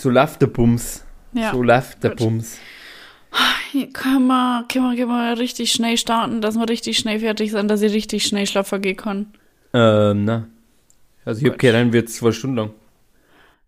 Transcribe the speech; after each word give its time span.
So 0.00 0.08
läuft 0.08 0.40
der 0.40 0.46
Bums. 0.46 1.04
Ja. 1.34 1.52
So 1.52 1.62
läuft 1.62 2.02
der 2.02 2.12
Gut. 2.12 2.20
Bums. 2.20 2.58
Hier 3.70 3.90
Können 3.92 4.28
wir, 4.28 4.64
können, 4.66 4.90
wir, 4.90 4.96
können 4.96 5.10
wir 5.10 5.38
richtig 5.38 5.70
schnell 5.72 5.98
starten, 5.98 6.40
dass 6.40 6.56
wir 6.56 6.66
richtig 6.68 6.96
schnell 6.96 7.20
fertig 7.20 7.50
sind, 7.50 7.70
dass 7.70 7.82
ich 7.82 7.92
richtig 7.92 8.24
schnell 8.24 8.46
schlafen 8.46 8.80
gehen 8.80 8.96
kann? 8.96 9.26
Ähm, 9.74 10.24
na. 10.24 10.46
Also 11.26 11.42
ich 11.42 11.46
hab 11.46 11.52
Gut. 11.52 11.60
gehört, 11.60 11.76
dann 11.76 11.92
wird 11.92 12.08
zwei 12.08 12.32
Stunden 12.32 12.56
lang. 12.56 12.70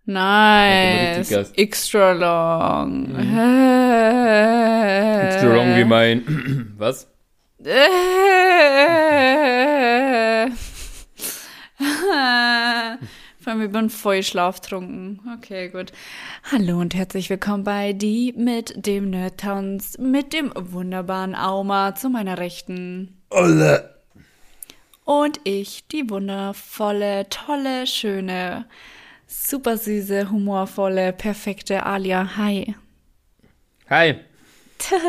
Nice. 0.07 1.53
Extra 1.55 2.13
long. 2.13 3.13
Mhm. 3.13 3.39
Extra 5.27 5.55
long 5.55 5.77
wie 5.77 5.85
mein. 5.85 6.75
Was? 6.79 7.09
Äh. 7.63 7.87
Vor 13.43 13.53
allem, 13.53 13.63
ich 13.63 13.73
bin 13.73 13.91
voll 13.91 14.23
schlaftrunken. 14.23 15.21
Okay, 15.37 15.69
gut. 15.69 15.93
Hallo 16.53 16.79
und 16.81 16.95
herzlich 16.95 17.29
willkommen 17.29 17.65
bei 17.65 17.93
Die 17.93 18.33
mit 18.37 18.87
dem 18.87 19.11
Nerdtanz, 19.11 19.99
mit 19.99 20.33
dem 20.33 20.53
wunderbaren 20.55 21.35
Auma 21.35 21.95
zu 21.97 22.09
meiner 22.09 22.39
Rechten. 22.39 23.17
Alle. 23.31 23.97
Und 25.05 25.41
ich, 25.43 25.89
die 25.89 26.09
wundervolle, 26.09 27.29
tolle, 27.31 27.89
schöne, 27.89 28.67
super 29.27 29.77
süße, 29.77 30.31
humorvolle, 30.31 31.13
perfekte 31.13 31.85
Alia. 31.85 32.37
Hi. 32.37 32.77
Hi. 33.91 34.15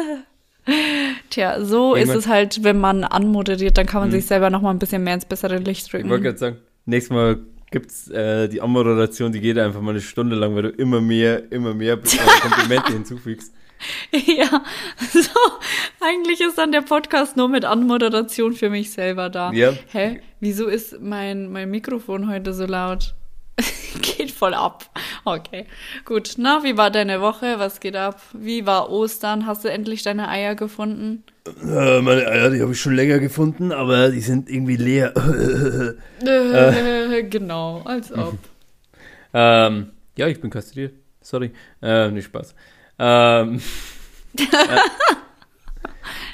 Tja, 1.30 1.64
so 1.64 1.96
Irgendwann- 1.96 2.18
ist 2.18 2.24
es 2.26 2.32
halt, 2.32 2.64
wenn 2.64 2.80
man 2.80 3.04
anmoderiert, 3.04 3.78
dann 3.78 3.86
kann 3.86 4.02
man 4.02 4.12
sich 4.12 4.26
selber 4.26 4.50
noch 4.50 4.62
mal 4.62 4.72
ein 4.72 4.80
bisschen 4.80 5.04
mehr 5.04 5.14
ins 5.14 5.26
bessere 5.26 5.58
Licht 5.58 5.88
Ich 5.88 5.94
wollte 5.94 6.08
drücken. 6.08 6.24
gerade 6.24 6.38
sagen, 6.40 6.58
nächstes 6.86 7.14
Mal 7.14 7.40
gibt's 7.74 8.08
äh, 8.10 8.48
die 8.48 8.62
Anmoderation, 8.62 9.32
die 9.32 9.42
geht 9.42 9.58
einfach 9.58 9.82
mal 9.82 9.92
eine 9.92 10.02
Stunde 10.02 10.36
lang, 10.36 10.56
weil 10.56 10.62
du 10.62 10.70
immer 10.70 11.02
mehr, 11.02 11.52
immer 11.52 11.74
mehr 11.74 11.96
äh, 11.96 11.98
Komplimente 12.42 12.94
hinzufügst. 12.94 13.52
Ja, 14.12 14.64
so, 15.12 15.30
eigentlich 16.00 16.40
ist 16.40 16.58
dann 16.58 16.72
der 16.72 16.84
Podcast 16.84 17.36
nur 17.36 17.50
mit 17.50 17.66
Anmoderation 17.66 18.54
für 18.54 18.70
mich 18.70 18.92
selber 18.92 19.30
da. 19.30 19.52
Ja. 19.52 19.74
Hä? 19.92 20.22
Wieso 20.40 20.68
ist 20.68 21.02
mein, 21.02 21.52
mein 21.52 21.70
Mikrofon 21.70 22.30
heute 22.30 22.54
so 22.54 22.66
laut? 22.66 23.14
geht 24.02 24.32
voll 24.32 24.54
ab. 24.54 24.90
Okay, 25.26 25.66
gut. 26.06 26.34
Na, 26.38 26.64
wie 26.64 26.76
war 26.78 26.90
deine 26.92 27.22
Woche? 27.22 27.60
Was 27.60 27.80
geht 27.80 27.96
ab? 27.96 28.20
Wie 28.34 28.66
war 28.66 28.90
Ostern? 28.90 29.46
Hast 29.46 29.64
du 29.64 29.70
endlich 29.70 30.02
deine 30.04 30.28
Eier 30.30 30.56
gefunden? 30.56 31.24
Äh, 31.46 32.02
meine 32.02 32.26
Eier, 32.28 32.50
die 32.50 32.62
habe 32.62 32.72
ich 32.72 32.82
schon 32.82 32.96
länger 32.96 33.20
gefunden, 33.20 33.72
aber 33.72 34.10
die 34.10 34.22
sind 34.22 34.50
irgendwie 34.50 34.78
leer. 34.78 35.14
Äh, 36.26 37.24
genau, 37.24 37.82
als 37.84 38.12
ob. 38.14 38.38
ähm, 39.34 39.92
ja, 40.16 40.28
ich 40.28 40.40
bin 40.40 40.50
kastriert. 40.50 40.94
Sorry. 41.22 41.52
Äh, 41.82 42.10
nicht 42.12 42.26
Spaß. 42.26 42.56
Ähm, 43.00 43.62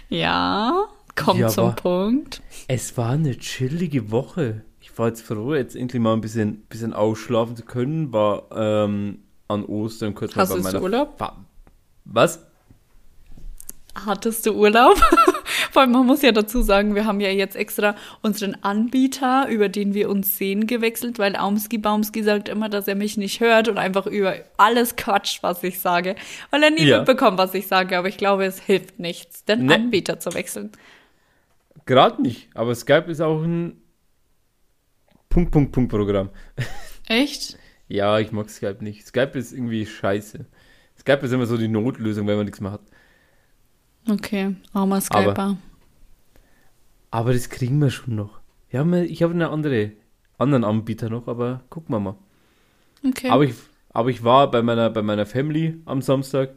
Ja, 0.10 0.86
komm 1.16 1.40
Ja, 1.40 1.48
zum 1.50 1.76
Punkt. 1.76 2.42
es 2.68 2.98
war 2.98 3.12
eine 3.12 3.38
chillige 3.38 4.12
Woche. 4.12 4.64
Ich 5.00 5.02
war 5.02 5.08
jetzt 5.08 5.22
froh, 5.22 5.56
jetzt 5.56 5.78
endlich 5.78 6.02
mal 6.02 6.12
ein 6.12 6.20
bisschen, 6.20 6.64
bisschen 6.64 6.92
ausschlafen 6.92 7.56
zu 7.56 7.64
können. 7.64 8.12
War 8.12 8.44
ähm, 8.54 9.20
an 9.48 9.64
Ostern 9.64 10.14
kurz 10.14 10.36
Hast 10.36 10.50
mal 10.50 10.58
du 10.58 10.62
bei 10.62 10.72
meiner 10.74 10.84
Urlaub? 10.84 11.18
Fa 11.18 11.38
Was? 12.04 12.46
Hattest 14.06 14.46
du 14.46 14.52
Urlaub? 14.52 14.98
Vor 15.72 15.84
allem, 15.84 15.94
man 15.94 16.06
muss 16.06 16.22
ja 16.22 16.34
dazu 16.34 16.62
sagen, 16.62 16.96
wir 16.96 17.06
haben 17.06 17.22
ja 17.22 17.30
jetzt 17.30 17.56
extra 17.56 17.96
unseren 18.24 18.58
Anbieter, 18.62 19.48
über 19.48 19.70
den 19.70 19.94
wir 19.94 20.10
uns 20.10 20.38
sehen, 20.38 20.68
gewechselt, 20.68 21.18
weil 21.18 21.38
Aumski 21.38 21.78
Baumski 21.78 22.22
sagt 22.22 22.50
immer, 22.50 22.68
dass 22.68 22.90
er 22.90 22.96
mich 22.96 23.16
nicht 23.16 23.40
hört 23.40 23.70
und 23.70 23.78
einfach 23.78 24.06
über 24.06 24.34
alles 24.58 24.98
quatscht, 24.98 25.44
was 25.44 25.64
ich 25.64 25.80
sage, 25.80 26.18
weil 26.52 26.62
er 26.62 26.72
nie 26.72 26.84
Ja. 26.84 26.98
mitbekommt, 26.98 27.38
was 27.38 27.54
ich 27.54 27.68
sage. 27.68 27.98
Aber 27.98 28.10
ich 28.10 28.18
glaube, 28.18 28.44
es 28.44 28.60
hilft 28.60 29.00
nichts, 29.00 29.46
den 29.46 29.68
Ne. 29.68 29.76
Anbieter 29.76 30.20
zu 30.20 30.34
wechseln. 30.34 30.74
Gerade 31.86 32.22
nicht. 32.22 32.50
Aber 32.54 32.76
Skype 32.76 33.10
ist 33.10 33.22
auch 33.22 33.42
ein 33.42 33.82
Punkt, 35.30 35.52
Punkt, 35.52 35.72
Punkt 35.72 35.92
Programm. 35.92 36.30
Echt? 37.08 37.58
Ja, 37.88 38.20
ich 38.20 38.32
mag 38.32 38.50
Skype 38.50 38.84
nicht. 38.84 39.06
Skype 39.06 39.38
ist 39.38 39.52
irgendwie 39.54 39.86
scheiße. 39.86 40.46
Skype 41.00 41.26
ist 41.26 41.32
immer 41.32 41.46
so 41.46 41.58
die 41.58 41.68
Notlösung, 41.68 42.28
wenn 42.28 42.36
man 42.38 42.46
nichts 42.46 42.62
mehr 42.62 42.72
hat. 42.72 42.82
Okay, 44.10 44.56
armer 44.74 45.02
Skyper. 45.02 45.58
Aber 47.12 47.34
das 47.34 47.50
kriegen 47.50 47.80
wir 47.80 47.90
schon 47.90 48.16
noch. 48.16 48.40
Ja, 48.72 48.84
mir- 48.84 49.06
ich 49.06 49.24
habe 49.24 49.34
eine 49.34 49.50
andere, 49.50 49.92
anderen 50.38 50.64
Anbieter 50.64 51.10
noch, 51.10 51.28
aber 51.28 51.62
gucken 51.70 51.94
wir 51.96 52.00
mal. 52.00 52.16
okay. 53.08 53.30
Aber 53.30 53.44
ich, 53.44 53.54
aber 53.92 54.10
ich 54.10 54.24
war 54.24 54.50
bei 54.52 54.62
meiner, 54.62 54.90
bei 54.90 55.02
meiner 55.02 55.26
Family 55.26 55.80
am 55.86 56.02
Samstag. 56.02 56.52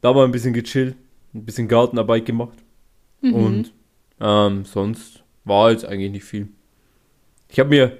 Da 0.00 0.14
war 0.14 0.24
ein 0.24 0.30
bisschen 0.32 0.52
gechillt, 0.54 0.96
ein 1.34 1.44
bisschen 1.44 1.68
Gartenarbeit 1.68 2.26
gemacht. 2.26 2.58
Mhm. 3.22 3.32
Und 3.34 3.72
ähm, 4.20 4.64
sonst 4.64 5.24
war 5.44 5.70
jetzt 5.72 5.84
eigentlich 5.84 6.12
nicht 6.12 6.24
viel. 6.24 6.48
Ich 7.48 7.58
habe 7.60 7.68
mir, 7.70 7.98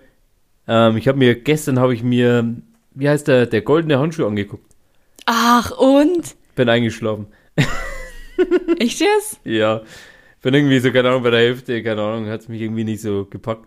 ähm, 0.68 0.96
ich 0.96 1.08
habe 1.08 1.18
mir, 1.18 1.34
gestern 1.34 1.78
habe 1.78 1.94
ich 1.94 2.02
mir, 2.02 2.54
wie 2.94 3.08
heißt 3.08 3.28
der, 3.28 3.46
der 3.46 3.62
goldene 3.62 3.98
Handschuh 3.98 4.26
angeguckt. 4.26 4.64
Ach, 5.26 5.70
und? 5.72 6.36
Bin 6.54 6.68
eingeschlafen. 6.68 7.26
Echt 8.78 9.00
jetzt? 9.00 9.40
Ja. 9.44 9.82
Bin 10.42 10.54
irgendwie 10.54 10.78
so, 10.78 10.92
keine 10.92 11.08
Ahnung, 11.08 11.22
bei 11.22 11.30
der 11.30 11.40
Hälfte, 11.40 11.82
keine 11.82 12.02
Ahnung, 12.02 12.28
hat 12.28 12.42
es 12.42 12.48
mich 12.48 12.60
irgendwie 12.60 12.84
nicht 12.84 13.00
so 13.00 13.24
gepackt. 13.24 13.66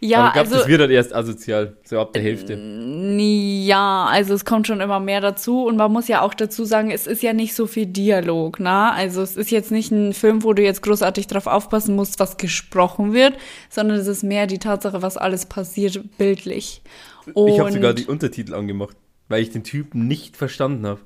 Ja, 0.00 0.18
Aber 0.18 0.26
ich 0.28 0.32
glaube, 0.34 0.48
also. 0.48 0.58
das 0.58 0.68
wird 0.68 0.80
dann 0.80 0.90
erst 0.90 1.14
asozial, 1.14 1.76
so 1.84 2.00
ab 2.00 2.12
der 2.12 2.22
Hälfte. 2.22 2.54
Ja, 2.54 4.06
also 4.10 4.34
es 4.34 4.44
kommt 4.44 4.66
schon 4.66 4.80
immer 4.80 5.00
mehr 5.00 5.20
dazu 5.20 5.64
und 5.64 5.76
man 5.76 5.92
muss 5.92 6.08
ja 6.08 6.22
auch 6.22 6.34
dazu 6.34 6.64
sagen, 6.64 6.90
es 6.90 7.06
ist 7.06 7.22
ja 7.22 7.32
nicht 7.32 7.54
so 7.54 7.66
viel 7.66 7.86
Dialog, 7.86 8.60
ne? 8.60 8.92
Also 8.92 9.22
es 9.22 9.36
ist 9.36 9.50
jetzt 9.50 9.70
nicht 9.70 9.90
ein 9.90 10.12
Film, 10.12 10.44
wo 10.44 10.52
du 10.52 10.62
jetzt 10.62 10.82
großartig 10.82 11.26
drauf 11.26 11.46
aufpassen 11.46 11.96
musst, 11.96 12.20
was 12.20 12.36
gesprochen 12.36 13.12
wird, 13.12 13.34
sondern 13.70 13.98
es 13.98 14.06
ist 14.06 14.22
mehr 14.22 14.46
die 14.46 14.58
Tatsache, 14.58 15.02
was 15.02 15.16
alles 15.16 15.46
passiert 15.46 16.00
bildlich. 16.18 16.82
Und 17.34 17.48
Ich 17.48 17.60
habe 17.60 17.72
sogar 17.72 17.94
die 17.94 18.06
Untertitel 18.06 18.54
angemacht, 18.54 18.96
weil 19.28 19.42
ich 19.42 19.50
den 19.50 19.64
Typen 19.64 20.06
nicht 20.06 20.36
verstanden 20.36 20.86
habe. 20.86 21.00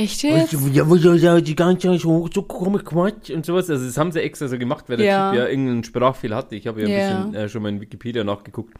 Echt 0.00 0.22
jetzt? 0.22 0.52
Ja, 0.72 0.88
wo 0.88 0.94
ja, 0.96 1.14
ja, 1.14 1.40
die 1.40 1.54
ganze 1.54 1.88
Zeit 1.88 2.00
so, 2.00 2.28
so 2.32 2.42
komisch 2.42 2.84
Quatsch 2.84 3.30
und 3.30 3.44
sowas. 3.44 3.68
Also 3.68 3.84
das 3.84 3.98
haben 3.98 4.12
sie 4.12 4.20
extra 4.20 4.48
so 4.48 4.56
gemacht, 4.58 4.86
weil 4.88 4.96
der 4.96 5.06
Ja. 5.06 5.30
Typ 5.30 5.38
ja 5.40 5.46
irgendeinen 5.48 5.84
Sprachfehler 5.84 6.36
hatte. 6.36 6.56
Ich 6.56 6.66
habe 6.66 6.80
ja 6.80 6.86
ein 6.86 6.92
Ja. 6.92 7.22
bisschen 7.24 7.34
äh, 7.34 7.48
schon 7.48 7.62
mal 7.62 7.68
in 7.68 7.80
Wikipedia 7.80 8.24
nachgeguckt. 8.24 8.72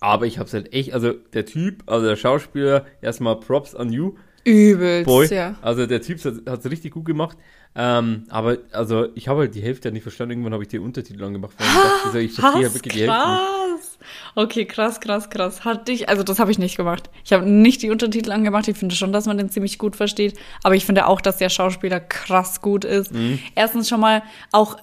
Aber 0.00 0.26
ich 0.26 0.38
habe 0.38 0.46
es 0.46 0.52
halt 0.52 0.72
echt, 0.72 0.92
also 0.92 1.12
der 1.12 1.46
Typ, 1.46 1.82
also 1.86 2.06
der 2.06 2.16
Schauspieler, 2.16 2.84
erstmal 3.00 3.40
Props 3.40 3.74
an 3.74 3.90
you, 3.92 4.14
Übelst, 4.44 5.06
Boy. 5.06 5.26
ja. 5.34 5.56
Also 5.62 5.86
der 5.86 6.00
Typ 6.02 6.22
hat 6.24 6.64
es 6.64 6.70
richtig 6.70 6.92
gut 6.92 7.04
gemacht. 7.06 7.36
Ähm, 7.74 8.24
aber 8.28 8.58
also 8.72 9.08
ich 9.14 9.28
habe 9.28 9.40
halt 9.40 9.54
die 9.54 9.60
Hälfte 9.62 9.92
nicht 9.92 10.02
verstanden. 10.02 10.32
Irgendwann 10.32 10.52
habe 10.54 10.62
ich 10.62 10.68
die 10.68 10.78
Untertitel 10.78 11.22
angemacht. 11.24 11.54
Weil 11.58 11.66
ich 11.66 11.74
dachte, 11.74 12.10
so, 12.12 12.18
ich 12.18 12.32
verstehe 12.32 12.62
ja 12.62 12.68
Krass, 12.68 12.74
wirklich 12.74 12.92
die 12.94 13.00
Hälfte 13.00 13.28
nicht. 13.28 13.67
Okay, 14.34 14.64
krass, 14.64 15.00
krass, 15.00 15.30
krass. 15.30 15.64
Hatte 15.64 15.92
ich, 15.92 16.08
also 16.08 16.22
das 16.22 16.38
habe 16.38 16.50
ich 16.50 16.58
nicht 16.58 16.76
gemacht. 16.76 17.10
Ich 17.24 17.32
habe 17.32 17.48
nicht 17.48 17.82
die 17.82 17.90
Untertitel 17.90 18.32
angemacht. 18.32 18.68
Ich 18.68 18.76
finde 18.76 18.94
schon, 18.94 19.12
dass 19.12 19.26
man 19.26 19.38
den 19.38 19.50
ziemlich 19.50 19.78
gut 19.78 19.96
versteht. 19.96 20.38
Aber 20.62 20.74
ich 20.74 20.84
finde 20.84 21.06
auch, 21.06 21.20
dass 21.20 21.38
der 21.38 21.48
Schauspieler 21.48 22.00
krass 22.00 22.60
gut 22.60 22.84
ist. 22.84 23.12
Mhm. 23.12 23.38
Erstens 23.54 23.88
schon 23.88 24.00
mal 24.00 24.22
auch 24.52 24.76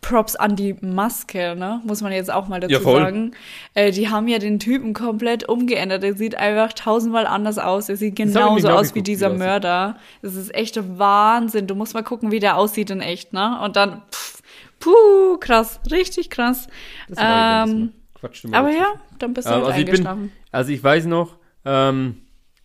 Props 0.00 0.34
an 0.34 0.56
die 0.56 0.74
Maske, 0.80 1.54
ne? 1.56 1.80
Muss 1.84 2.00
man 2.00 2.10
jetzt 2.12 2.32
auch 2.32 2.48
mal 2.48 2.58
dazu 2.58 2.72
Ja, 2.72 2.80
sagen. 2.80 3.32
Äh, 3.74 3.92
die 3.92 4.08
haben 4.08 4.28
ja 4.28 4.38
den 4.38 4.58
Typen 4.58 4.94
komplett 4.94 5.48
umgeändert. 5.48 6.02
Er 6.02 6.14
sieht 6.14 6.36
einfach 6.36 6.72
tausendmal 6.72 7.26
anders 7.26 7.58
aus. 7.58 7.88
Er 7.88 7.96
sieht 7.96 8.16
genauso 8.16 8.68
aus 8.70 8.94
wie 8.94 9.02
dieser 9.02 9.28
Mörder. 9.30 9.98
Das 10.22 10.34
ist 10.34 10.54
echt 10.54 10.78
Wahnsinn. 10.98 11.66
Du 11.66 11.74
musst 11.74 11.94
mal 11.94 12.02
gucken, 12.02 12.30
wie 12.30 12.40
der 12.40 12.56
aussieht 12.56 12.90
in 12.90 13.00
echt, 13.00 13.32
ne? 13.32 13.60
Und 13.62 13.76
dann, 13.76 14.02
pff, 14.10 14.42
puh, 14.78 15.36
krass, 15.38 15.80
richtig 15.90 16.30
krass. 16.30 16.66
Das 17.08 17.18
Ähm, 17.20 17.92
das 18.22 18.28
mal. 18.28 18.28
Quatsch, 18.28 18.44
du 18.44 18.48
mal 18.48 18.58
aber 18.58 18.70
ja, 18.70 18.94
dann 19.18 19.34
bist 19.34 19.48
du 19.48 19.52
Ähm, 19.52 19.56
halt 19.56 19.66
also, 19.66 19.78
ich 19.80 19.84
bin, 19.86 19.94
eingeschlafen. 20.06 20.32
also 20.50 20.72
ich 20.72 20.82
weiß 20.82 21.06
noch, 21.06 21.36
ähm, 21.64 22.22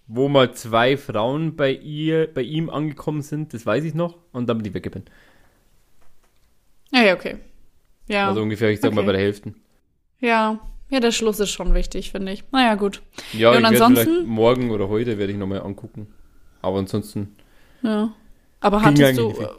wo 0.07 0.27
mal 0.29 0.53
zwei 0.53 0.97
Frauen 0.97 1.55
bei 1.55 1.71
ihr, 1.71 2.31
bei 2.33 2.41
ihm 2.41 2.69
angekommen 2.69 3.21
sind, 3.21 3.53
das 3.53 3.65
weiß 3.65 3.83
ich 3.83 3.93
noch, 3.95 4.17
und 4.31 4.47
dann 4.47 4.57
bin 4.57 4.67
ich 4.67 4.73
weggepennt. 4.73 5.09
Ja, 6.91 7.01
ja, 7.03 7.13
okay. 7.15 7.37
Ja, 8.07 8.27
Also 8.27 8.41
ungefähr, 8.41 8.69
ich 8.69 8.79
sag 8.81 8.93
mal 8.93 8.99
Okay. 9.01 9.07
bei 9.07 9.11
der 9.13 9.21
Hälfte. 9.21 9.53
ja. 10.19 10.59
Ja, 10.87 10.99
der 10.99 11.11
Schluss 11.11 11.39
ist 11.39 11.49
schon 11.49 11.73
wichtig, 11.73 12.11
finde 12.11 12.31
ich. 12.31 12.43
Naja, 12.51 12.75
gut. 12.75 13.01
Ja, 13.33 13.51
Ja, 13.51 13.57
und 13.57 13.65
ansonsten? 13.65 14.27
morgen 14.27 14.69
oder 14.69 14.87
heute 14.87 15.17
werde 15.17 15.33
ich 15.33 15.37
nochmal 15.39 15.63
angucken. 15.63 16.13
Aber 16.61 16.77
ansonsten, 16.77 17.35
Ja. 17.81 18.13
Aber 18.59 18.83
hattest 18.83 19.17
du, 19.17 19.33
viel. 19.33 19.49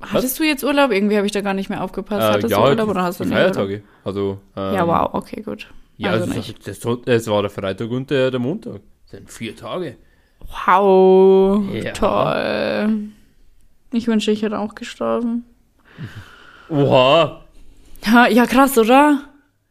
Hattest 0.00 0.38
du 0.38 0.44
jetzt 0.44 0.62
Urlaub? 0.64 0.90
Irgendwie 0.92 1.16
habe 1.16 1.26
ich 1.26 1.32
da 1.32 1.40
gar 1.40 1.54
nicht 1.54 1.68
mehr 1.68 1.82
aufgepasst. 1.82 2.20
äh, 2.22 2.32
hattest 2.32 2.50
ja, 2.50 2.58
du 2.62 2.70
Urlaub 2.70 2.88
oder 2.88 3.02
hast 3.02 3.20
du 3.20 3.24
nicht 3.24 3.32
Urlaub? 3.32 3.54
Feiertage. 3.54 3.82
Also, 4.04 4.38
ähm, 4.56 4.74
Ja, 4.74 4.86
wow, 4.86 5.10
okay, 5.12 5.42
gut. 5.42 5.68
Ja, 5.96 6.10
also 6.10 6.26
das, 6.32 6.80
das, 6.80 6.98
das 7.04 7.26
war 7.28 7.42
der 7.42 7.50
Freitag 7.50 7.90
und 7.90 8.10
der, 8.10 8.30
der 8.30 8.40
Montag. 8.40 8.80
Das 9.04 9.12
sind 9.12 9.30
vier 9.30 9.56
Tage. 9.56 9.96
Wow, 10.66 11.62
Ja. 11.72 11.92
toll. 11.92 13.08
Ich 13.92 14.06
wünschte, 14.06 14.30
ich 14.32 14.42
hätte 14.42 14.58
auch 14.58 14.74
gestorben. 14.74 15.44
Oha! 16.68 17.44
Ja, 18.04 18.26
ja, 18.28 18.46
krass, 18.46 18.76
oder? 18.76 19.20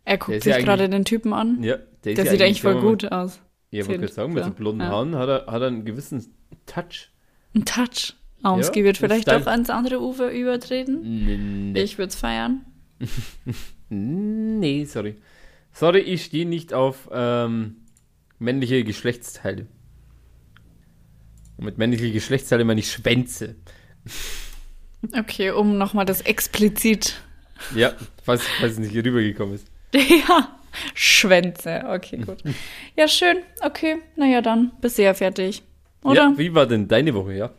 Er 0.03 0.17
guckt 0.17 0.43
sich 0.43 0.53
ja 0.55 0.61
gerade 0.61 0.89
den 0.89 1.05
Typen 1.05 1.33
an. 1.33 1.61
Ja, 1.63 1.77
der, 2.03 2.15
Der 2.15 2.25
sieht 2.27 2.41
eigentlich 2.41 2.61
voll 2.61 2.79
gut 2.81 3.11
aus. 3.11 3.39
Ja, 3.71 3.81
ich 3.81 3.87
wollte 3.87 4.01
gerade 4.01 4.13
sagen, 4.13 4.33
mit 4.33 4.43
So, 4.43 4.49
so 4.49 4.55
blonden 4.55 4.81
ja. 4.81 4.87
Haaren 4.89 5.15
hat 5.15 5.27
er, 5.29 5.45
hat 5.51 5.61
er 5.61 5.67
einen 5.67 5.85
gewissen 5.85 6.33
Touch. 6.65 7.09
Ein 7.55 7.65
Touch. 7.65 8.13
Ausgie 8.43 8.83
wird 8.83 8.97
das 8.97 9.05
vielleicht 9.05 9.27
doch 9.27 9.47
ans 9.47 9.69
andere 9.69 10.01
Ufer 10.01 10.31
übertreten. 10.31 11.71
Nee, 11.73 11.81
Ich 11.81 11.97
würde 11.97 12.09
es 12.09 12.15
feiern. 12.15 12.65
nee, 13.89 14.85
sorry. 14.85 15.15
Sorry, 15.73 15.99
ich 15.99 16.25
stehe 16.25 16.45
nicht 16.45 16.73
auf 16.73 17.09
ähm, 17.11 17.77
männliche 18.39 18.83
Geschlechtsteile. 18.83 19.67
Und 21.57 21.65
mit 21.65 21.77
männliche 21.77 22.11
Geschlechtsteile 22.11 22.65
meine 22.65 22.79
ich 22.79 22.91
Schwänze. 22.91 23.55
Okay, 25.15 25.51
um 25.51 25.77
nochmal 25.77 26.05
das 26.05 26.21
explizit. 26.21 27.21
Ja, 27.75 27.93
falls, 28.23 28.41
falls 28.59 28.73
es 28.73 28.79
nicht 28.79 28.91
hier 28.91 29.05
rübergekommen 29.05 29.53
ist. 29.53 29.67
ja, 29.93 30.57
Schwänze. 30.95 31.83
Okay, 31.87 32.17
gut. 32.17 32.37
Ja, 32.97 33.07
schön. 33.07 33.37
Okay, 33.61 33.97
naja, 34.15 34.41
dann 34.41 34.71
ja 34.97 35.13
fertig. 35.13 35.61
Oder? 36.03 36.15
Ja, 36.15 36.33
wie 36.37 36.55
war 36.55 36.65
denn 36.65 36.87
deine 36.87 37.13
Woche, 37.13 37.33
ja? 37.33 37.51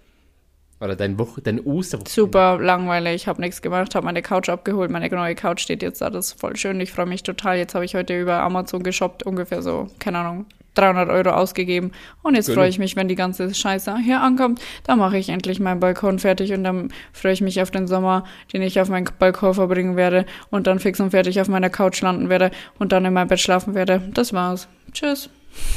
Oder 0.80 0.94
deine 0.94 1.18
Woche, 1.18 1.40
deine 1.40 1.62
Osterwoche? 1.62 2.10
Super 2.10 2.58
langweilig, 2.58 3.28
habe 3.28 3.40
nichts 3.40 3.62
gemacht, 3.62 3.94
habe 3.94 4.04
meine 4.04 4.20
Couch 4.20 4.48
abgeholt, 4.48 4.90
meine 4.90 5.08
neue 5.08 5.34
Couch 5.34 5.60
steht 5.60 5.82
jetzt 5.82 6.02
da, 6.02 6.10
das 6.10 6.28
ist 6.28 6.40
voll 6.40 6.56
schön, 6.56 6.80
ich 6.80 6.92
freue 6.92 7.06
mich 7.06 7.22
total. 7.22 7.56
Jetzt 7.56 7.74
habe 7.74 7.84
ich 7.84 7.94
heute 7.94 8.18
über 8.20 8.40
Amazon 8.40 8.82
geshoppt, 8.82 9.22
ungefähr 9.22 9.62
so, 9.62 9.88
keine 9.98 10.18
Ahnung, 10.18 10.44
300 10.74 11.08
Euro 11.08 11.30
ausgegeben 11.30 11.92
und 12.22 12.34
jetzt 12.34 12.52
freue 12.52 12.68
ich 12.68 12.78
mich, 12.78 12.94
wenn 12.96 13.08
die 13.08 13.14
ganze 13.14 13.54
Scheiße 13.54 13.96
hier 13.98 14.20
ankommt, 14.20 14.60
dann 14.84 14.98
mache 14.98 15.16
ich 15.16 15.30
endlich 15.30 15.60
meinen 15.60 15.80
Balkon 15.80 16.18
fertig 16.18 16.52
und 16.52 16.64
dann 16.64 16.92
freue 17.14 17.32
ich 17.32 17.40
mich 17.40 17.62
auf 17.62 17.70
den 17.70 17.86
Sommer, 17.86 18.24
den 18.52 18.60
ich 18.60 18.78
auf 18.78 18.90
meinem 18.90 19.08
Balkon 19.18 19.54
verbringen 19.54 19.96
werde 19.96 20.26
und 20.50 20.66
dann 20.66 20.78
fix 20.78 21.00
und 21.00 21.10
fertig 21.10 21.40
auf 21.40 21.48
meiner 21.48 21.70
Couch 21.70 22.02
landen 22.02 22.28
werde 22.28 22.50
und 22.78 22.92
dann 22.92 23.06
in 23.06 23.14
meinem 23.14 23.28
Bett 23.28 23.40
schlafen 23.40 23.74
werde. 23.74 24.02
Das 24.12 24.34
war's. 24.34 24.68
Tschüss. 24.92 25.30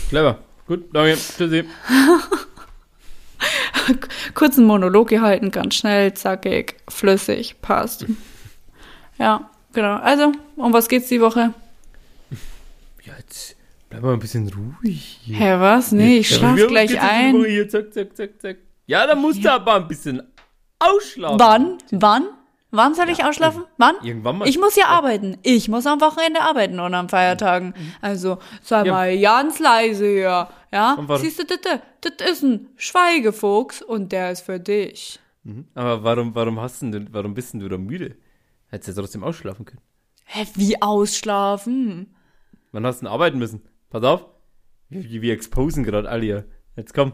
Clever. 0.09 0.39
Gut, 0.67 0.93
danke. 0.93 1.15
Tschüssi. 1.15 1.63
Kurzen 4.33 4.65
Monolog 4.65 5.09
gehalten, 5.09 5.51
ganz 5.51 5.75
schnell, 5.75 6.13
zackig, 6.13 6.75
flüssig, 6.89 7.61
passt. 7.61 8.05
Ja, 9.17 9.49
genau. 9.73 9.95
Also, 9.97 10.31
um 10.55 10.73
was 10.73 10.87
geht's 10.87 11.07
die 11.07 11.21
Woche? 11.21 11.53
Ja, 13.03 13.13
jetzt 13.17 13.55
bleib 13.89 14.03
mal 14.03 14.13
ein 14.13 14.19
bisschen 14.19 14.49
ruhig. 14.49 15.19
Hä, 15.25 15.55
was? 15.59 15.91
Nee, 15.91 16.17
ich 16.19 16.29
Ja, 16.31 16.37
schlaf 16.37 16.67
gleich 16.67 16.99
ein. 17.01 17.69
zack, 17.69 17.93
zack, 17.93 18.29
zack. 18.41 18.57
Ja, 18.85 19.05
dann 19.07 19.21
musst 19.21 19.43
du 19.43 19.51
aber 19.51 19.75
ein 19.75 19.87
bisschen 19.87 20.21
ausschlafen. 20.79 21.39
Wann? 21.39 21.77
Wann? 21.91 22.23
Wann 22.71 22.93
soll 22.93 23.09
ich 23.09 23.23
ausschlafen? 23.23 23.63
Wann? 23.77 23.95
Irgendwann 24.03 24.37
mal. 24.37 24.47
Ich 24.47 24.59
muss 24.59 24.75
ja 24.75 24.85
arbeiten. 24.87 25.37
Ich 25.41 25.69
muss 25.69 25.87
am 25.87 26.01
Wochenende 26.01 26.41
arbeiten 26.41 26.79
und 26.79 26.93
an 26.93 27.09
Feiertagen. 27.09 27.73
Also, 28.01 28.37
sei 28.61 28.85
Ja. 28.85 28.93
mal 28.93 29.19
ganz 29.19 29.57
leise 29.59 30.05
hier. 30.07 30.47
Ja? 30.71 30.97
Siehst 31.17 31.39
du, 31.39 31.45
das, 31.45 31.79
das 32.01 32.29
ist 32.31 32.43
ein 32.43 32.67
Schweigefuchs 32.77 33.81
und 33.81 34.11
der 34.11 34.31
ist 34.31 34.41
für 34.41 34.59
dich. 34.59 35.19
Mhm. 35.43 35.67
Aber 35.73 36.03
warum, 36.03 36.35
warum 36.35 36.59
hast 36.59 36.81
du 36.83 36.91
denn, 36.91 37.07
warum 37.11 37.33
bist 37.33 37.53
denn 37.53 37.59
du 37.59 37.69
da 37.69 37.77
müde? 37.77 38.15
Hättest 38.67 38.89
du 38.89 38.91
ja 38.91 39.01
trotzdem 39.01 39.23
ausschlafen 39.23 39.65
können. 39.65 39.81
Hä, 40.25 40.45
wie 40.53 40.79
ausschlafen? 40.79 42.15
Wann 42.71 42.85
hast 42.85 43.01
du 43.01 43.05
denn 43.05 43.13
arbeiten 43.13 43.39
müssen? 43.39 43.63
Pass 43.89 44.03
auf. 44.03 44.25
Wir, 44.89 45.23
wir 45.23 45.33
exposen 45.33 45.83
gerade 45.83 46.07
alle 46.07 46.23
hier. 46.23 46.45
Jetzt 46.75 46.93
komm. 46.93 47.13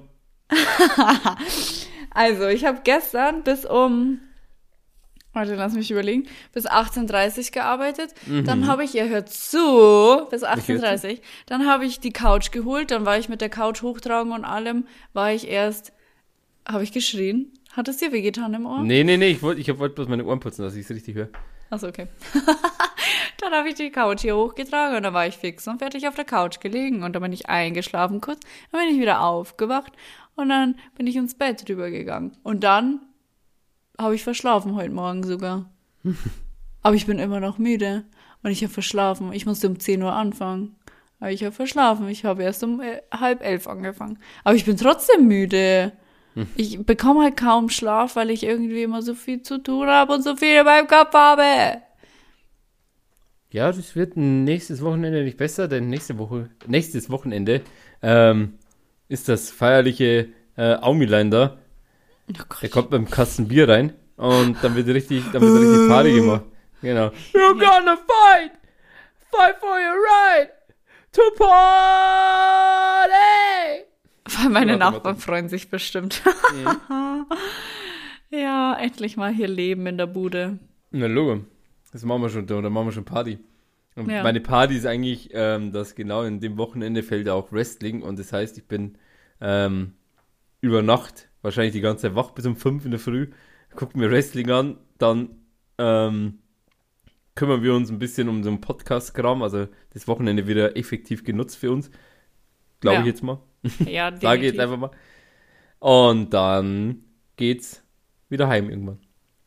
Also, 2.12 2.48
ich 2.48 2.64
habe 2.66 2.80
gestern 2.86 3.44
bis 3.44 3.66
um, 3.66 4.22
warte, 5.36 5.56
lass 5.56 5.74
mich 5.74 5.92
überlegen, 5.92 6.28
bis 6.54 6.68
18.30 6.68 7.52
gearbeitet. 7.52 8.14
Dann 8.46 8.68
habe 8.68 8.84
ich, 8.84 8.96
ihr 8.96 9.10
hört 9.10 9.30
zu, 9.30 10.28
bis 10.30 10.44
18.30 10.44 11.20
Dann 11.46 11.68
habe 11.68 11.86
ich 11.86 12.00
die 12.00 12.12
Couch 12.12 12.52
geholt, 12.52 12.92
dann 12.92 13.06
war 13.06 13.18
ich 13.18 13.30
mit 13.30 13.42
der 13.42 13.50
Couch 13.50 13.82
hochtragen 13.82 14.32
und 14.32 14.46
allem, 14.46 14.88
war 15.14 15.32
ich 15.32 15.48
erst, 15.48 15.94
habe 16.68 16.84
ich 16.84 16.92
geschrien? 16.92 17.52
Hat 17.74 17.90
es 17.90 17.98
dir 17.98 18.14
wehgetan 18.14 18.54
im 18.54 18.66
Ohr? 18.66 18.82
Nee, 18.82 19.04
nee, 19.04 19.18
nee, 19.18 19.28
ich 19.28 19.42
wollte 19.42 19.60
ich 19.60 19.78
wollt 19.78 19.96
bloß 19.96 20.08
meine 20.08 20.26
Ohren 20.26 20.40
putzen, 20.40 20.64
dass 20.64 20.76
ich 20.76 20.86
es 20.86 20.90
richtig 20.90 21.16
höre. 21.16 21.30
Achso, 21.70 21.88
okay. 21.88 22.08
dann 23.40 23.52
habe 23.52 23.68
ich 23.68 23.76
die 23.76 23.92
Couch 23.92 24.22
hier 24.22 24.38
hochgetragen 24.38 24.96
und 24.96 25.04
dann 25.04 25.14
war 25.14 25.28
ich 25.28 25.36
fix 25.36 25.68
und 25.68 25.80
fertig 25.80 26.08
auf 26.08 26.16
der 26.16 26.24
Couch 26.24 26.62
gelegen 26.62 27.04
und 27.04 27.14
dann 27.14 27.22
bin 27.22 27.34
ich 27.34 27.50
eingeschlafen 27.50 28.22
kurz, 28.22 28.40
dann 28.72 28.82
bin 28.82 28.96
ich 28.96 29.02
wieder 29.02 29.22
aufgewacht 29.22 29.92
und 30.36 30.50
dann 30.50 30.76
bin 30.96 31.06
ich 31.08 31.16
ins 31.16 31.36
Bett 31.36 31.68
rübergegangen. 31.68 32.38
Und 32.44 32.64
dann 32.64 33.02
habe 34.00 34.16
ich 34.16 34.24
verschlafen 34.24 34.76
heute 34.76 34.94
Morgen 34.94 35.24
sogar. 35.24 35.70
Aber 36.84 36.96
ich 36.96 37.06
bin 37.08 37.20
immer 37.20 37.40
noch 37.40 37.58
müde 37.58 38.04
und 38.44 38.52
ich 38.52 38.64
habe 38.64 38.74
verschlafen. 38.74 39.34
Ich 39.34 39.46
musste 39.46 39.68
um 39.68 39.80
10 39.80 40.04
Uhr 40.04 40.14
anfangen. 40.14 40.76
Aber 41.20 41.32
ich 41.32 41.44
habe 41.44 41.56
verschlafen. 41.56 42.08
Ich 42.10 42.26
habe 42.26 42.44
erst 42.44 42.64
um 42.64 42.82
äh, 42.82 43.02
halb 43.12 43.44
elf 43.44 43.68
angefangen. 43.68 44.20
Aber 44.44 44.56
ich 44.56 44.66
bin 44.66 44.78
trotzdem 44.78 45.28
müde. 45.28 45.94
Ich 46.56 46.86
bekomme 46.86 47.24
halt 47.24 47.38
kaum 47.38 47.70
Schlaf, 47.70 48.18
weil 48.18 48.30
ich 48.30 48.44
irgendwie 48.44 48.84
immer 48.84 49.02
so 49.02 49.16
viel 49.16 49.42
zu 49.42 49.58
tun 49.58 49.88
habe 49.88 50.14
und 50.14 50.22
so 50.22 50.36
viel 50.36 50.60
in 50.60 50.66
meinem 50.66 50.88
Kopf 50.88 51.14
habe. 51.14 51.82
Ja, 53.52 53.72
das 53.72 53.96
wird 53.96 54.18
nächstes 54.18 54.84
Wochenende 54.84 55.24
nicht 55.24 55.38
besser, 55.38 55.70
denn 55.70 55.88
nächste 55.90 56.18
Woche, 56.18 56.50
nächstes 56.68 57.10
Wochenende 57.10 57.62
ähm, 58.02 58.56
ist 59.08 59.30
das 59.30 59.50
feierliche 59.50 60.28
äh, 60.58 60.76
Aumilein 60.76 61.32
da. 61.32 61.58
Oh. 62.28 62.34
Der 62.62 62.70
kommt 62.70 62.92
mit 62.92 62.98
einem 63.00 63.10
Kasten 63.10 63.48
Bier 63.48 63.70
rein 63.70 63.94
und 64.18 64.58
dann 64.64 64.76
wird 64.76 64.88
richtig, 64.88 65.24
dann 65.32 65.42
wird 65.42 65.62
richtig 65.62 65.88
Party 65.88 66.14
gemacht. 66.14 66.44
Genau. 66.82 67.08
You're 67.34 67.54
gonna 67.54 67.96
fight! 67.98 68.52
Fight 69.32 69.58
for 69.60 69.78
your 69.78 69.96
right 69.96 70.50
to 71.12 71.22
party! 71.38 73.16
Weil 74.38 74.50
meine 74.50 74.72
Warte, 74.74 74.84
warte. 74.84 74.96
Nachbarn 74.96 75.18
freuen 75.18 75.50
sich 75.50 75.70
bestimmt. 75.70 76.22
ja, 78.30 78.76
endlich 78.80 79.18
mal 79.18 79.32
hier 79.34 79.48
leben 79.48 79.86
in 79.88 79.98
der 79.98 80.08
Bude. 80.08 80.60
Na 80.92 81.08
Logo. 81.08 81.42
Das 81.92 82.04
machen 82.04 82.22
wir 82.24 82.30
schon, 82.30 82.46
da 82.48 82.62
da 82.62 82.70
machen 82.70 82.88
wir 82.88 82.92
schon 82.92 83.06
Party. 83.06 83.40
Und 83.96 84.10
Ja. 84.12 84.24
meine 84.24 84.42
Party 84.42 84.76
ist 84.76 84.86
eigentlich, 84.86 85.30
ähm, 85.34 85.72
dass 85.72 85.96
genau 85.96 86.24
in 86.24 86.40
dem 86.42 86.58
Wochenende 86.58 87.04
fällt 87.04 87.30
auch 87.30 87.52
Wrestling 87.52 88.02
und 88.02 88.20
das 88.20 88.34
heißt, 88.34 88.58
ich 88.58 88.66
bin 88.68 88.98
ähm, 89.40 89.94
über 90.60 90.82
Nacht 90.82 91.30
wahrscheinlich 91.46 91.74
die 91.74 91.82
ganze 91.82 92.16
wach 92.16 92.32
bis 92.32 92.46
um 92.46 92.56
5 92.56 92.86
in 92.86 92.92
der 92.92 93.00
Früh, 93.00 93.28
gucken 93.76 94.02
mir 94.02 94.12
Wrestling 94.12 94.50
an, 94.52 94.78
dann 94.98 95.30
ähm, 95.78 96.40
kümmern 97.36 97.62
wir 97.64 97.74
uns 97.74 97.90
ein 97.90 98.00
bisschen 98.00 98.28
um 98.28 98.44
so 98.44 98.50
einen 98.50 98.62
Podcast-Kram, 98.62 99.42
also 99.44 99.68
das 99.94 100.08
Wochenende 100.08 100.48
wieder 100.48 100.76
effektiv 100.76 101.24
genutzt 101.24 101.58
für 101.58 101.72
uns. 101.72 101.90
Glaube 102.82 102.98
Ja. 102.98 103.02
ich 103.02 103.08
jetzt 103.08 103.24
mal. 103.24 103.40
Ja, 103.86 104.16
Sage 104.20 104.42
ich 104.42 104.52
jetzt 104.52 104.60
einfach 104.60 104.78
mal. 104.78 104.92
Und 105.80 106.34
dann 106.34 107.04
geht's 107.36 107.84
wieder 108.30 108.48
heim 108.48 108.70
irgendwann. 108.70 109.00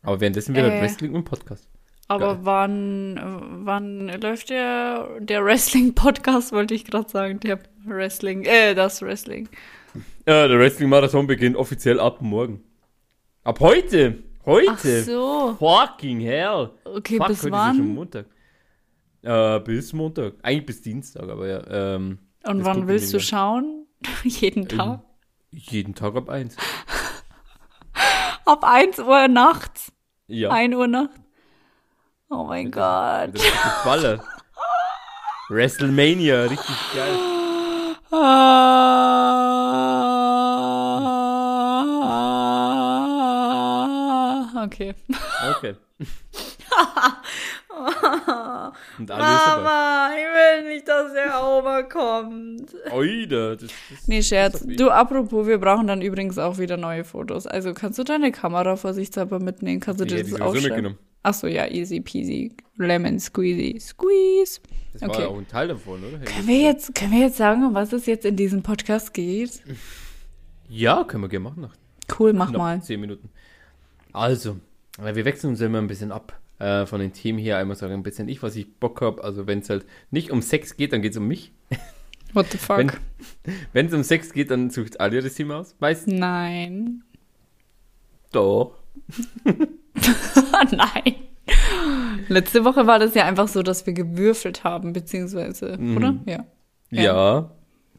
Aber 0.02 0.20
währenddessen 0.20 0.54
wieder 0.54 0.72
Äh. 0.72 0.80
Wrestling 0.80 1.14
und 1.14 1.24
Podcast. 1.24 1.68
Aber 2.06 2.36
Geil. 2.36 2.38
wann, 2.42 3.20
wann 3.66 4.08
läuft 4.20 4.48
der, 4.48 5.20
der 5.20 5.44
Wrestling-Podcast, 5.44 6.52
wollte 6.52 6.74
ich 6.74 6.86
gerade 6.86 7.08
sagen. 7.08 7.40
Der 7.40 7.58
Wrestling, 7.84 8.44
äh, 8.44 8.74
das 8.74 9.02
Wrestling. 9.02 9.48
Ja, 10.28 10.46
der 10.46 10.58
Wrestling-Marathon 10.58 11.26
beginnt 11.26 11.56
offiziell 11.56 11.98
ab 11.98 12.20
morgen. 12.20 12.62
Ab 13.44 13.60
heute! 13.60 14.22
Heute! 14.44 14.72
Ach 14.72 14.78
so. 14.78 15.56
Fucking 15.58 16.20
hell! 16.20 16.68
Okay, 16.84 17.16
Fuck, 17.16 17.28
bis 17.28 17.44
heute 17.44 17.48
ist 17.48 17.54
ja 17.54 17.72
schon 17.72 17.78
wann? 17.78 17.94
Montag. 17.94 18.26
Äh, 19.22 19.60
bis 19.60 19.94
Montag. 19.94 20.34
Eigentlich 20.42 20.66
bis 20.66 20.82
Dienstag, 20.82 21.30
aber 21.30 21.48
ja. 21.48 21.94
Ähm, 21.94 22.18
Und 22.44 22.62
wann 22.62 22.86
willst 22.86 23.14
du 23.14 23.20
schauen? 23.20 23.86
Jeden 24.22 24.68
Tag? 24.68 25.00
jeden 25.50 25.94
Tag 25.94 26.14
ab 26.14 26.28
eins. 26.28 26.58
Ab 28.44 28.64
1 28.64 28.98
Uhr 28.98 29.28
nachts? 29.28 29.92
Ja. 30.26 30.50
1 30.50 30.74
Uhr 30.74 30.88
nachts? 30.88 31.18
Oh 32.28 32.44
mein 32.44 32.70
Gott. 32.70 33.30
Das 33.34 33.42
ist 33.42 33.82
geballert. 33.82 34.20
WrestleMania, 35.48 36.42
richtig 36.42 36.76
geil. 36.94 37.18
Ah, 38.10 38.97
Okay. 44.64 44.94
Okay. 45.58 45.74
Und 48.98 49.08
dabei. 49.08 49.22
Mama, 49.22 50.10
ich 50.12 50.24
will 50.64 50.74
nicht, 50.74 50.88
dass 50.88 51.12
der 51.12 51.42
Oma 51.44 51.82
kommt. 51.82 52.74
Oida, 52.92 53.54
das, 53.56 53.62
das, 53.90 54.08
Nee, 54.08 54.22
Scherz. 54.22 54.64
Du, 54.66 54.90
apropos, 54.90 55.46
wir 55.46 55.58
brauchen 55.58 55.86
dann 55.86 56.02
übrigens 56.02 56.38
auch 56.38 56.58
wieder 56.58 56.76
neue 56.76 57.04
Fotos. 57.04 57.46
Also 57.46 57.74
kannst 57.74 57.98
du 57.98 58.04
deine 58.04 58.32
Kamera 58.32 58.76
vorsichtshalber 58.76 59.38
mitnehmen? 59.38 59.80
Kannst 59.80 60.00
du 60.00 60.04
dir 60.06 60.22
das 60.22 60.32
aufschreiben? 60.40 60.62
mitgenommen. 60.68 60.98
Ach 61.22 61.34
so, 61.34 61.46
ja, 61.46 61.66
easy 61.68 62.00
peasy. 62.00 62.52
Lemon 62.76 63.18
squeezy. 63.18 63.78
Squeeze. 63.80 64.60
Das 64.92 65.02
war 65.02 65.10
Okay. 65.10 65.22
ja 65.22 65.28
auch 65.28 65.36
ein 65.38 65.48
Teil 65.48 65.68
davon, 65.68 66.02
oder? 66.04 66.18
Können 66.18 66.46
wir 66.48 66.60
jetzt, 66.60 66.94
können 66.94 67.12
wir 67.12 67.20
jetzt 67.20 67.36
sagen, 67.36 67.64
um 67.66 67.74
was 67.74 67.92
es 67.92 68.06
jetzt 68.06 68.24
in 68.24 68.36
diesem 68.36 68.62
Podcast 68.62 69.12
geht? 69.14 69.62
Ja, 70.68 71.04
können 71.04 71.24
wir 71.24 71.28
gerne 71.28 71.44
machen. 71.44 71.70
Cool, 72.18 72.32
mach 72.32 72.50
mal. 72.52 72.80
10 72.82 73.00
Minuten. 73.00 73.28
Also, 74.12 74.56
weil 74.98 75.14
wir 75.16 75.24
wechseln 75.24 75.50
uns 75.50 75.60
immer 75.60 75.78
ein 75.78 75.86
bisschen 75.86 76.12
ab 76.12 76.38
äh, 76.58 76.86
von 76.86 77.00
den 77.00 77.12
Themen 77.12 77.38
hier. 77.38 77.56
Einmal 77.58 77.76
sagen 77.76 77.92
ein 77.94 78.02
bisschen 78.02 78.28
ich, 78.28 78.42
was 78.42 78.56
ich 78.56 78.74
Bock 78.78 79.00
habe. 79.00 79.22
Also, 79.22 79.46
wenn 79.46 79.60
es 79.60 79.70
halt 79.70 79.86
nicht 80.10 80.30
um 80.30 80.42
Sex 80.42 80.76
geht, 80.76 80.92
dann 80.92 81.02
geht 81.02 81.12
es 81.12 81.18
um 81.18 81.26
mich. 81.28 81.52
What 82.34 82.46
the 82.50 82.58
fuck? 82.58 82.98
Wenn 83.72 83.86
es 83.86 83.94
um 83.94 84.02
Sex 84.02 84.32
geht, 84.32 84.50
dann 84.50 84.70
sucht 84.70 85.00
Alia 85.00 85.20
das 85.22 85.34
Thema 85.34 85.58
aus. 85.58 85.74
Meistens. 85.80 86.14
Nein. 86.14 87.02
Doch. 88.32 88.74
Nein. 90.70 91.14
Letzte 92.28 92.64
Woche 92.64 92.86
war 92.86 92.98
das 92.98 93.14
ja 93.14 93.24
einfach 93.24 93.48
so, 93.48 93.62
dass 93.62 93.86
wir 93.86 93.94
gewürfelt 93.94 94.64
haben, 94.64 94.92
beziehungsweise, 94.92 95.76
Mhm. 95.78 95.96
oder? 95.96 96.14
Ja. 96.26 96.44
Ja. 96.90 97.02
Ja. 97.02 97.50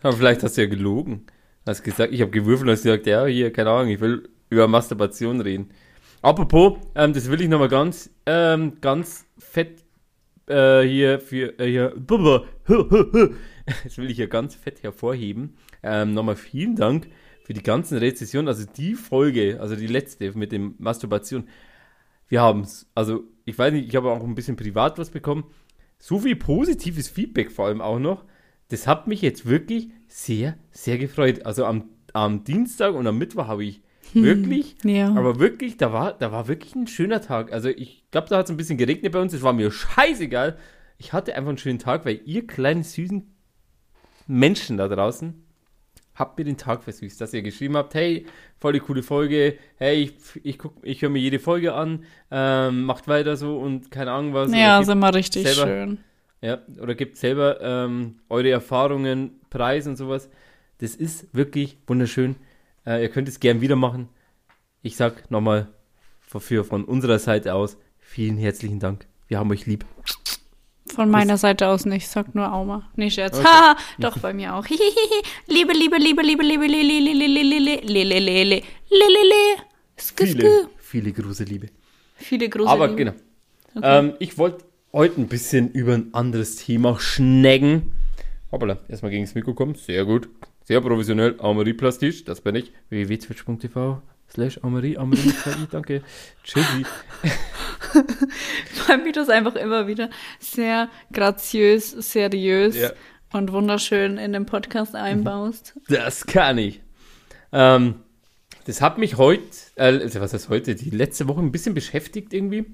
Aber 0.04 0.14
vielleicht 0.14 0.44
hast 0.44 0.58
du 0.58 0.62
ja 0.62 0.68
gelogen. 0.68 1.26
Hast 1.66 1.84
gesagt, 1.84 2.14
ich 2.14 2.22
habe 2.22 2.32
gewürfelt 2.32 2.68
und 2.68 2.74
hast 2.74 2.84
gesagt, 2.84 3.08
ja, 3.08 3.26
hier, 3.26 3.52
keine 3.52 3.72
Ahnung, 3.72 3.90
ich 3.90 4.00
will 4.00 4.30
über 4.50 4.68
Masturbation 4.68 5.42
reden. 5.42 5.70
Apropos, 6.22 6.78
ähm, 6.96 7.14
das 7.14 7.30
will 7.30 7.40
ich 7.42 7.48
nochmal 7.48 7.70
ganz, 7.70 8.10
ähm, 8.26 8.78
ganz 8.82 9.26
fett 9.38 9.86
äh, 10.48 10.82
hier 10.82 11.20
für, 11.22 11.58
äh, 11.60 11.70
hier, 11.70 11.94
das 13.84 13.98
will 13.98 14.10
ich 14.10 14.18
hier 14.18 14.28
ganz 14.28 14.56
fett 14.56 14.84
hervorheben. 14.84 15.56
Ähm, 15.82 16.14
nochmal 16.14 16.36
vielen 16.36 16.76
Dank 16.76 17.08
für 17.44 17.54
die 17.54 17.64
ganzen 17.64 17.98
Rezessionen. 17.98 18.50
Also 18.50 18.66
die 18.66 18.96
Folge, 18.96 19.60
also 19.62 19.78
die 19.78 19.88
letzte 19.88 20.38
mit 20.38 20.52
dem 20.52 20.76
Masturbation. 20.78 21.48
Wir 22.28 22.42
haben's. 22.42 22.90
Also, 22.94 23.24
ich 23.46 23.58
weiß 23.58 23.74
nicht, 23.74 23.88
ich 23.88 23.96
habe 23.96 24.12
auch 24.12 24.24
ein 24.24 24.36
bisschen 24.36 24.58
privat 24.58 25.00
was 25.00 25.10
bekommen. 25.10 25.46
So 25.98 26.20
viel 26.20 26.36
positives 26.36 27.08
Feedback 27.08 27.52
vor 27.52 27.68
allem 27.68 27.82
auch 27.82 28.00
noch. 28.00 28.26
Das 28.68 28.88
hat 28.88 29.08
mich 29.08 29.22
jetzt 29.22 29.46
wirklich 29.46 29.90
sehr, 30.08 30.58
sehr 30.72 30.98
gefreut. 30.98 31.46
Also 31.46 31.66
am, 31.66 31.90
am 32.14 32.44
Dienstag 32.44 32.94
und 32.94 33.08
am 33.08 33.18
Mittwoch 33.18 33.48
habe 33.48 33.64
ich 33.64 33.82
wirklich, 34.14 34.76
Ja. 34.84 35.10
aber 35.16 35.40
wirklich, 35.40 35.78
da 35.78 35.92
war, 35.94 36.14
da 36.14 36.32
war 36.32 36.48
wirklich 36.48 36.76
ein 36.76 36.88
schöner 36.88 37.22
Tag. 37.22 37.52
Also 37.54 37.70
ich 37.70 38.04
glaube, 38.12 38.28
da 38.30 38.38
hat 38.38 38.46
es 38.46 38.52
ein 38.52 38.58
bisschen 38.58 38.78
geregnet 38.78 39.12
bei 39.14 39.20
uns. 39.22 39.34
Es 39.34 39.42
war 39.42 39.54
mir 39.54 39.72
scheißegal. 39.72 40.58
Ich 40.98 41.14
hatte 41.14 41.36
einfach 41.36 41.50
einen 41.50 41.58
schönen 41.58 41.80
Tag, 41.80 42.06
weil 42.06 42.20
ihr 42.26 42.46
kleinen 42.48 42.84
süßen 42.84 43.26
Menschen 44.28 44.78
da 44.78 44.88
draußen 44.88 45.44
habt 46.16 46.38
mir 46.38 46.44
den 46.44 46.58
Tag 46.58 46.84
versüßt, 46.84 47.22
dass 47.22 47.34
ihr 47.34 47.42
geschrieben 47.42 47.78
habt, 47.78 47.94
hey, 47.94 48.26
voll 48.60 48.74
die 48.74 48.82
coole 48.82 49.04
Folge, 49.04 49.58
hey, 49.78 50.02
ich, 50.04 50.12
ich, 50.44 50.58
guck, 50.60 50.74
ich 50.84 51.02
höre 51.02 51.10
mir 51.10 51.20
jede 51.20 51.40
Folge 51.40 51.74
an, 51.74 52.04
ähm, 52.30 52.84
macht 52.84 53.08
weiter 53.08 53.38
so 53.38 53.58
und 53.58 53.90
keine 53.90 54.12
Ahnung 54.12 54.34
was. 54.34 54.52
ja, 54.54 54.82
ist 54.82 54.90
immer 54.90 55.14
richtig 55.16 55.48
selber- 55.48 55.66
schön. 55.72 55.98
ja, 56.42 56.58
oder 56.82 56.94
gebt 56.96 57.16
selber 57.16 57.62
ähm, 57.62 58.16
eure 58.28 58.50
Erfahrungen, 58.50 59.40
Preis 59.50 59.88
und 59.88 59.96
sowas. 59.96 60.30
Das 60.80 60.94
ist 60.94 61.34
wirklich 61.34 61.78
wunderschön. 61.88 62.36
Äh, 62.90 63.04
ihr 63.04 63.10
könnt 63.10 63.28
es 63.28 63.40
gern 63.40 63.62
wieder 63.62 63.76
machen. 63.76 64.10
Ich 64.82 64.96
sag 64.96 65.30
nochmal 65.30 65.68
dafür 66.34 66.64
von 66.64 66.86
unserer 66.86 67.20
Seite 67.20 67.54
aus 67.54 67.78
vielen 68.00 68.38
herzlichen 68.38 68.80
Dank. 68.80 69.06
Wir 69.28 69.38
haben 69.38 69.52
euch 69.52 69.68
lieb. 69.68 69.86
Von 70.88 71.12
meiner 71.12 71.38
Seite 71.38 71.68
aus 71.68 71.86
nicht, 71.86 72.08
sagt 72.08 72.34
nur 72.34 72.52
Auma. 72.52 72.90
Nee, 72.96 73.12
Scherz. 73.12 73.38
Okay. 73.38 73.48
Doch 74.00 74.18
bei 74.18 74.34
mir 74.34 74.56
auch. 74.56 74.66
liebe, 74.68 75.74
liebe, 75.74 75.98
liebe, 75.98 76.24
liebe, 76.24 76.24
liebe, 76.24 76.66
liebe, 76.66 76.66
liebe, 76.66 76.94
viele 80.80 81.12
große 81.12 81.44
Liebe. 81.44 81.68
Viele 82.16 82.50
große 82.50 82.70
Aber 82.70 82.88
Liebe. 82.88 82.98
genau. 82.98 83.14
Okay. 83.76 84.00
Ähm, 84.00 84.14
ich 84.18 84.40
wollte 84.40 84.66
heute 84.92 85.22
ein 85.22 85.28
bisschen 85.28 85.72
über 85.72 85.94
ein 85.94 86.12
anderes 86.16 86.56
Thema 86.56 87.00
schnecken. 87.00 87.92
Hoppala, 88.52 88.80
erstmal 88.88 89.12
gegen 89.12 89.26
das 89.26 89.36
Mikro 89.36 89.54
kommen. 89.54 89.76
Sehr 89.76 90.06
gut. 90.06 90.28
Sehr 90.70 90.82
professionell. 90.82 91.34
Amorie 91.40 91.74
Plastisch, 91.74 92.24
das 92.26 92.42
bin 92.42 92.54
ich. 92.54 92.72
www.twitch.tv 92.90 94.04
slash 94.30 94.60
Amorie, 94.64 95.00
Amorie 95.00 95.26
mit 95.26 95.36
zwei 95.40 95.50
i, 95.54 95.68
danke. 95.72 96.04
Tschüssi. 96.44 96.86
Weil 98.88 99.04
wie 99.04 99.12
du 99.12 99.20
es 99.22 99.30
einfach 99.30 99.56
immer 99.56 99.88
wieder 99.88 100.12
sehr 100.40 100.90
graziös, 101.12 101.90
seriös 101.90 102.78
Ja. 102.78 102.92
und 103.34 103.52
wunderschön 103.52 104.20
in 104.20 104.32
den 104.32 104.46
Podcast 104.46 104.94
einbaust. 104.96 105.74
Das 105.88 106.28
kann 106.28 106.60
ich. 106.60 106.82
Ähm, 107.52 107.96
das 108.66 108.80
hat 108.84 109.00
mich 109.00 109.18
heute, 109.18 109.42
äh, 109.74 109.86
also 109.86 110.22
was 110.22 110.34
heißt 110.36 110.50
heute, 110.50 110.76
die 110.76 110.92
letzte 110.92 111.28
Woche 111.28 111.40
ein 111.42 111.52
bisschen 111.52 111.74
beschäftigt 111.74 112.32
irgendwie. 112.32 112.66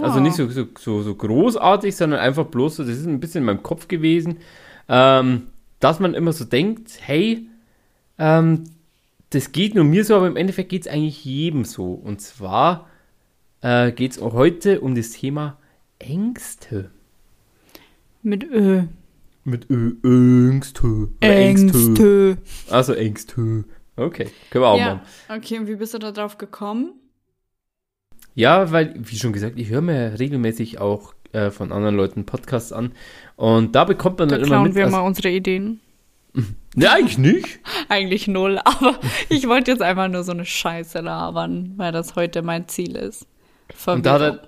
Also 0.00 0.18
Oh. 0.18 0.22
nicht 0.22 0.36
so, 0.36 0.48
so, 0.48 0.68
so, 0.78 1.02
so 1.02 1.14
großartig, 1.16 1.96
sondern 1.96 2.20
einfach 2.20 2.46
bloß 2.46 2.76
so, 2.76 2.84
das 2.84 2.98
ist 2.98 3.06
ein 3.06 3.18
bisschen 3.18 3.40
in 3.40 3.46
meinem 3.46 3.64
Kopf 3.64 3.88
gewesen, 3.88 4.38
ähm, 4.88 5.48
dass 5.82 5.98
man 5.98 6.14
immer 6.14 6.32
so 6.32 6.44
denkt, 6.44 6.92
hey, 7.00 7.48
ähm, 8.16 8.64
das 9.30 9.50
geht 9.50 9.74
nur 9.74 9.84
mir 9.84 10.04
so, 10.04 10.14
aber 10.14 10.28
im 10.28 10.36
Endeffekt 10.36 10.68
geht 10.68 10.82
es 10.82 10.88
eigentlich 10.92 11.24
jedem 11.24 11.64
so. 11.64 11.92
Und 11.92 12.20
zwar 12.20 12.88
äh, 13.62 13.90
geht 13.90 14.12
es 14.12 14.18
auch 14.20 14.32
heute 14.32 14.80
um 14.80 14.94
das 14.94 15.10
Thema 15.10 15.58
Ängste. 15.98 16.90
Mit 18.22 18.44
Ö. 18.44 18.84
Mit 19.42 19.68
Ö, 19.70 20.50
Ängste. 20.50 20.86
Oder 20.86 21.36
Ängste. 21.36 22.38
Also 22.70 22.92
Ängste. 22.92 23.64
Okay, 23.96 24.28
können 24.50 24.64
wir 24.64 24.68
auch 24.68 24.78
machen. 24.78 25.00
Ja, 25.28 25.36
okay, 25.36 25.58
und 25.58 25.66
wie 25.66 25.74
bist 25.74 25.94
du 25.94 25.98
da 25.98 26.12
drauf 26.12 26.38
gekommen? 26.38 26.92
Ja, 28.36 28.70
weil, 28.70 28.94
wie 28.96 29.16
schon 29.16 29.32
gesagt, 29.32 29.58
ich 29.58 29.68
höre 29.68 29.82
mir 29.82 30.18
regelmäßig 30.20 30.78
auch 30.78 31.12
äh, 31.32 31.50
von 31.50 31.72
anderen 31.72 31.96
Leuten 31.96 32.24
Podcasts 32.24 32.72
an. 32.72 32.92
Und 33.36 33.74
da 33.74 33.84
bekommt 33.84 34.18
man 34.18 34.28
Da 34.28 34.36
dann 34.36 34.44
immer 34.44 34.54
klauen 34.54 34.68
mit. 34.68 34.74
wir 34.74 34.88
mal 34.88 35.00
unsere 35.00 35.30
Ideen. 35.30 35.80
ne, 36.74 36.90
eigentlich 36.90 37.18
nicht. 37.18 37.60
Eigentlich 37.88 38.28
null, 38.28 38.58
aber 38.64 38.98
ich 39.28 39.48
wollte 39.48 39.70
jetzt 39.70 39.82
einfach 39.82 40.08
nur 40.08 40.24
so 40.24 40.32
eine 40.32 40.44
Scheiße 40.44 41.00
labern, 41.00 41.74
weil 41.76 41.92
das 41.92 42.16
heute 42.16 42.42
mein 42.42 42.68
Ziel 42.68 42.96
ist. 42.96 43.26
Und 43.86 44.06
da 44.06 44.14
hat 44.14 44.22
er, 44.22 44.42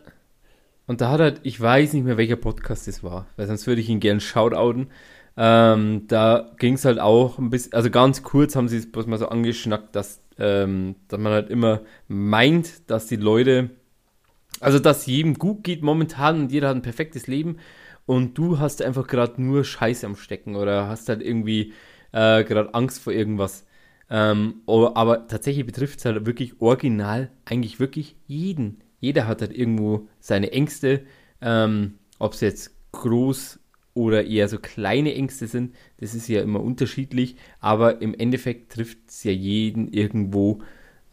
und 0.86 1.00
da 1.00 1.10
hat 1.10 1.20
er, 1.20 1.34
ich 1.42 1.60
weiß 1.60 1.94
nicht 1.94 2.04
mehr, 2.04 2.16
welcher 2.16 2.36
Podcast 2.36 2.86
das 2.88 3.02
war, 3.02 3.26
weil 3.36 3.46
sonst 3.46 3.66
würde 3.66 3.80
ich 3.80 3.88
ihn 3.88 4.00
gern 4.00 4.20
shoutouten. 4.20 4.88
Ähm, 5.36 6.04
da 6.06 6.52
ging 6.58 6.74
es 6.74 6.84
halt 6.84 7.00
auch 7.00 7.38
ein 7.38 7.50
bisschen, 7.50 7.72
also 7.72 7.90
ganz 7.90 8.22
kurz 8.22 8.54
haben 8.54 8.68
sie 8.68 8.76
es 8.76 8.90
bloß 8.90 9.06
mal 9.06 9.18
so 9.18 9.28
angeschnackt, 9.28 9.96
dass, 9.96 10.20
ähm, 10.38 10.94
dass 11.08 11.18
man 11.18 11.32
halt 11.32 11.50
immer 11.50 11.80
meint, 12.06 12.88
dass 12.88 13.06
die 13.06 13.16
Leute, 13.16 13.70
also 14.64 14.78
dass 14.78 15.04
jedem 15.04 15.34
gut 15.34 15.62
geht 15.62 15.82
momentan 15.82 16.40
und 16.40 16.52
jeder 16.52 16.70
hat 16.70 16.76
ein 16.76 16.82
perfektes 16.82 17.26
Leben 17.26 17.58
und 18.06 18.38
du 18.38 18.58
hast 18.58 18.80
einfach 18.80 19.06
gerade 19.06 19.42
nur 19.42 19.62
Scheiße 19.62 20.06
am 20.06 20.16
Stecken 20.16 20.56
oder 20.56 20.88
hast 20.88 21.10
halt 21.10 21.20
irgendwie 21.20 21.74
äh, 22.12 22.44
gerade 22.44 22.72
Angst 22.72 23.02
vor 23.02 23.12
irgendwas. 23.12 23.66
Ähm, 24.08 24.62
aber 24.66 25.26
tatsächlich 25.28 25.66
betrifft 25.66 25.98
es 25.98 26.06
halt 26.06 26.24
wirklich 26.24 26.62
original 26.62 27.30
eigentlich 27.44 27.78
wirklich 27.78 28.16
jeden. 28.26 28.80
Jeder 29.00 29.26
hat 29.26 29.42
halt 29.42 29.54
irgendwo 29.54 30.08
seine 30.18 30.52
Ängste, 30.52 31.02
ähm, 31.42 31.98
ob 32.18 32.32
es 32.32 32.40
jetzt 32.40 32.74
groß 32.92 33.60
oder 33.92 34.24
eher 34.24 34.48
so 34.48 34.58
kleine 34.58 35.14
Ängste 35.14 35.46
sind, 35.46 35.74
das 35.98 36.14
ist 36.14 36.26
ja 36.26 36.40
immer 36.40 36.60
unterschiedlich, 36.60 37.36
aber 37.60 38.00
im 38.00 38.14
Endeffekt 38.14 38.72
trifft 38.72 38.98
es 39.08 39.24
ja 39.24 39.32
jeden 39.32 39.88
irgendwo, 39.88 40.62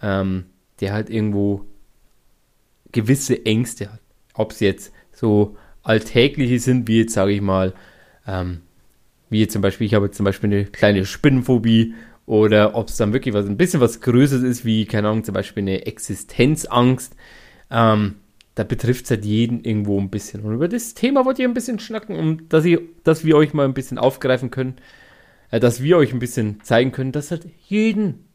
ähm, 0.02 0.46
der 0.80 0.94
halt 0.94 1.10
irgendwo 1.10 1.66
gewisse 2.92 3.46
Ängste 3.46 3.92
hat. 3.92 4.02
Ob 4.34 4.52
es 4.52 4.60
jetzt 4.60 4.94
so 5.12 5.58
alltägliche 5.84 6.60
sind, 6.60 6.88
wie 6.88 7.00
jetzt 7.00 7.14
sage 7.14 7.32
ich 7.32 7.42
mal, 7.42 7.74
ähm, 8.28 8.62
wie 9.30 9.40
jetzt 9.40 9.54
zum 9.54 9.62
Beispiel, 9.62 9.88
ich 9.88 9.94
habe 9.94 10.06
jetzt 10.06 10.18
zum 10.18 10.26
Beispiel 10.26 10.50
eine 10.50 10.66
kleine 10.66 11.06
Spinnenphobie 11.06 11.94
oder 12.26 12.76
ob 12.76 12.90
es 12.90 12.98
dann 12.98 13.14
wirklich 13.14 13.34
was 13.34 13.46
ein 13.46 13.58
bisschen 13.58 13.82
was 13.82 14.02
Größeres 14.02 14.44
ist, 14.44 14.66
wie, 14.66 14.86
keine 14.86 15.10
Ahnung, 15.10 15.24
zum 15.24 15.34
Beispiel 15.34 15.64
eine 15.64 15.86
Existenzangst. 15.86 17.16
Ähm, 17.70 18.16
da 18.56 18.64
betrifft 18.64 19.06
es 19.06 19.12
halt 19.12 19.26
jeden 19.26 19.64
irgendwo 19.64 20.00
ein 20.00 20.10
bisschen. 20.10 20.42
Und 20.42 20.54
über 20.54 20.68
das 20.68 20.94
Thema 20.94 21.26
wollt 21.26 21.40
ihr 21.40 21.48
ein 21.48 21.54
bisschen 21.54 21.80
schnacken, 21.80 22.18
um 22.18 22.50
dass, 22.50 22.66
ihr, 22.66 22.82
dass 23.04 23.24
wir 23.24 23.38
euch 23.38 23.54
mal 23.54 23.66
ein 23.66 23.74
bisschen 23.74 23.98
aufgreifen 23.98 24.52
können, 24.52 24.76
äh, 25.50 25.60
dass 25.60 25.82
wir 25.82 25.98
euch 25.98 26.14
ein 26.14 26.20
bisschen 26.20 26.62
zeigen 26.64 26.92
können, 26.92 27.12
dass 27.12 27.32
halt 27.32 27.48
jeden 27.68 28.26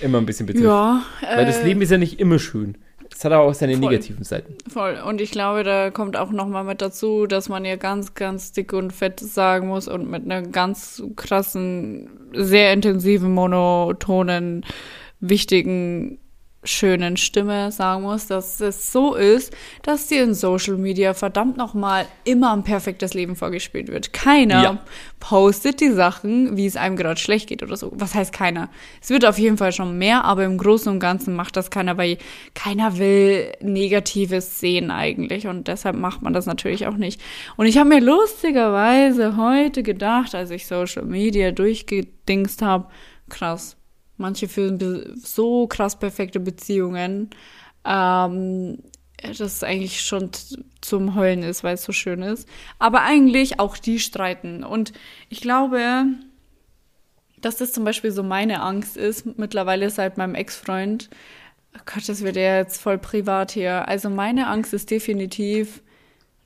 immer 0.00 0.18
ein 0.18 0.26
bisschen 0.26 0.46
betrifft. 0.46 0.66
Ja, 0.66 1.04
Weil 1.22 1.46
das 1.46 1.58
äh, 1.58 1.64
Leben 1.64 1.80
ist 1.80 1.90
ja 1.90 1.98
nicht 1.98 2.20
immer 2.20 2.38
schön. 2.38 2.76
Es 3.14 3.24
hat 3.24 3.32
auch 3.32 3.52
seine 3.54 3.76
voll. 3.76 3.90
negativen 3.90 4.24
Seiten. 4.24 4.54
Voll. 4.68 4.98
Und 5.06 5.20
ich 5.20 5.30
glaube, 5.30 5.64
da 5.64 5.90
kommt 5.90 6.16
auch 6.16 6.30
noch 6.30 6.48
mal 6.48 6.64
mit 6.64 6.82
dazu, 6.82 7.26
dass 7.26 7.48
man 7.48 7.64
ja 7.64 7.76
ganz, 7.76 8.14
ganz 8.14 8.52
dick 8.52 8.72
und 8.72 8.92
fett 8.92 9.20
sagen 9.20 9.68
muss 9.68 9.88
und 9.88 10.10
mit 10.10 10.24
einer 10.24 10.42
ganz 10.42 11.02
krassen, 11.16 12.10
sehr 12.34 12.72
intensiven, 12.72 13.32
monotonen, 13.32 14.64
wichtigen, 15.20 16.18
schönen 16.64 17.16
Stimme 17.16 17.72
sagen 17.72 18.02
muss, 18.02 18.28
dass 18.28 18.60
es 18.60 18.92
so 18.92 19.14
ist, 19.14 19.52
dass 19.82 20.06
dir 20.06 20.22
in 20.22 20.34
Social 20.34 20.76
Media 20.76 21.12
verdammt 21.12 21.56
noch 21.56 21.74
mal 21.74 22.06
immer 22.24 22.52
ein 22.52 22.62
perfektes 22.62 23.14
Leben 23.14 23.34
vorgespielt 23.34 23.88
wird. 23.88 24.12
Keiner 24.12 24.62
Ja. 24.62 24.78
postet 25.18 25.80
die 25.80 25.90
Sachen, 25.90 26.56
wie 26.56 26.66
es 26.66 26.76
einem 26.76 26.96
gerade 26.96 27.18
schlecht 27.20 27.48
geht 27.48 27.62
oder 27.64 27.76
so. 27.76 27.90
Was 27.94 28.14
heißt 28.14 28.32
keiner? 28.32 28.68
Es 29.00 29.10
wird 29.10 29.24
auf 29.24 29.38
jeden 29.38 29.56
Fall 29.56 29.72
schon 29.72 29.98
mehr, 29.98 30.24
aber 30.24 30.44
im 30.44 30.56
Großen 30.56 30.92
und 30.92 31.00
Ganzen 31.00 31.34
macht 31.34 31.56
das 31.56 31.70
keiner, 31.70 31.96
weil 31.98 32.18
keiner 32.54 32.96
will 32.98 33.52
Negatives 33.60 34.60
sehen 34.60 34.90
eigentlich 34.92 35.48
und 35.48 35.66
deshalb 35.66 35.96
macht 35.96 36.22
man 36.22 36.32
das 36.32 36.46
natürlich 36.46 36.86
auch 36.86 36.96
nicht. 36.96 37.20
Und 37.56 37.66
ich 37.66 37.76
habe 37.78 37.88
mir 37.88 38.00
lustigerweise 38.00 39.36
heute 39.36 39.82
gedacht, 39.82 40.34
als 40.34 40.50
ich 40.50 40.66
Social 40.66 41.04
Media 41.04 41.50
durchgedingst 41.50 42.62
habe, 42.62 42.86
krass, 43.28 43.76
manche 44.22 44.48
führen 44.48 45.14
so 45.22 45.66
krass 45.66 45.98
perfekte 45.98 46.40
Beziehungen. 46.40 47.28
Ähm, 47.84 48.78
das 49.38 49.62
eigentlich 49.62 50.00
schon 50.00 50.30
zum 50.80 51.14
Heulen 51.14 51.42
ist, 51.42 51.62
weil 51.62 51.74
es 51.74 51.84
so 51.84 51.92
schön 51.92 52.22
ist. 52.22 52.48
Aber 52.78 53.02
eigentlich 53.02 53.60
auch 53.60 53.76
die 53.76 54.00
streiten. 54.00 54.64
Und 54.64 54.92
ich 55.28 55.40
glaube, 55.40 56.06
dass 57.40 57.56
das 57.56 57.72
zum 57.72 57.84
Beispiel 57.84 58.10
so 58.10 58.22
meine 58.22 58.62
Angst 58.62 58.96
ist, 58.96 59.38
mittlerweile 59.38 59.90
seit 59.90 60.16
meinem 60.16 60.34
Ex-Freund. 60.34 61.10
Oh 61.76 61.82
Gott, 61.86 62.08
das 62.08 62.22
wird 62.22 62.36
ja 62.36 62.56
jetzt 62.56 62.80
voll 62.80 62.98
privat 62.98 63.52
hier. 63.52 63.86
Also 63.88 64.10
meine 64.10 64.46
Angst 64.48 64.72
ist 64.72 64.90
definitiv 64.90 65.82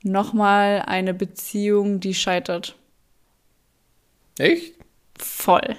nochmal 0.03 0.83
eine 0.85 1.13
Beziehung, 1.13 1.99
die 1.99 2.13
scheitert. 2.13 2.75
Echt? 4.37 4.75
Voll. 5.17 5.75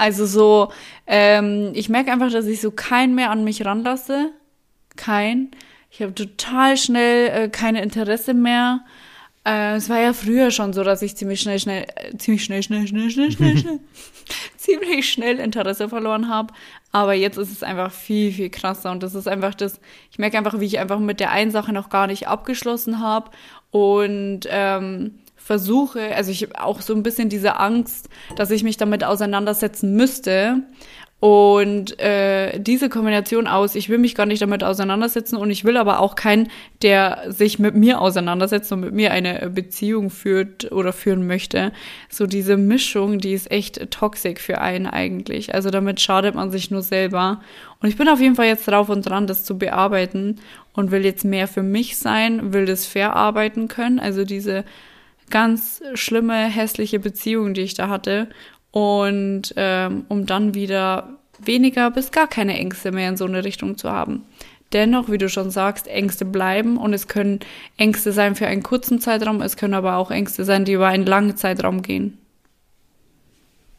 Also 0.00 0.24
so, 0.24 0.72
ähm, 1.06 1.72
ich 1.74 1.90
merke 1.90 2.10
einfach, 2.10 2.32
dass 2.32 2.46
ich 2.46 2.62
so 2.62 2.70
keinen 2.70 3.14
mehr 3.14 3.30
an 3.30 3.44
mich 3.44 3.66
ranlasse. 3.66 4.30
Kein. 4.96 5.50
Ich 5.90 6.00
habe 6.00 6.14
total 6.14 6.78
schnell 6.78 7.28
äh, 7.28 7.48
keine 7.50 7.82
Interesse 7.82 8.32
mehr. 8.32 8.80
Äh, 9.44 9.74
es 9.74 9.90
war 9.90 10.00
ja 10.00 10.14
früher 10.14 10.50
schon 10.52 10.72
so, 10.72 10.84
dass 10.84 11.02
ich 11.02 11.16
ziemlich 11.16 11.42
schnell, 11.42 11.58
schnell, 11.58 11.84
äh, 11.96 12.16
ziemlich 12.16 12.42
schnell, 12.42 12.62
schnell, 12.62 12.86
schnell, 12.88 13.10
schnell, 13.10 13.30
schnell, 13.36 13.58
schnell, 13.58 13.80
ziemlich 14.56 15.12
schnell 15.12 15.38
Interesse 15.38 15.90
verloren 15.90 16.30
habe. 16.30 16.54
Aber 16.92 17.12
jetzt 17.12 17.36
ist 17.36 17.52
es 17.52 17.62
einfach 17.62 17.92
viel, 17.92 18.32
viel 18.32 18.48
krasser. 18.48 18.92
Und 18.92 19.02
das 19.02 19.14
ist 19.14 19.28
einfach 19.28 19.54
das, 19.54 19.82
ich 20.10 20.18
merke 20.18 20.38
einfach, 20.38 20.60
wie 20.60 20.64
ich 20.64 20.78
einfach 20.78 20.98
mit 20.98 21.20
der 21.20 21.30
einen 21.30 21.50
Sache 21.50 21.74
noch 21.74 21.90
gar 21.90 22.06
nicht 22.06 22.26
abgeschlossen 22.26 23.00
habe. 23.00 23.32
Und 23.70 24.48
ähm, 24.48 25.18
versuche, 25.42 26.14
also 26.14 26.30
ich 26.30 26.56
auch 26.58 26.80
so 26.80 26.94
ein 26.94 27.02
bisschen 27.02 27.28
diese 27.28 27.58
Angst, 27.58 28.08
dass 28.36 28.50
ich 28.50 28.62
mich 28.62 28.76
damit 28.76 29.02
auseinandersetzen 29.02 29.96
müsste. 29.96 30.62
Und 31.18 32.00
äh, 32.00 32.58
diese 32.58 32.88
Kombination 32.88 33.46
aus, 33.46 33.74
ich 33.74 33.90
will 33.90 33.98
mich 33.98 34.14
gar 34.14 34.24
nicht 34.24 34.40
damit 34.40 34.64
auseinandersetzen 34.64 35.36
und 35.36 35.50
ich 35.50 35.64
will 35.64 35.76
aber 35.76 36.00
auch 36.00 36.14
keinen, 36.14 36.48
der 36.80 37.24
sich 37.28 37.58
mit 37.58 37.74
mir 37.74 38.00
auseinandersetzt 38.00 38.72
und 38.72 38.80
mit 38.80 38.94
mir 38.94 39.10
eine 39.12 39.50
Beziehung 39.50 40.08
führt 40.08 40.72
oder 40.72 40.94
führen 40.94 41.26
möchte. 41.26 41.72
So 42.08 42.26
diese 42.26 42.56
Mischung, 42.56 43.18
die 43.18 43.34
ist 43.34 43.50
echt 43.50 43.90
toxisch 43.90 44.38
für 44.38 44.62
einen 44.62 44.86
eigentlich. 44.86 45.54
Also 45.54 45.68
damit 45.68 46.00
schadet 46.00 46.34
man 46.34 46.50
sich 46.50 46.70
nur 46.70 46.80
selber. 46.80 47.42
Und 47.82 47.90
ich 47.90 47.98
bin 47.98 48.08
auf 48.08 48.20
jeden 48.20 48.36
Fall 48.36 48.46
jetzt 48.46 48.66
drauf 48.66 48.88
und 48.88 49.02
dran, 49.02 49.26
das 49.26 49.44
zu 49.44 49.58
bearbeiten 49.58 50.36
und 50.72 50.90
will 50.90 51.04
jetzt 51.04 51.24
mehr 51.24 51.48
für 51.48 51.62
mich 51.62 51.98
sein, 51.98 52.54
will 52.54 52.64
das 52.64 52.86
verarbeiten 52.86 53.68
können. 53.68 54.00
Also 54.00 54.24
diese 54.24 54.64
ganz 55.30 55.82
schlimme, 55.94 56.46
hässliche 56.46 56.98
Beziehung, 56.98 57.54
die 57.54 57.62
ich 57.62 57.74
da 57.74 57.88
hatte 57.88 58.28
und 58.70 59.54
ähm, 59.56 60.04
um 60.08 60.26
dann 60.26 60.54
wieder 60.54 61.18
weniger 61.38 61.90
bis 61.90 62.10
gar 62.12 62.28
keine 62.28 62.58
Ängste 62.58 62.92
mehr 62.92 63.08
in 63.08 63.16
so 63.16 63.24
eine 63.24 63.44
Richtung 63.44 63.78
zu 63.78 63.90
haben. 63.90 64.24
Dennoch, 64.72 65.10
wie 65.10 65.18
du 65.18 65.28
schon 65.28 65.50
sagst, 65.50 65.88
Ängste 65.88 66.24
bleiben 66.24 66.76
und 66.76 66.94
es 66.94 67.08
können 67.08 67.40
Ängste 67.76 68.12
sein 68.12 68.36
für 68.36 68.46
einen 68.46 68.62
kurzen 68.62 69.00
Zeitraum, 69.00 69.42
es 69.42 69.56
können 69.56 69.74
aber 69.74 69.96
auch 69.96 70.12
Ängste 70.12 70.44
sein, 70.44 70.64
die 70.64 70.74
über 70.74 70.86
einen 70.86 71.06
langen 71.06 71.36
Zeitraum 71.36 71.82
gehen. 71.82 72.18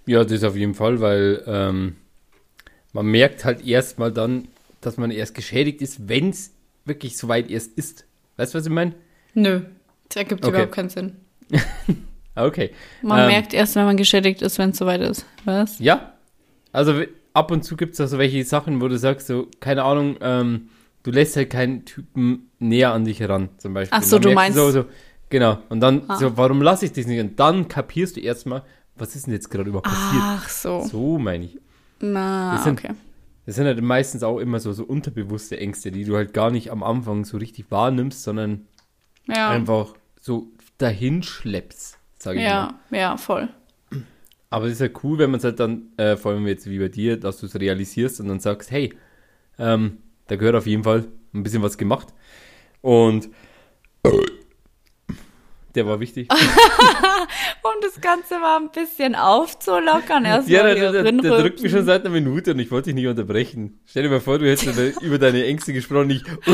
Ja, 0.06 0.26
das 0.26 0.44
auf 0.44 0.58
jeden 0.58 0.74
Fall, 0.74 1.00
weil 1.00 1.44
ähm, 1.46 1.96
man 2.92 3.06
merkt 3.06 3.46
halt 3.46 3.66
erstmal 3.66 4.12
dann, 4.12 4.50
dass 4.82 4.98
man 4.98 5.12
erst 5.12 5.36
geschädigt 5.36 5.82
ist, 5.82 6.10
wenn 6.10 6.30
es 6.30 6.52
wirklich 6.84 7.18
so 7.18 7.28
weit 7.30 7.50
erst 7.50 7.78
ist. 7.78 8.06
Weißt 8.36 8.54
du, 8.54 8.58
was 8.58 8.66
ich 8.66 8.72
meine? 8.72 8.94
Nö, 9.34 9.62
das 10.10 10.18
ergibt 10.18 10.44
okay. 10.44 10.56
überhaupt 10.56 10.74
keinen 10.74 10.90
Sinn. 10.90 11.16
okay. 12.36 12.72
Man 13.02 13.22
ähm, 13.22 13.28
merkt 13.28 13.54
erst, 13.54 13.76
wenn 13.76 13.86
man 13.86 13.98
geschädigt 13.98 14.42
ist, 14.42 14.58
wenn 14.58 14.72
es 14.72 14.78
soweit 14.78 15.02
ist. 15.02 15.26
Was? 15.46 15.80
Ja. 15.80 16.14
Also 16.72 17.04
ab 17.34 17.52
und 17.52 17.64
zu 17.64 17.76
gibt 17.76 17.94
es 17.94 18.02
auch 18.02 18.08
so 18.08 18.18
welche 18.18 18.44
Sachen, 18.44 18.82
wo 18.82 18.88
du 18.88 18.98
sagst, 18.98 19.28
so, 19.28 19.48
keine 19.60 19.84
Ahnung, 19.84 20.18
ähm, 20.22 20.70
du 21.04 21.12
lässt 21.12 21.36
halt 21.36 21.50
keinen 21.50 21.86
Typen 21.86 22.50
näher 22.60 22.94
an 22.94 23.06
dich 23.06 23.20
heran, 23.20 23.50
zum 23.58 23.74
Beispiel. 23.74 23.98
Ach 24.00 24.04
so, 24.04 24.20
du 24.20 24.32
meinst. 24.32 24.58
So, 24.58 24.72
so, 24.72 24.86
genau. 25.30 25.60
Und 25.70 25.82
dann, 25.82 26.04
ah. 26.08 26.18
so, 26.18 26.38
warum 26.38 26.62
lasse 26.62 26.86
ich 26.86 26.94
dich 26.94 27.08
nicht? 27.08 27.20
Und 27.20 27.40
dann 27.40 27.68
kapierst 27.68 28.18
du 28.18 28.22
erstmal, 28.22 28.64
was 28.96 29.16
ist 29.16 29.28
denn 29.28 29.34
jetzt 29.34 29.50
gerade 29.50 29.70
überhaupt 29.70 29.88
passiert? 29.88 30.24
Ach 30.24 30.50
so. 30.50 30.82
So 30.82 31.18
meine 31.18 31.46
ich. 31.46 31.58
Na, 32.00 32.54
das 32.56 32.64
sind, 32.64 32.80
okay. 32.80 32.94
Das 33.46 33.56
sind 33.56 33.66
halt 33.66 33.82
meistens 33.82 34.24
auch 34.24 34.40
immer 34.40 34.60
so, 34.60 34.74
so 34.74 34.84
unterbewusste 34.84 35.60
Ängste, 35.60 35.92
die 35.92 36.04
du 36.04 36.16
halt 36.16 36.34
gar 36.34 36.52
nicht 36.52 36.72
am 36.72 36.84
Anfang 36.84 37.26
so 37.26 37.38
richtig 37.38 37.66
wahrnimmst, 37.70 38.24
sondern 38.24 38.68
ja. 39.28 39.50
einfach 39.50 39.94
so 40.20 40.52
dahin 40.82 41.24
schleppst, 41.24 41.98
sage 42.18 42.40
ich 42.40 42.46
ja, 42.46 42.80
mal. 42.90 42.98
Ja, 42.98 43.18
voll. 43.18 43.50
Aber 44.50 44.66
es 44.66 44.74
ist 44.74 44.82
ja 44.82 44.90
cool, 45.04 45.18
wenn 45.18 45.32
man 45.32 45.38
es 45.38 45.46
halt 45.46 45.60
dann, 45.60 45.94
äh, 45.98 46.18
vor 46.18 46.34
allem 46.34 46.46
jetzt 46.46 46.70
wie 46.70 46.80
bei 46.80 46.90
dir, 46.90 47.18
dass 47.18 47.40
du 47.40 47.46
es 47.46 47.58
realisierst 47.58 48.20
und 48.20 48.28
dann 48.28 48.40
sagst, 48.40 48.70
hey, 48.70 48.94
ähm, 49.58 50.00
da 50.28 50.36
gehört 50.36 50.56
auf 50.56 50.68
jeden 50.68 50.84
Fall 50.84 51.06
ein 51.34 51.44
bisschen 51.44 51.62
was 51.62 51.78
gemacht. 51.78 52.10
Und 52.82 53.30
der 55.76 55.86
war 55.88 56.02
wichtig. 56.02 56.28
um 57.64 57.72
das 57.82 58.02
Ganze 58.02 58.40
mal 58.40 58.58
ein 58.58 58.72
bisschen 58.72 59.16
aufzulockern. 59.16 60.26
Erstmal 60.26 60.54
ja, 60.54 60.64
der, 60.64 60.92
der, 60.92 61.04
der, 61.04 61.12
der 61.14 61.38
drückt 61.40 61.62
mich 61.62 61.72
schon 61.72 61.86
seit 61.86 62.02
einer 62.02 62.10
Minute 62.14 62.52
und 62.52 62.60
ich 62.60 62.72
wollte 62.72 62.90
dich 62.90 62.96
nicht 62.96 63.08
unterbrechen. 63.08 63.80
Stell 63.86 64.04
dir 64.04 64.10
mal 64.10 64.20
vor, 64.20 64.40
du 64.40 64.50
hättest 64.50 65.02
über 65.02 65.18
deine 65.18 65.46
Ängste 65.46 65.72
gesprochen, 65.72 66.08
nicht. 66.08 66.26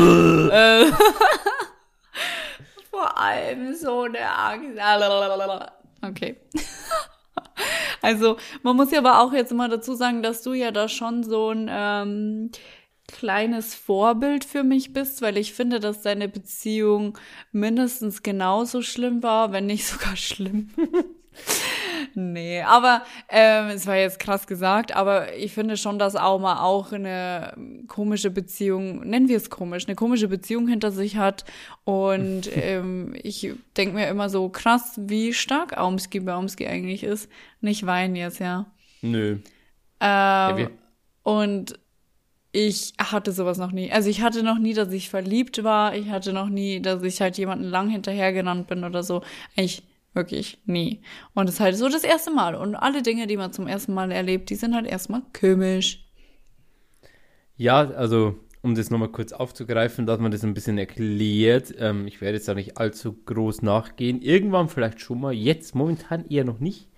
Vor 2.98 3.16
allem 3.16 3.74
so 3.76 4.02
eine 4.02 4.28
Angst. 4.28 4.80
Okay. 6.02 6.36
Also 8.00 8.36
man 8.62 8.76
muss 8.76 8.92
ja 8.92 9.00
aber 9.00 9.20
auch 9.20 9.32
jetzt 9.32 9.50
immer 9.50 9.68
dazu 9.68 9.94
sagen, 9.94 10.22
dass 10.22 10.42
du 10.42 10.52
ja 10.52 10.70
da 10.70 10.88
schon 10.88 11.24
so 11.24 11.50
ein 11.50 11.66
ähm, 11.68 12.50
kleines 13.08 13.74
Vorbild 13.74 14.44
für 14.44 14.62
mich 14.62 14.92
bist, 14.92 15.20
weil 15.20 15.36
ich 15.36 15.52
finde, 15.52 15.80
dass 15.80 16.02
deine 16.02 16.28
Beziehung 16.28 17.18
mindestens 17.50 18.22
genauso 18.22 18.82
schlimm 18.82 19.24
war, 19.24 19.50
wenn 19.50 19.66
nicht 19.66 19.86
sogar 19.86 20.14
schlimm. 20.14 20.70
nee, 22.14 22.62
aber 22.62 23.02
ähm, 23.28 23.68
es 23.68 23.86
war 23.86 23.96
jetzt 23.96 24.18
krass 24.18 24.46
gesagt, 24.46 24.94
aber 24.94 25.34
ich 25.34 25.52
finde 25.52 25.76
schon, 25.76 25.98
dass 25.98 26.16
Auma 26.16 26.62
auch 26.62 26.92
eine 26.92 27.54
komische 27.86 28.30
Beziehung, 28.30 29.00
nennen 29.08 29.28
wir 29.28 29.36
es 29.36 29.50
komisch, 29.50 29.86
eine 29.86 29.96
komische 29.96 30.28
Beziehung 30.28 30.68
hinter 30.68 30.90
sich 30.90 31.16
hat. 31.16 31.44
Und 31.84 32.50
ähm, 32.56 33.14
ich 33.22 33.52
denke 33.76 33.94
mir 33.94 34.08
immer 34.08 34.28
so 34.28 34.48
krass, 34.48 34.94
wie 34.96 35.32
stark 35.32 35.76
Aumski 35.76 36.20
Baumski 36.20 36.66
eigentlich 36.66 37.04
ist. 37.04 37.30
Nicht 37.60 37.86
weinen 37.86 38.16
jetzt, 38.16 38.40
ja. 38.40 38.66
Nö. 39.02 39.38
Ähm, 40.00 40.58
ja, 40.58 40.68
und 41.22 41.78
ich 42.52 42.94
hatte 42.98 43.32
sowas 43.32 43.58
noch 43.58 43.72
nie. 43.72 43.92
Also 43.92 44.08
ich 44.08 44.22
hatte 44.22 44.42
noch 44.42 44.58
nie, 44.58 44.72
dass 44.74 44.90
ich 44.92 45.10
verliebt 45.10 45.62
war. 45.64 45.94
Ich 45.94 46.08
hatte 46.08 46.32
noch 46.32 46.48
nie, 46.48 46.80
dass 46.80 47.02
ich 47.02 47.20
halt 47.20 47.36
jemanden 47.36 47.64
lang 47.64 47.88
hinterher 47.90 48.32
genannt 48.32 48.66
bin 48.66 48.84
oder 48.84 49.02
so. 49.02 49.22
Eigentlich 49.56 49.82
Wirklich 50.14 50.58
nie. 50.66 51.02
Und 51.34 51.48
es 51.48 51.56
ist 51.56 51.60
halt 51.60 51.76
so 51.76 51.88
das 51.88 52.04
erste 52.04 52.30
Mal. 52.30 52.54
Und 52.54 52.74
alle 52.74 53.02
Dinge, 53.02 53.26
die 53.26 53.36
man 53.36 53.52
zum 53.52 53.66
ersten 53.66 53.94
Mal 53.94 54.10
erlebt, 54.10 54.50
die 54.50 54.56
sind 54.56 54.74
halt 54.74 54.86
erstmal 54.86 55.22
komisch. 55.38 56.04
Ja, 57.56 57.90
also 57.90 58.38
um 58.62 58.74
das 58.74 58.90
nochmal 58.90 59.08
kurz 59.08 59.32
aufzugreifen, 59.32 60.06
dass 60.06 60.18
man 60.18 60.30
das 60.30 60.44
ein 60.44 60.54
bisschen 60.54 60.78
erklärt. 60.78 61.74
Ähm, 61.78 62.06
ich 62.06 62.20
werde 62.20 62.36
jetzt 62.36 62.48
da 62.48 62.54
nicht 62.54 62.78
allzu 62.78 63.12
groß 63.12 63.62
nachgehen. 63.62 64.20
Irgendwann 64.22 64.68
vielleicht 64.68 65.00
schon 65.00 65.20
mal, 65.20 65.32
jetzt 65.32 65.74
momentan 65.74 66.26
eher 66.26 66.44
noch 66.44 66.58
nicht, 66.58 66.88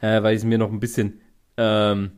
äh, 0.00 0.22
weil 0.22 0.36
es 0.36 0.44
mir 0.44 0.58
noch 0.58 0.70
ein 0.70 0.80
bisschen 0.80 1.20
ähm, 1.56 2.12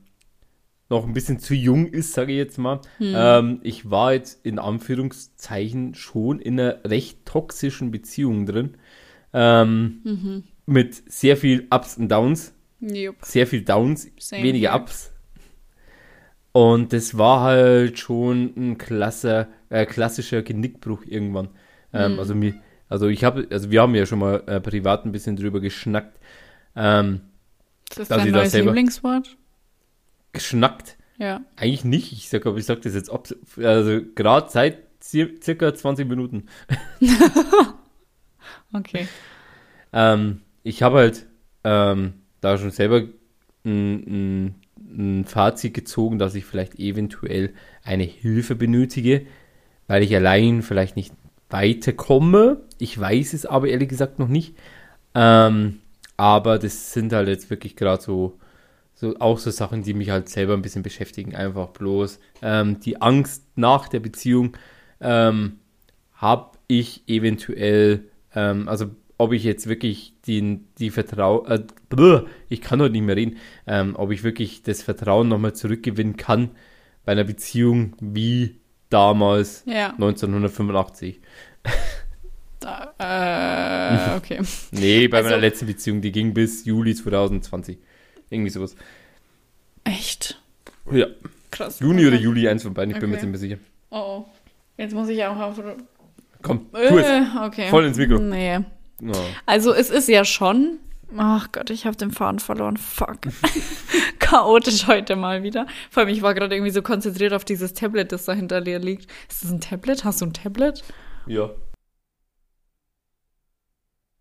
noch 0.91 1.07
ein 1.07 1.13
bisschen 1.13 1.39
zu 1.39 1.55
jung 1.55 1.87
ist, 1.87 2.13
sage 2.13 2.33
ich 2.33 2.39
jetzt 2.39 2.59
mal. 2.59 2.81
Hm. 2.99 3.15
Ähm, 3.17 3.61
ich 3.63 3.91
war 3.91 4.13
jetzt 4.13 4.45
in 4.45 4.59
Anführungszeichen 4.59 5.95
schon 5.95 6.41
in 6.41 6.59
einer 6.59 6.85
recht 6.85 7.25
toxischen 7.25 7.93
Beziehung 7.93 8.45
drin. 8.45 8.77
Ähm, 9.33 10.01
mhm. 10.05 10.45
Mit 10.67 10.95
sehr 11.13 11.37
viel 11.37 11.67
Ups 11.71 11.97
und 11.97 12.09
Downs. 12.09 12.55
Yep. 12.81 13.17
Sehr 13.23 13.47
viel 13.47 13.63
Downs, 13.63 14.09
Same 14.19 14.43
weniger 14.43 14.73
here. 14.73 14.83
Ups. 14.83 15.13
Und 16.53 16.93
das 16.93 17.17
war 17.17 17.43
halt 17.43 17.99
schon 17.99 18.53
ein 18.57 18.79
klasse, 18.79 19.49
äh, 19.69 19.87
klassischer 19.87 20.43
Genickbruch 20.43 21.05
irgendwann. 21.07 21.51
Ähm, 21.93 22.15
mhm. 22.15 22.19
Also 22.19 22.35
mir, 22.35 22.55
also 22.89 23.09
ich 23.09 23.23
habe, 23.23 23.47
also 23.51 23.71
wir 23.71 23.83
haben 23.83 23.95
ja 23.95 24.07
schon 24.07 24.19
mal 24.19 24.43
äh, 24.47 24.61
privat 24.61 25.05
ein 25.05 25.13
bisschen 25.13 25.37
drüber 25.37 25.61
geschnackt. 25.61 26.19
Ähm, 26.75 27.21
ist 27.91 28.01
das 28.01 28.09
dein 28.09 28.31
neues 28.31 28.53
Lieblingswort? 28.53 29.37
Geschnackt? 30.33 30.97
Ja. 31.19 31.43
Eigentlich 31.57 31.85
nicht. 31.85 32.13
Ich 32.13 32.29
sag, 32.29 32.47
aber 32.47 32.57
ich 32.57 32.65
sag 32.65 32.83
das 32.83 32.95
jetzt 32.95 33.11
also 33.11 34.01
gerade 34.15 34.51
seit 34.51 34.79
circa 35.03 35.75
20 35.75 36.09
Minuten. 36.09 36.47
Okay. 38.73 39.09
Ähm, 39.93 40.41
ich 40.63 40.83
habe 40.83 40.99
halt 40.99 41.27
ähm, 41.65 42.15
da 42.41 42.59
schon 42.59 42.71
selber 42.71 43.03
ein, 43.65 44.47
ein, 44.47 44.55
ein 44.79 45.25
Fazit 45.25 45.75
gezogen, 45.75 46.19
dass 46.19 46.35
ich 46.35 46.45
vielleicht 46.45 46.79
eventuell 46.79 47.53
eine 47.83 48.05
Hilfe 48.05 48.55
benötige, 48.55 49.27
weil 49.87 50.03
ich 50.03 50.15
allein 50.15 50.63
vielleicht 50.63 50.97
nicht 50.97 51.13
weiterkomme. 51.51 52.61
Ich 52.79 52.99
weiß 52.99 53.35
es 53.35 53.47
aber 53.47 53.69
ehrlich 53.69 53.89
gesagt 53.89 54.19
noch 54.19 54.29
nicht. 54.29 54.57
Ähm, 55.15 55.81
aber 56.17 56.59
das 56.59 56.93
sind 56.93 57.13
halt 57.13 57.29
jetzt 57.29 57.51
wirklich 57.51 57.77
gerade 57.77 58.03
so, 58.03 58.39
so 58.95 59.17
auch 59.19 59.39
so 59.39 59.51
Sachen, 59.51 59.83
die 59.83 59.95
mich 59.95 60.11
halt 60.11 60.29
selber 60.29 60.55
ein 60.55 60.63
bisschen 60.63 60.83
beschäftigen. 60.83 61.35
Einfach 61.35 61.69
bloß 61.69 62.21
ähm, 62.43 62.81
die 62.81 63.01
Angst 63.01 63.45
nach 63.57 63.89
der 63.89 64.01
Beziehung 64.01 64.57
ähm, 65.01 65.59
habe 66.15 66.59
ich 66.69 67.09
eventuell, 67.09 68.10
ähm, 68.35 68.69
also 68.69 68.91
ob 69.19 69.33
ich 69.33 69.45
jetzt 69.45 69.67
wirklich 69.69 70.15
die, 70.27 70.61
die 70.79 70.91
Vertrauen, 70.91 71.47
äh, 71.51 72.21
ich 72.49 72.61
kann 72.63 72.81
heute 72.81 72.93
nicht 72.93 73.03
mehr 73.03 73.17
reden, 73.17 73.37
ähm, 73.67 73.95
ob 73.97 74.11
ich 74.13 74.23
wirklich 74.23 74.63
das 74.63 74.83
Vertrauen 74.83 75.29
nochmal 75.29 75.55
zurückgewinnen 75.55 76.17
kann 76.17 76.51
bei 77.05 77.13
einer 77.13 77.25
Beziehung 77.25 77.97
wie 78.01 78.57
damals 78.89 79.63
Ja. 79.67 79.91
1985. 79.91 81.21
Da, 82.61 82.93
äh, 82.99 84.17
okay. 84.19 84.41
Nee, 84.73 85.09
bei 85.09 85.19
Also- 85.19 85.31
meiner 85.31 85.41
letzten 85.41 85.67
Beziehung, 85.67 86.03
die 86.03 86.13
ging 86.13 86.35
bis 86.35 86.67
Juli 86.67 86.95
2020. 86.95 87.79
Irgendwie 88.29 88.51
sowas. 88.51 88.77
Echt? 89.85 90.41
Ja, 90.93 91.07
Krass. 91.51 91.81
Juni 91.81 92.07
oder. 92.07 92.17
Juli, 92.17 92.47
eins 92.49 92.63
von 92.63 92.75
beiden, 92.75 92.95
ich 92.95 93.01
bin 93.01 93.09
mir 93.09 93.17
Okay. 93.17 93.25
jetzt 93.27 93.33
nicht 93.33 93.41
mehr 93.51 93.59
sicher. 93.59 93.63
Oh, 93.91 94.25
oh. 94.25 94.29
Jetzt 94.77 94.95
muss 94.95 95.09
ich 95.09 95.25
auch 95.25 95.37
auf. 95.39 95.59
Komm, 96.43 96.71
tu 96.73 96.79
es. 96.79 97.07
Äh, 97.07 97.23
okay. 97.45 97.69
Voll 97.69 97.85
ins 97.85 97.97
Mikro. 97.99 98.19
Nee. 98.19 98.61
Oh. 99.03 99.13
Also 99.47 99.73
es 99.73 99.91
ist 99.91 100.09
ja 100.09 100.25
schon. 100.25 100.79
Ach 101.17 101.51
Gott, 101.53 101.71
ich 101.71 101.87
habe 101.87 101.97
den 101.97 102.13
Faden 102.13 102.39
verloren. 102.39 102.77
Fuck. 102.77 103.19
Chaotisch 104.19 104.87
heute 104.87 105.17
mal 105.17 105.43
wieder. 105.43 105.67
Vor 105.91 106.03
allem, 106.03 106.13
ich 106.13 106.23
war 106.23 106.35
gerade 106.35 106.55
irgendwie 106.55 106.71
so 106.71 106.83
konzentriert 106.83 107.33
auf 107.33 107.45
dieses 107.45 107.75
Tablet, 107.75 108.13
das 108.13 108.27
da 108.27 108.33
hinter 108.33 108.61
dir 108.61 108.79
liegt. 108.79 109.11
Ist 109.29 109.43
das 109.43 109.51
ein 109.51 109.61
Tablet? 109.61 110.05
Hast 110.05 110.21
du 110.21 110.27
ein 110.27 110.33
Tablet? 110.33 110.85
Ja. 111.27 111.51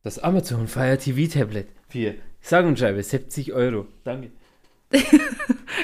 Das 0.02 0.18
Amazon 0.18 0.68
Fire 0.68 0.98
TV 0.98 1.32
Tablet. 1.32 1.68
Für 1.90 2.16
sage 2.42 2.68
und 2.68 2.80
schreibe 2.80 3.04
70 3.04 3.54
Euro. 3.54 3.88
Danke. 4.04 4.32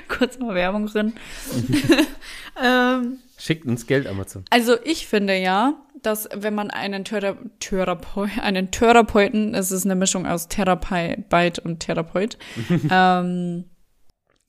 Kurz 0.07 0.39
mal 0.39 0.55
Werbung 0.55 0.87
drin. 0.87 1.13
ähm, 2.63 3.19
Schickt 3.37 3.65
uns 3.65 3.85
Geld, 3.85 4.07
Amazon. 4.07 4.45
also 4.49 4.77
ich 4.83 5.07
finde 5.07 5.37
ja, 5.37 5.75
dass 6.05 6.29
wenn 6.33 6.55
man 6.55 6.71
einen 6.71 7.03
Thera 7.03 7.35
Therapeut, 7.59 8.29
einen 8.41 8.71
Therapeuten, 8.71 9.53
es 9.53 9.71
ist 9.71 9.85
eine 9.85 9.95
Mischung 9.95 10.25
aus 10.25 10.47
Therapeut 10.47 11.59
und 11.59 11.79
Therapeut, 11.79 12.37
ähm, 12.91 13.65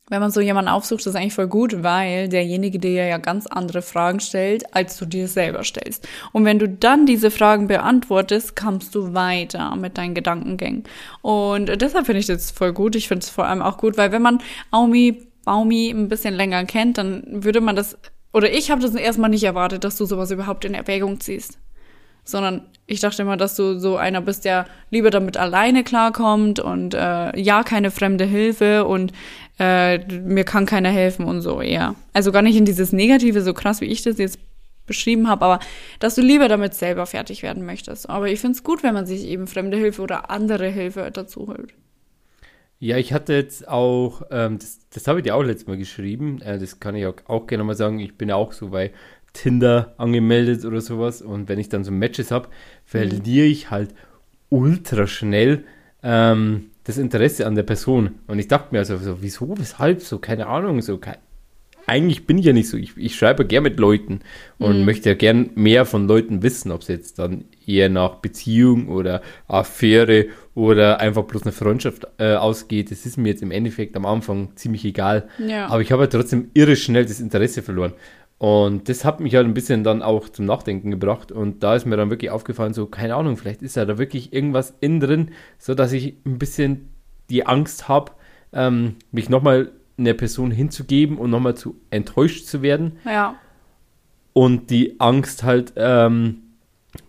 wenn 0.08 0.20
man 0.20 0.30
so 0.30 0.40
jemanden 0.40 0.70
aufsucht, 0.70 1.00
ist 1.00 1.06
das 1.06 1.16
eigentlich 1.16 1.34
voll 1.34 1.48
gut, 1.48 1.82
weil 1.82 2.28
derjenige 2.28 2.78
dir 2.78 3.06
ja 3.06 3.18
ganz 3.18 3.46
andere 3.48 3.82
Fragen 3.82 4.20
stellt, 4.20 4.72
als 4.74 4.96
du 4.98 5.04
dir 5.04 5.26
selber 5.26 5.64
stellst. 5.64 6.06
Und 6.32 6.44
wenn 6.44 6.60
du 6.60 6.68
dann 6.68 7.06
diese 7.06 7.32
Fragen 7.32 7.66
beantwortest, 7.66 8.54
kommst 8.54 8.94
du 8.94 9.14
weiter 9.14 9.74
mit 9.74 9.98
deinen 9.98 10.14
Gedankengängen. 10.14 10.84
Und 11.22 11.82
deshalb 11.82 12.06
finde 12.06 12.20
ich 12.20 12.26
das 12.26 12.52
voll 12.52 12.72
gut. 12.72 12.94
Ich 12.94 13.08
finde 13.08 13.24
es 13.24 13.30
vor 13.30 13.46
allem 13.46 13.62
auch 13.62 13.78
gut, 13.78 13.98
weil 13.98 14.12
wenn 14.12 14.22
man 14.22 14.38
Aumi, 14.70 15.26
Baumi 15.44 15.90
ein 15.90 16.08
bisschen 16.08 16.34
länger 16.34 16.64
kennt, 16.66 16.98
dann 16.98 17.24
würde 17.44 17.60
man 17.60 17.74
das, 17.74 17.98
oder 18.36 18.52
ich 18.52 18.70
habe 18.70 18.82
das 18.82 18.94
erstmal 18.94 19.30
nicht 19.30 19.44
erwartet, 19.44 19.84
dass 19.84 19.96
du 19.96 20.04
sowas 20.04 20.30
überhaupt 20.30 20.64
in 20.64 20.74
Erwägung 20.74 21.20
ziehst 21.20 21.58
sondern 22.26 22.62
ich 22.86 23.00
dachte 23.00 23.22
immer, 23.22 23.36
dass 23.36 23.56
du 23.56 23.78
so 23.78 23.96
einer 23.96 24.20
bist, 24.20 24.44
der 24.44 24.66
lieber 24.90 25.10
damit 25.10 25.36
alleine 25.36 25.84
klarkommt 25.84 26.60
und 26.60 26.92
äh, 26.92 27.38
ja, 27.38 27.62
keine 27.62 27.90
fremde 27.90 28.24
Hilfe 28.24 28.84
und 28.84 29.12
äh, 29.58 29.98
mir 30.18 30.44
kann 30.44 30.66
keiner 30.66 30.90
helfen 30.90 31.24
und 31.24 31.40
so 31.40 31.60
eher. 31.60 31.94
Also 32.12 32.32
gar 32.32 32.42
nicht 32.42 32.56
in 32.56 32.64
dieses 32.64 32.92
Negative, 32.92 33.42
so 33.42 33.54
krass 33.54 33.80
wie 33.80 33.86
ich 33.86 34.02
das 34.02 34.18
jetzt 34.18 34.38
beschrieben 34.86 35.28
habe, 35.28 35.44
aber 35.44 35.58
dass 35.98 36.14
du 36.14 36.20
lieber 36.20 36.48
damit 36.48 36.74
selber 36.74 37.06
fertig 37.06 37.42
werden 37.42 37.64
möchtest. 37.64 38.08
Aber 38.10 38.28
ich 38.28 38.40
finde 38.40 38.56
es 38.56 38.64
gut, 38.64 38.82
wenn 38.82 38.94
man 38.94 39.06
sich 39.06 39.24
eben 39.24 39.46
fremde 39.46 39.76
Hilfe 39.76 40.02
oder 40.02 40.30
andere 40.30 40.68
Hilfe 40.68 41.10
dazu 41.12 41.46
holt. 41.48 41.74
Ja, 42.78 42.98
ich 42.98 43.12
hatte 43.12 43.32
jetzt 43.32 43.68
auch, 43.68 44.22
ähm, 44.30 44.58
das, 44.58 44.88
das 44.90 45.08
habe 45.08 45.20
ich 45.20 45.24
dir 45.24 45.34
auch 45.34 45.42
letztes 45.42 45.66
Mal 45.66 45.78
geschrieben, 45.78 46.42
äh, 46.42 46.58
das 46.58 46.78
kann 46.78 46.94
ich 46.94 47.06
auch, 47.06 47.14
auch 47.26 47.46
gerne 47.46 47.64
mal 47.64 47.74
sagen, 47.74 48.00
ich 48.00 48.16
bin 48.18 48.28
ja 48.28 48.36
auch 48.36 48.52
so 48.52 48.68
bei 48.68 48.92
Tinder 49.32 49.94
angemeldet 49.96 50.64
oder 50.64 50.80
sowas 50.80 51.22
und 51.22 51.48
wenn 51.48 51.58
ich 51.58 51.68
dann 51.70 51.84
so 51.84 51.90
Matches 51.90 52.30
habe, 52.30 52.48
verliere 52.84 53.46
ich 53.46 53.70
halt 53.70 53.94
ultra 54.50 55.06
schnell 55.06 55.64
ähm, 56.02 56.70
das 56.84 56.98
Interesse 56.98 57.46
an 57.46 57.54
der 57.54 57.62
Person. 57.64 58.16
Und 58.26 58.38
ich 58.38 58.48
dachte 58.48 58.68
mir 58.72 58.78
also 58.78 58.96
so, 58.98 59.22
wieso, 59.22 59.58
weshalb, 59.58 60.02
so, 60.02 60.18
keine 60.18 60.46
Ahnung, 60.46 60.82
so, 60.82 60.98
ke 60.98 61.16
eigentlich 61.86 62.26
bin 62.26 62.38
ich 62.38 62.44
ja 62.44 62.52
nicht 62.52 62.68
so, 62.68 62.76
ich, 62.76 62.96
ich 62.96 63.16
schreibe 63.16 63.46
gern 63.46 63.62
mit 63.62 63.78
Leuten 63.78 64.20
und 64.58 64.84
möchte 64.84 65.08
ja 65.08 65.14
gern 65.14 65.50
mehr 65.54 65.84
von 65.84 66.08
Leuten 66.08 66.42
wissen, 66.42 66.72
ob 66.72 66.82
es 66.82 66.88
jetzt 66.88 67.18
dann 67.18 67.44
eher 67.66 67.88
nach 67.88 68.16
Beziehung 68.16 68.88
oder 68.88 69.22
Affäre 69.46 70.26
oder 70.54 71.00
einfach 71.00 71.24
bloß 71.24 71.42
eine 71.42 71.52
Freundschaft 71.52 72.06
äh, 72.18 72.34
ausgeht. 72.34 72.90
Das 72.90 73.06
ist 73.06 73.16
mir 73.16 73.28
jetzt 73.28 73.42
im 73.42 73.50
Endeffekt 73.50 73.96
am 73.96 74.06
Anfang 74.06 74.50
ziemlich 74.56 74.84
egal. 74.84 75.28
Ja. 75.38 75.66
Aber 75.68 75.80
ich 75.80 75.92
habe 75.92 76.02
halt 76.02 76.12
trotzdem 76.12 76.50
irre 76.54 76.76
schnell 76.76 77.04
das 77.04 77.20
Interesse 77.20 77.62
verloren. 77.62 77.92
Und 78.38 78.88
das 78.88 79.04
hat 79.04 79.20
mich 79.20 79.34
halt 79.34 79.46
ein 79.46 79.54
bisschen 79.54 79.82
dann 79.82 80.02
auch 80.02 80.28
zum 80.28 80.44
Nachdenken 80.44 80.90
gebracht. 80.90 81.32
Und 81.32 81.62
da 81.62 81.74
ist 81.74 81.86
mir 81.86 81.96
dann 81.96 82.10
wirklich 82.10 82.30
aufgefallen, 82.30 82.74
so, 82.74 82.86
keine 82.86 83.14
Ahnung, 83.14 83.36
vielleicht 83.36 83.62
ist 83.62 83.76
ja 83.76 83.84
da 83.84 83.96
wirklich 83.96 84.32
irgendwas 84.32 84.74
innen 84.80 85.00
drin, 85.00 85.30
so 85.58 85.74
dass 85.74 85.92
ich 85.92 86.16
ein 86.26 86.38
bisschen 86.38 86.88
die 87.30 87.46
Angst 87.46 87.88
habe, 87.88 88.12
ähm, 88.52 88.96
mich 89.10 89.28
nochmal 89.28 89.72
einer 89.98 90.14
Person 90.14 90.50
hinzugeben 90.50 91.18
und 91.18 91.30
nochmal 91.30 91.56
zu 91.56 91.80
enttäuscht 91.90 92.46
zu 92.46 92.62
werden. 92.62 92.98
Ja. 93.04 93.36
Und 94.32 94.70
die 94.70 95.00
Angst 95.00 95.42
halt 95.42 95.72
ähm, 95.76 96.42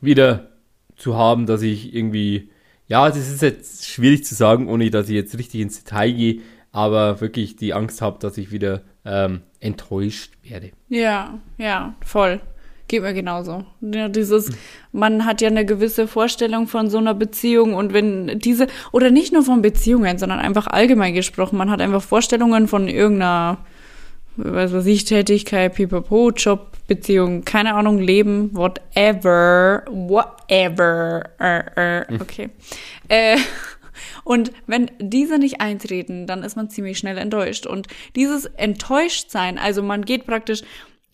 wieder 0.01 0.51
zu 0.95 1.15
haben, 1.15 1.45
dass 1.45 1.61
ich 1.61 1.93
irgendwie, 1.93 2.49
ja, 2.87 3.07
das 3.07 3.17
ist 3.17 3.41
jetzt 3.41 3.85
schwierig 3.85 4.23
zu 4.23 4.35
sagen, 4.35 4.69
ohne 4.69 4.89
dass 4.89 5.09
ich 5.09 5.15
jetzt 5.15 5.37
richtig 5.37 5.61
ins 5.61 5.83
Detail 5.83 6.11
gehe, 6.11 6.41
aber 6.71 7.21
wirklich 7.21 7.55
die 7.55 7.73
Angst 7.73 8.01
habe, 8.01 8.19
dass 8.19 8.37
ich 8.37 8.51
wieder 8.51 8.81
ähm, 9.03 9.41
enttäuscht 9.59 10.33
werde. 10.43 10.71
Ja, 10.89 11.39
ja, 11.57 11.95
voll. 12.05 12.41
Geht 12.87 13.01
mir 13.01 13.13
genauso. 13.13 13.65
Ja, 13.81 14.07
dieses, 14.07 14.49
man 14.93 15.25
hat 15.25 15.41
ja 15.41 15.49
eine 15.49 15.65
gewisse 15.65 16.07
Vorstellung 16.07 16.67
von 16.67 16.89
so 16.89 16.97
einer 16.97 17.13
Beziehung 17.13 17.73
und 17.73 17.91
wenn 17.91 18.39
diese, 18.39 18.67
oder 18.93 19.11
nicht 19.11 19.33
nur 19.33 19.43
von 19.43 19.61
Beziehungen, 19.61 20.17
sondern 20.17 20.39
einfach 20.39 20.67
allgemein 20.67 21.13
gesprochen, 21.13 21.57
man 21.57 21.69
hat 21.69 21.81
einfach 21.81 22.01
Vorstellungen 22.01 22.69
von 22.69 22.87
irgendeiner, 22.87 23.57
was 24.37 24.71
weiß 24.71 24.85
ich, 24.85 25.03
Tätigkeit, 25.03 25.73
Pipapo, 25.73 26.31
Job, 26.31 26.77
Beziehung, 26.87 27.43
keine 27.43 27.73
Ahnung, 27.73 27.99
Leben, 27.99 28.55
whatever, 28.55 29.83
whatever, 29.89 31.23
äh, 31.39 32.03
äh, 32.03 32.21
okay. 32.21 32.49
Äh, 33.09 33.37
und 34.23 34.51
wenn 34.65 34.91
diese 34.99 35.37
nicht 35.37 35.61
eintreten, 35.61 36.27
dann 36.27 36.43
ist 36.43 36.55
man 36.55 36.69
ziemlich 36.69 36.97
schnell 36.97 37.17
enttäuscht. 37.17 37.65
Und 37.65 37.87
dieses 38.15 38.45
Enttäuschtsein, 38.45 39.57
also 39.57 39.83
man 39.83 40.05
geht 40.05 40.25
praktisch, 40.25 40.63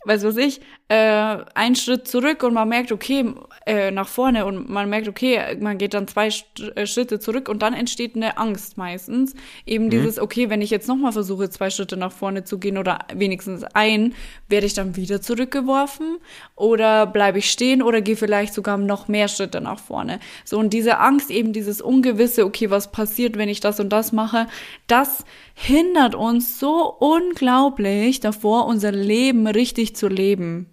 weiß 0.06 0.24
was 0.24 0.38
ich, 0.38 0.62
äh, 0.94 1.44
einen 1.56 1.76
Schritt 1.76 2.08
zurück 2.08 2.44
und 2.44 2.54
man 2.54 2.70
merkt, 2.70 2.92
okay, 2.92 3.26
äh, 3.66 3.90
nach 3.90 4.08
vorne 4.08 4.46
und 4.46 4.70
man 4.70 4.88
merkt, 4.92 5.08
okay, 5.08 5.58
man 5.60 5.80
geht 5.80 5.96
dann 5.96 6.08
zwei 6.08 6.30
äh, 6.76 6.86
Schritte 6.86 7.20
zurück 7.20 7.50
und 7.50 7.64
dann 7.64 7.74
entsteht 7.74 8.16
eine 8.16 8.38
Angst 8.38 8.78
meistens. 8.78 9.34
Eben 9.66 9.90
dieses, 9.90 10.20
okay, 10.20 10.52
wenn 10.52 10.62
ich 10.62 10.70
jetzt 10.70 10.88
nochmal 10.88 11.12
versuche, 11.12 11.50
zwei 11.50 11.72
Schritte 11.72 11.98
nach 11.98 12.12
vorne 12.12 12.44
zu 12.44 12.60
gehen 12.60 12.78
oder 12.78 13.00
wenigstens 13.12 13.64
ein, 13.64 14.14
werde 14.50 14.68
ich 14.68 14.76
dann 14.76 14.96
wieder 14.96 15.20
zurückgeworfen 15.20 16.20
oder 16.56 17.08
bleibe 17.08 17.40
ich 17.40 17.50
stehen 17.50 17.82
oder 17.82 18.02
gehe 18.02 18.16
vielleicht 18.16 18.54
sogar 18.54 18.78
noch 18.78 19.08
mehr 19.08 19.30
Schritte 19.30 19.62
nach 19.62 19.80
vorne. 19.80 20.20
So, 20.46 20.60
und 20.60 20.74
diese 20.74 21.00
Angst, 21.00 21.32
eben 21.32 21.54
dieses 21.54 21.82
Ungewisse, 21.82 22.46
okay, 22.46 22.70
was 22.70 22.92
passiert, 22.92 23.36
wenn 23.36 23.50
ich 23.50 23.62
das 23.62 23.80
und 23.80 23.90
das 23.90 24.12
mache, 24.12 24.46
das 24.86 25.26
hindert 25.56 26.14
uns 26.14 26.60
so 26.60 26.96
unglaublich 27.00 28.20
davor, 28.20 28.68
unser 28.68 28.92
Leben 28.92 29.48
richtig 29.48 29.96
zu 29.96 30.08
leben. 30.08 30.70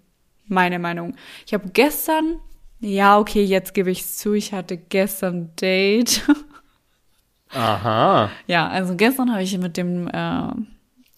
Meine 0.51 0.79
Meinung. 0.79 1.15
Ich 1.45 1.53
habe 1.53 1.69
gestern, 1.69 2.41
ja, 2.81 3.17
okay, 3.17 3.41
jetzt 3.41 3.73
gebe 3.73 3.89
ich 3.89 4.05
zu, 4.05 4.33
ich 4.33 4.51
hatte 4.51 4.75
gestern 4.75 5.55
Date. 5.55 6.27
Aha. 7.53 8.29
ja, 8.47 8.67
also 8.67 8.97
gestern 8.97 9.31
habe 9.31 9.43
ich 9.43 9.57
mit 9.57 9.77
dem, 9.77 10.09
äh, 10.09 10.51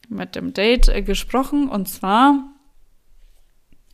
mit 0.08 0.36
dem 0.36 0.54
Date 0.54 0.88
äh, 0.88 1.02
gesprochen 1.02 1.68
und 1.68 1.90
zwar, 1.90 2.44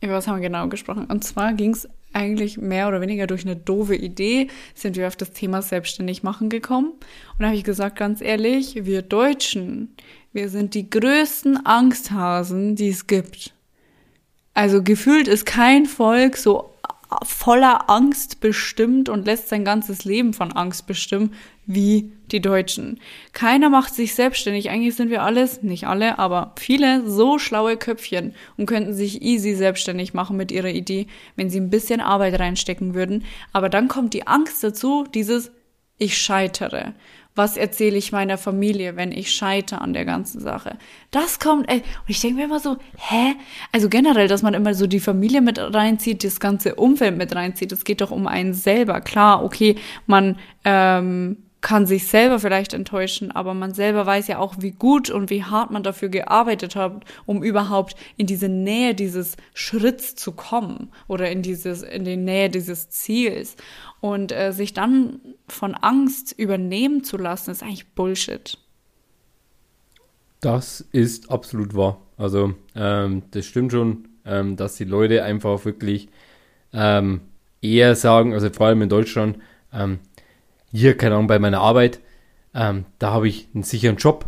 über 0.02 0.12
was 0.12 0.28
haben 0.28 0.36
wir 0.36 0.48
genau 0.48 0.68
gesprochen? 0.68 1.06
Und 1.06 1.24
zwar 1.24 1.54
ging 1.54 1.72
es 1.72 1.88
eigentlich 2.12 2.58
mehr 2.58 2.88
oder 2.88 3.00
weniger 3.00 3.26
durch 3.26 3.46
eine 3.46 3.56
doofe 3.56 3.96
Idee, 3.96 4.48
sind 4.74 4.96
wir 4.96 5.06
auf 5.06 5.16
das 5.16 5.32
Thema 5.32 5.62
selbstständig 5.62 6.22
machen 6.22 6.50
gekommen. 6.50 6.92
Und 6.92 7.40
da 7.40 7.46
habe 7.46 7.56
ich 7.56 7.64
gesagt, 7.64 7.96
ganz 7.96 8.20
ehrlich, 8.20 8.84
wir 8.84 9.00
Deutschen, 9.00 9.94
wir 10.34 10.50
sind 10.50 10.74
die 10.74 10.90
größten 10.90 11.64
Angsthasen, 11.64 12.76
die 12.76 12.90
es 12.90 13.06
gibt. 13.06 13.54
Also 14.54 14.82
gefühlt 14.82 15.28
ist 15.28 15.46
kein 15.46 15.86
Volk 15.86 16.36
so 16.36 16.74
voller 17.24 17.90
Angst 17.90 18.40
bestimmt 18.40 19.08
und 19.08 19.26
lässt 19.26 19.48
sein 19.48 19.64
ganzes 19.64 20.04
Leben 20.04 20.32
von 20.32 20.52
Angst 20.52 20.86
bestimmen 20.86 21.34
wie 21.66 22.12
die 22.30 22.40
Deutschen. 22.40 23.00
Keiner 23.32 23.68
macht 23.68 23.94
sich 23.94 24.14
selbstständig. 24.14 24.70
Eigentlich 24.70 24.94
sind 24.94 25.10
wir 25.10 25.22
alles, 25.22 25.62
nicht 25.62 25.86
alle, 25.86 26.18
aber 26.18 26.54
viele 26.58 27.08
so 27.08 27.38
schlaue 27.38 27.76
Köpfchen 27.76 28.34
und 28.56 28.66
könnten 28.66 28.94
sich 28.94 29.22
easy 29.22 29.54
selbstständig 29.54 30.14
machen 30.14 30.36
mit 30.36 30.52
ihrer 30.52 30.68
Idee, 30.68 31.08
wenn 31.34 31.50
sie 31.50 31.60
ein 31.60 31.70
bisschen 31.70 32.00
Arbeit 32.00 32.38
reinstecken 32.38 32.94
würden. 32.94 33.24
Aber 33.52 33.68
dann 33.68 33.88
kommt 33.88 34.14
die 34.14 34.26
Angst 34.26 34.62
dazu, 34.62 35.04
dieses 35.12 35.50
ich 35.98 36.16
scheitere. 36.16 36.94
Was 37.34 37.56
erzähle 37.56 37.96
ich 37.96 38.12
meiner 38.12 38.38
Familie, 38.38 38.96
wenn 38.96 39.12
ich 39.12 39.32
scheite 39.32 39.80
an 39.80 39.92
der 39.92 40.04
ganzen 40.04 40.40
Sache? 40.40 40.76
Das 41.10 41.38
kommt, 41.38 41.70
ey, 41.70 41.78
und 41.78 42.08
ich 42.08 42.20
denke 42.20 42.36
mir 42.36 42.44
immer 42.44 42.60
so, 42.60 42.76
hä? 42.96 43.34
Also 43.72 43.88
generell, 43.88 44.28
dass 44.28 44.42
man 44.42 44.54
immer 44.54 44.74
so 44.74 44.86
die 44.86 45.00
Familie 45.00 45.40
mit 45.40 45.58
reinzieht, 45.58 46.24
das 46.24 46.40
ganze 46.40 46.74
Umfeld 46.74 47.16
mit 47.16 47.34
reinzieht, 47.34 47.72
es 47.72 47.84
geht 47.84 48.00
doch 48.00 48.10
um 48.10 48.26
einen 48.26 48.54
selber. 48.54 49.00
Klar, 49.00 49.44
okay, 49.44 49.76
man 50.06 50.36
ähm, 50.64 51.38
kann 51.60 51.86
sich 51.86 52.06
selber 52.06 52.38
vielleicht 52.38 52.72
enttäuschen, 52.72 53.30
aber 53.30 53.52
man 53.52 53.74
selber 53.74 54.06
weiß 54.06 54.28
ja 54.28 54.38
auch, 54.38 54.54
wie 54.58 54.70
gut 54.70 55.10
und 55.10 55.28
wie 55.30 55.44
hart 55.44 55.70
man 55.70 55.82
dafür 55.82 56.08
gearbeitet 56.08 56.74
hat, 56.74 57.04
um 57.26 57.42
überhaupt 57.42 57.96
in 58.16 58.26
diese 58.26 58.48
Nähe 58.48 58.94
dieses 58.94 59.36
Schritts 59.52 60.14
zu 60.14 60.32
kommen 60.32 60.90
oder 61.06 61.30
in 61.30 61.42
dieses, 61.42 61.82
in 61.82 62.04
die 62.04 62.16
Nähe 62.16 62.48
dieses 62.48 62.88
Ziels. 62.88 63.56
Und 64.00 64.32
äh, 64.32 64.52
sich 64.52 64.72
dann 64.72 65.20
von 65.48 65.74
Angst 65.74 66.34
übernehmen 66.38 67.04
zu 67.04 67.18
lassen, 67.18 67.50
ist 67.50 67.62
eigentlich 67.62 67.94
Bullshit. 67.94 68.56
Das 70.40 70.80
ist 70.92 71.30
absolut 71.30 71.74
wahr. 71.74 72.00
Also, 72.16 72.54
ähm, 72.74 73.22
das 73.32 73.44
stimmt 73.44 73.72
schon, 73.72 74.08
ähm, 74.24 74.56
dass 74.56 74.76
die 74.76 74.84
Leute 74.84 75.22
einfach 75.22 75.64
wirklich 75.66 76.08
ähm, 76.72 77.20
eher 77.60 77.94
sagen, 77.94 78.32
also 78.32 78.48
vor 78.48 78.68
allem 78.68 78.80
in 78.80 78.88
Deutschland, 78.88 79.38
ähm, 79.72 79.98
hier, 80.72 80.96
keine 80.96 81.14
Ahnung, 81.14 81.26
bei 81.26 81.38
meiner 81.38 81.60
Arbeit, 81.60 82.00
ähm, 82.54 82.84
da 82.98 83.12
habe 83.12 83.28
ich 83.28 83.48
einen 83.54 83.62
sicheren 83.62 83.96
Job, 83.96 84.26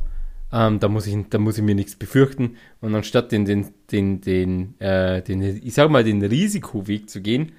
ähm, 0.53 0.81
da, 0.81 0.89
muss 0.89 1.07
ich, 1.07 1.17
da 1.31 1.39
muss 1.39 1.59
ich 1.59 1.65
mir 1.65 1.75
nichts 1.75 1.97
befürchten. 1.97 2.57
Und 2.81 2.95
anstatt 2.95 3.33
den, 3.33 3.45
den, 3.45 3.73
den, 3.91 4.21
den, 4.21 4.81
äh, 4.81 5.23
den 5.23 5.43
ich 5.43 5.75
sag 5.75 5.91
mal, 5.91 6.05
den 6.05 6.23
Risikoweg 6.23 7.09
zu 7.09 7.21
gehen, 7.21 7.53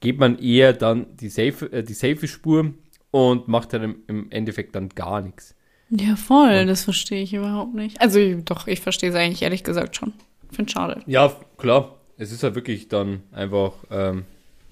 geht 0.00 0.18
man 0.18 0.38
eher 0.38 0.72
dann 0.72 1.06
die 1.16 1.28
safe, 1.28 1.72
äh, 1.72 1.82
die 1.82 1.94
safe 1.94 2.28
Spur 2.28 2.72
und 3.10 3.48
macht 3.48 3.72
dann 3.72 3.82
im, 3.82 3.96
im 4.06 4.30
Endeffekt 4.30 4.74
dann 4.74 4.90
gar 4.90 5.20
nichts. 5.20 5.54
Ja, 5.90 6.16
voll, 6.16 6.60
und, 6.60 6.66
das 6.66 6.84
verstehe 6.84 7.22
ich 7.22 7.32
überhaupt 7.32 7.74
nicht. 7.74 8.00
Also 8.00 8.18
doch, 8.44 8.66
ich 8.66 8.80
verstehe 8.80 9.10
es 9.10 9.16
eigentlich 9.16 9.42
ehrlich 9.42 9.64
gesagt 9.64 9.96
schon. 9.96 10.12
Finde 10.50 10.70
schade. 10.70 11.02
Ja, 11.06 11.32
klar. 11.58 11.96
Es 12.18 12.32
ist 12.32 12.42
halt 12.42 12.54
wirklich 12.54 12.88
dann 12.88 13.22
einfach 13.30 13.72
ähm, 13.90 14.24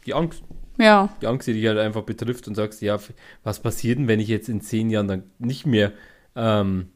die 0.07 0.15
Angst. 0.15 0.43
Ja. 0.79 1.09
Die 1.21 1.27
Angst, 1.27 1.47
die 1.47 1.53
dich 1.53 1.67
halt 1.67 1.79
einfach 1.79 2.03
betrifft 2.03 2.49
und 2.49 2.55
sagst, 2.55 2.83
ja, 2.83 2.99
was 3.43 3.61
passiert 3.61 3.99
denn, 3.99 4.09
wenn 4.09 4.21
ich 4.21 4.29
jetzt 4.29 4.49
in 4.49 4.61
zehn 4.61 4.91
Jahren 4.91 5.09
dann 5.09 5.23
nicht 5.39 5.67
mehr, 5.67 5.93
ähm, 6.35 6.89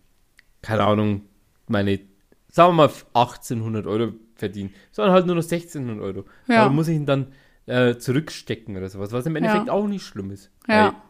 keine 0.62 0.84
Ahnung, 0.84 1.22
meine, 1.68 2.00
sagen 2.48 2.70
wir 2.70 2.88
mal 2.88 2.92
1800 3.14 3.86
Euro 3.86 4.12
verdiene, 4.34 4.70
sondern 4.90 5.14
halt 5.14 5.26
nur 5.26 5.36
noch 5.36 5.42
1600 5.42 6.00
Euro. 6.00 6.24
Ja. 6.48 6.64
Aber 6.64 6.74
muss 6.74 6.88
ich 6.88 6.96
ihn 6.96 7.06
dann 7.06 7.28
äh, 7.66 7.96
zurückstecken 7.96 8.76
oder 8.76 8.88
sowas, 8.88 9.12
was 9.12 9.26
im 9.26 9.36
Endeffekt 9.36 9.66
ja. 9.66 9.72
auch 9.72 9.86
nicht 9.86 10.02
schlimm 10.02 10.30
ist. 10.30 10.50
Ja. 10.68 11.00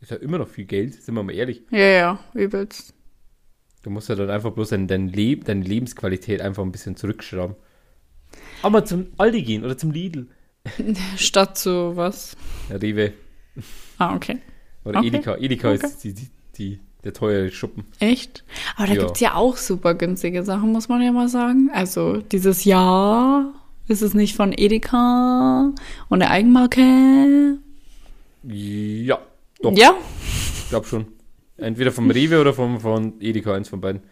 Ist 0.00 0.10
ja 0.10 0.16
immer 0.18 0.38
noch 0.38 0.48
viel 0.48 0.66
Geld, 0.66 0.94
sind 1.02 1.14
wir 1.14 1.22
mal 1.22 1.32
ehrlich. 1.32 1.62
Ja, 1.70 1.78
ja, 1.78 2.18
übelst. 2.34 2.94
Du 3.82 3.90
musst 3.90 4.08
ja 4.08 4.14
dann 4.14 4.30
einfach 4.30 4.52
bloß 4.52 4.70
dein, 4.70 4.88
dein 4.88 5.08
Leb, 5.08 5.44
deine 5.44 5.62
Lebensqualität 5.62 6.40
einfach 6.40 6.62
ein 6.62 6.72
bisschen 6.72 6.96
zurückschrauben. 6.96 7.56
Aber 8.62 8.84
zum 8.84 9.08
Aldi 9.18 9.42
gehen 9.42 9.64
oder 9.64 9.78
zum 9.78 9.92
Lidl. 9.92 10.26
Statt 11.16 11.58
zu 11.58 11.96
was? 11.96 12.36
Rewe. 12.70 13.12
Ah, 13.98 14.14
okay. 14.14 14.38
Oder 14.84 14.98
okay. 14.98 15.08
Edeka. 15.08 15.36
Edeka 15.36 15.72
okay. 15.72 15.86
ist 15.86 16.04
die, 16.04 16.14
die, 16.14 16.28
die, 16.56 16.80
der 17.04 17.12
teure 17.12 17.50
Schuppen. 17.50 17.84
Echt? 18.00 18.44
Aber 18.76 18.86
da 18.86 18.94
ja. 18.94 19.00
gibt 19.00 19.12
es 19.16 19.20
ja 19.20 19.34
auch 19.34 19.56
super 19.56 19.94
günstige 19.94 20.42
Sachen, 20.42 20.72
muss 20.72 20.88
man 20.88 21.02
ja 21.02 21.12
mal 21.12 21.28
sagen. 21.28 21.70
Also 21.72 22.18
dieses 22.18 22.64
Jahr 22.64 23.52
ist 23.88 24.02
es 24.02 24.14
nicht 24.14 24.34
von 24.34 24.52
Edeka 24.56 25.72
und 26.08 26.20
der 26.20 26.30
Eigenmarke? 26.30 27.58
Ja, 28.42 29.18
doch. 29.60 29.76
Ja? 29.76 29.94
Ich 30.62 30.68
glaube 30.70 30.86
schon. 30.86 31.06
Entweder 31.56 31.92
vom 31.92 32.10
Rewe 32.10 32.40
oder 32.40 32.52
vom, 32.52 32.80
von 32.80 33.20
Edeka, 33.20 33.54
eins 33.54 33.68
von 33.68 33.80
beiden. 33.80 34.02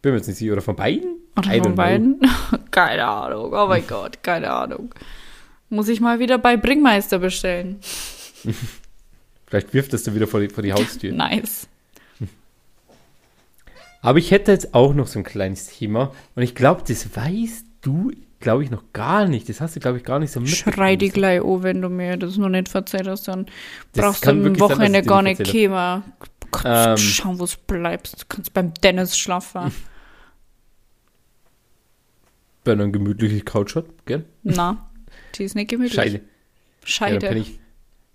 Bin 0.00 0.12
mir 0.12 0.18
jetzt 0.18 0.26
nicht 0.26 0.38
sicher. 0.38 0.52
Oder 0.52 0.62
von 0.62 0.76
beiden? 0.76 1.16
Oder 1.36 1.62
von 1.62 1.74
beiden? 1.74 2.20
keine 2.70 3.06
Ahnung. 3.06 3.52
Oh 3.52 3.66
mein 3.66 3.86
Gott, 3.88 4.22
keine 4.22 4.50
Ahnung. 4.50 4.94
Muss 5.72 5.88
ich 5.88 6.02
mal 6.02 6.18
wieder 6.18 6.36
bei 6.36 6.58
Bringmeister 6.58 7.18
bestellen. 7.18 7.80
Vielleicht 9.46 9.72
wirft 9.72 9.94
es 9.94 10.02
du 10.02 10.14
wieder 10.14 10.26
vor 10.26 10.40
die, 10.40 10.50
vor 10.50 10.62
die 10.62 10.74
Haustür. 10.74 11.12
nice. 11.12 11.66
Aber 14.02 14.18
ich 14.18 14.32
hätte 14.32 14.52
jetzt 14.52 14.74
auch 14.74 14.92
noch 14.92 15.06
so 15.06 15.18
ein 15.18 15.24
kleines 15.24 15.68
Thema. 15.68 16.12
Und 16.34 16.42
ich 16.42 16.54
glaube, 16.54 16.82
das 16.86 17.16
weißt 17.16 17.64
du, 17.80 18.12
glaube 18.38 18.64
ich, 18.64 18.70
noch 18.70 18.84
gar 18.92 19.26
nicht. 19.26 19.48
Das 19.48 19.62
hast 19.62 19.74
du, 19.74 19.80
glaube 19.80 19.96
ich, 19.96 20.04
gar 20.04 20.18
nicht 20.18 20.30
so 20.30 20.40
mitbekommen. 20.40 20.74
Schrei 20.74 20.96
die 20.96 21.08
gleich 21.08 21.42
an, 21.42 21.62
wenn 21.62 21.80
du 21.80 21.88
mir 21.88 22.18
das 22.18 22.36
noch 22.36 22.50
nicht 22.50 22.68
verzeiht 22.68 23.08
hast. 23.08 23.28
Dann 23.28 23.46
das 23.94 24.04
brauchst 24.04 24.26
du 24.26 24.30
am 24.30 24.60
Wochenende 24.60 25.00
gar 25.00 25.22
nicht 25.22 25.42
kämen. 25.42 26.02
Ähm, 26.66 26.96
schauen, 26.98 27.38
wo 27.38 27.44
es 27.44 27.56
bleibst. 27.56 28.20
Du 28.20 28.26
kannst 28.28 28.52
beim 28.52 28.74
Dennis 28.74 29.16
schlafen. 29.16 29.72
Wenn 32.66 32.78
er 32.78 32.82
eine 32.82 32.92
gemütliche 32.92 33.40
Couch 33.40 33.74
hat, 33.74 33.86
gell? 34.04 34.26
Na, 34.42 34.90
die 35.32 35.44
ist 35.44 35.54
nicht 35.54 35.70
gemütlich. 35.70 35.94
Scheide. 35.94 36.20
Scheide. 36.84 37.14
Ja, 37.14 37.18
dann 37.20 37.28
penne 37.30 37.40
ich, 37.40 37.58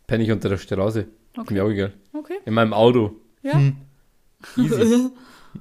penn 0.07 0.21
ich 0.21 0.31
unter 0.31 0.49
der 0.49 0.57
Straße. 0.57 1.07
Okay. 1.37 1.53
Mir 1.53 1.63
auch 1.63 1.69
egal. 1.69 1.93
Okay. 2.13 2.37
In 2.45 2.53
meinem 2.53 2.73
Auto. 2.73 3.15
Ja. 3.43 3.53
Hm. 3.53 3.77
Easy. 4.57 5.09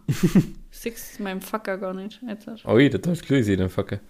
Six 0.71 1.19
meinem 1.19 1.41
Fucker 1.41 1.79
gar 1.79 1.95
nicht. 1.95 2.21
Oh, 2.65 2.79
da 2.79 2.99
darfst 2.99 3.29
du 3.29 3.43
sehen, 3.43 3.59
den 3.59 3.71
Fucker. 3.71 4.01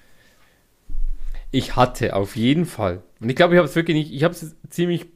Ich 1.53 1.77
hatte 1.77 2.15
auf 2.15 2.37
jeden 2.37 2.67
Fall, 2.67 3.03
und 3.21 3.31
ich 3.31 3.37
glaube, 3.37 3.55
ich 3.55 3.59
habe 3.59 3.69
es 3.69 3.77
wirklich 3.77 3.97
nicht, 3.97 4.13
ich 4.13 4.25
habe 4.25 4.35
es 4.35 4.57
ziemlich 4.69 5.07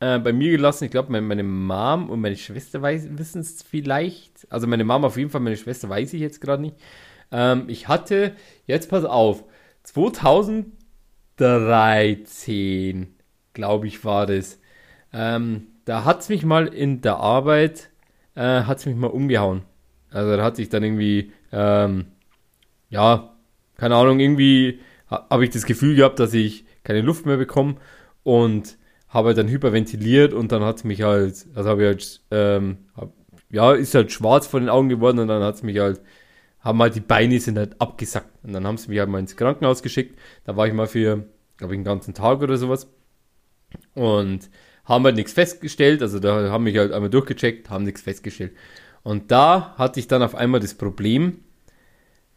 äh, 0.00 0.18
bei 0.18 0.32
mir 0.32 0.50
gelassen. 0.50 0.84
Ich 0.84 0.90
glaube, 0.90 1.12
meine, 1.12 1.26
meine 1.26 1.42
Mom 1.42 2.10
und 2.10 2.20
meine 2.20 2.36
Schwester 2.36 2.82
wissen 2.82 3.40
es 3.40 3.62
vielleicht. 3.62 4.46
Also 4.50 4.66
meine 4.66 4.84
Mom 4.84 5.04
auf 5.04 5.16
jeden 5.16 5.30
Fall, 5.30 5.40
meine 5.40 5.56
Schwester 5.56 5.88
weiß 5.88 6.12
ich 6.14 6.20
jetzt 6.20 6.40
gerade 6.40 6.62
nicht. 6.62 6.76
Ähm, 7.30 7.64
ich 7.68 7.88
hatte, 7.88 8.34
jetzt 8.66 8.90
pass 8.90 9.04
auf, 9.04 9.44
2013, 11.36 13.14
glaube 13.52 13.86
ich, 13.86 14.04
war 14.04 14.26
das. 14.26 14.60
Ähm, 15.12 15.68
da 15.84 16.04
hat 16.04 16.20
es 16.20 16.28
mich 16.28 16.44
mal 16.44 16.66
in 16.66 17.00
der 17.00 17.16
Arbeit, 17.16 17.90
äh, 18.34 18.62
hat 18.62 18.78
es 18.78 18.86
mich 18.86 18.96
mal 18.96 19.08
umgehauen. 19.08 19.62
Also 20.10 20.36
da 20.36 20.44
hat 20.44 20.56
sich 20.56 20.68
dann 20.68 20.84
irgendwie, 20.84 21.32
ähm, 21.52 22.06
ja, 22.88 23.34
keine 23.76 23.96
Ahnung, 23.96 24.20
irgendwie 24.20 24.80
habe 25.10 25.44
ich 25.44 25.50
das 25.50 25.66
Gefühl 25.66 25.96
gehabt, 25.96 26.18
dass 26.18 26.34
ich 26.34 26.64
keine 26.84 27.00
Luft 27.00 27.26
mehr 27.26 27.36
bekomme 27.36 27.76
und 28.22 28.78
habe 29.08 29.34
dann 29.34 29.48
hyperventiliert 29.48 30.32
und 30.32 30.52
dann 30.52 30.64
hat 30.64 30.78
es 30.78 30.84
mich 30.84 31.02
halt, 31.02 31.46
also 31.54 31.70
habe 31.70 31.82
ich 31.82 31.86
halt, 31.88 32.20
ähm, 32.30 32.78
hab, 32.96 33.12
ja, 33.50 33.72
ist 33.72 33.94
halt 33.94 34.12
schwarz 34.12 34.46
vor 34.46 34.60
den 34.60 34.68
Augen 34.68 34.88
geworden 34.88 35.18
und 35.20 35.28
dann 35.28 35.42
hat 35.42 35.56
es 35.56 35.62
mich 35.62 35.78
halt 35.78 36.00
haben 36.64 36.80
halt 36.80 36.94
die 36.94 37.00
Beine 37.00 37.38
sind 37.38 37.58
halt 37.58 37.80
abgesackt. 37.80 38.42
Und 38.42 38.54
dann 38.54 38.66
haben 38.66 38.78
sie 38.78 38.88
mich 38.88 38.98
halt 38.98 39.10
mal 39.10 39.18
ins 39.18 39.36
Krankenhaus 39.36 39.82
geschickt. 39.82 40.18
Da 40.44 40.56
war 40.56 40.66
ich 40.66 40.72
mal 40.72 40.86
für, 40.86 41.24
glaube 41.58 41.74
ich, 41.74 41.76
einen 41.76 41.84
ganzen 41.84 42.14
Tag 42.14 42.40
oder 42.40 42.56
sowas. 42.56 42.88
Und 43.94 44.48
haben 44.86 45.04
halt 45.04 45.16
nichts 45.16 45.32
festgestellt. 45.32 46.00
Also 46.00 46.18
da 46.18 46.50
haben 46.50 46.64
mich 46.64 46.78
halt 46.78 46.92
einmal 46.92 47.10
durchgecheckt, 47.10 47.68
haben 47.68 47.84
nichts 47.84 48.00
festgestellt. 48.00 48.52
Und 49.02 49.30
da 49.30 49.74
hatte 49.76 50.00
ich 50.00 50.08
dann 50.08 50.22
auf 50.22 50.34
einmal 50.34 50.60
das 50.60 50.74
Problem, 50.74 51.40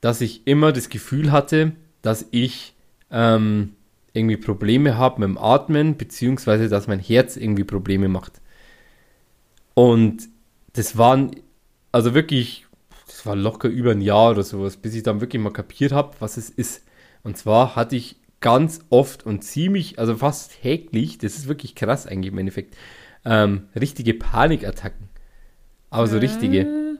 dass 0.01 0.19
ich 0.19 0.45
immer 0.45 0.73
das 0.73 0.89
Gefühl 0.89 1.31
hatte, 1.31 1.71
dass 2.01 2.27
ich 2.31 2.75
ähm, 3.09 3.73
irgendwie 4.11 4.37
Probleme 4.37 4.97
habe 4.97 5.21
mit 5.21 5.29
dem 5.29 5.37
Atmen, 5.37 5.97
beziehungsweise 5.97 6.67
dass 6.67 6.87
mein 6.87 6.99
Herz 6.99 7.37
irgendwie 7.37 7.63
Probleme 7.63 8.09
macht. 8.09 8.41
Und 9.73 10.27
das 10.73 10.97
waren 10.97 11.31
also 11.91 12.13
wirklich 12.13 12.66
das 13.07 13.25
war 13.25 13.35
locker 13.35 13.69
über 13.69 13.91
ein 13.91 14.01
Jahr 14.01 14.31
oder 14.31 14.43
sowas, 14.43 14.77
bis 14.77 14.93
ich 14.93 15.03
dann 15.03 15.21
wirklich 15.21 15.41
mal 15.41 15.51
kapiert 15.51 15.91
habe, 15.91 16.15
was 16.19 16.37
es 16.37 16.49
ist. 16.49 16.83
Und 17.23 17.37
zwar 17.37 17.75
hatte 17.75 17.95
ich 17.95 18.17
ganz 18.39 18.81
oft 18.89 19.25
und 19.25 19.43
ziemlich, 19.43 19.97
also 19.99 20.15
fast 20.15 20.61
täglich, 20.61 21.17
das 21.17 21.37
ist 21.37 21.47
wirklich 21.47 21.75
krass 21.75 22.05
eigentlich 22.05 22.31
im 22.31 22.37
Endeffekt, 22.37 22.75
ähm, 23.25 23.69
richtige 23.75 24.13
Panikattacken. 24.13 25.09
Aber 25.89 26.07
so 26.07 26.17
richtige. 26.17 26.97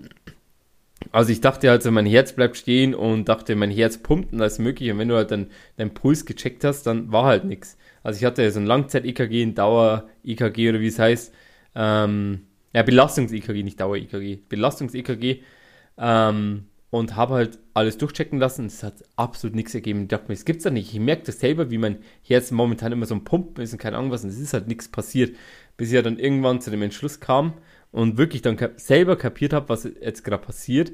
Also 1.12 1.32
ich 1.32 1.42
dachte 1.42 1.70
halt 1.70 1.84
so, 1.84 1.92
mein 1.92 2.06
Herz 2.06 2.34
bleibt 2.34 2.58
stehen 2.58 2.96
und 2.96 3.30
dachte, 3.30 3.56
mein 3.56 3.72
Herz 3.72 3.98
pumpt 3.98 4.34
und 4.34 4.42
alles 4.42 4.60
mögliche. 4.60 4.94
Und 4.94 5.00
wenn 5.00 5.10
du 5.10 5.16
halt 5.16 5.32
dann 5.32 5.48
deinen 5.78 5.94
Puls 5.94 6.26
gecheckt 6.26 6.64
hast, 6.64 6.84
dann 6.84 7.12
war 7.12 7.26
halt 7.26 7.46
nichts. 7.46 7.78
Also 8.04 8.18
ich 8.18 8.26
hatte 8.26 8.50
so 8.52 8.60
ein 8.60 8.66
Langzeit-EKG, 8.66 9.44
ein 9.44 9.56
Dauer-EKG 9.56 10.70
oder 10.70 10.80
wie 10.80 10.88
es 10.88 11.00
heißt. 11.00 11.34
Ähm, 11.76 12.42
ja, 12.74 12.84
Belastungs-EKG, 12.84 13.64
nicht 13.64 13.80
Dauer-EKG. 13.80 14.40
Belastungs-EKG 14.50 15.42
ähm, 15.98 16.66
und 16.90 17.16
habe 17.16 17.36
halt 17.36 17.60
alles 17.74 17.98
durchchecken 17.98 18.40
lassen. 18.40 18.66
Es 18.66 18.84
hat 18.84 19.04
absolut 19.16 19.56
nichts 19.56 19.76
ergeben. 19.76 20.04
Ich 20.04 20.08
dachte 20.08 20.26
mir, 20.30 20.36
das 20.36 20.46
gibt's 20.46 20.64
doch 20.64 20.72
nicht. 20.72 20.94
Ich 20.94 21.00
merke 21.00 21.24
das 21.24 21.40
selber, 21.40 21.70
wie 21.70 21.78
mein 21.78 21.98
Herz 22.24 22.52
momentan 22.52 22.92
immer 22.92 23.06
so 23.06 23.16
ein 23.16 23.24
Pumpen 23.24 23.64
ist 23.64 23.74
und 23.74 23.80
keine 23.80 23.98
Ahnung 23.98 24.12
was. 24.12 24.24
Und 24.24 24.30
es 24.30 24.40
ist 24.40 24.54
halt 24.54 24.68
nichts 24.68 24.88
passiert. 24.88 25.36
Bis 25.76 25.90
ich 25.90 25.96
ja 25.96 26.02
dann 26.02 26.18
irgendwann 26.18 26.62
zu 26.62 26.72
dem 26.72 26.82
Entschluss 26.82 27.20
kam 27.20 27.54
und 27.92 28.18
wirklich 28.18 28.42
dann 28.42 28.58
selber 28.78 29.16
kapiert 29.16 29.54
habe, 29.54 29.70
was 29.70 29.84
jetzt 29.84 30.24
gerade 30.24 30.44
passiert. 30.44 30.94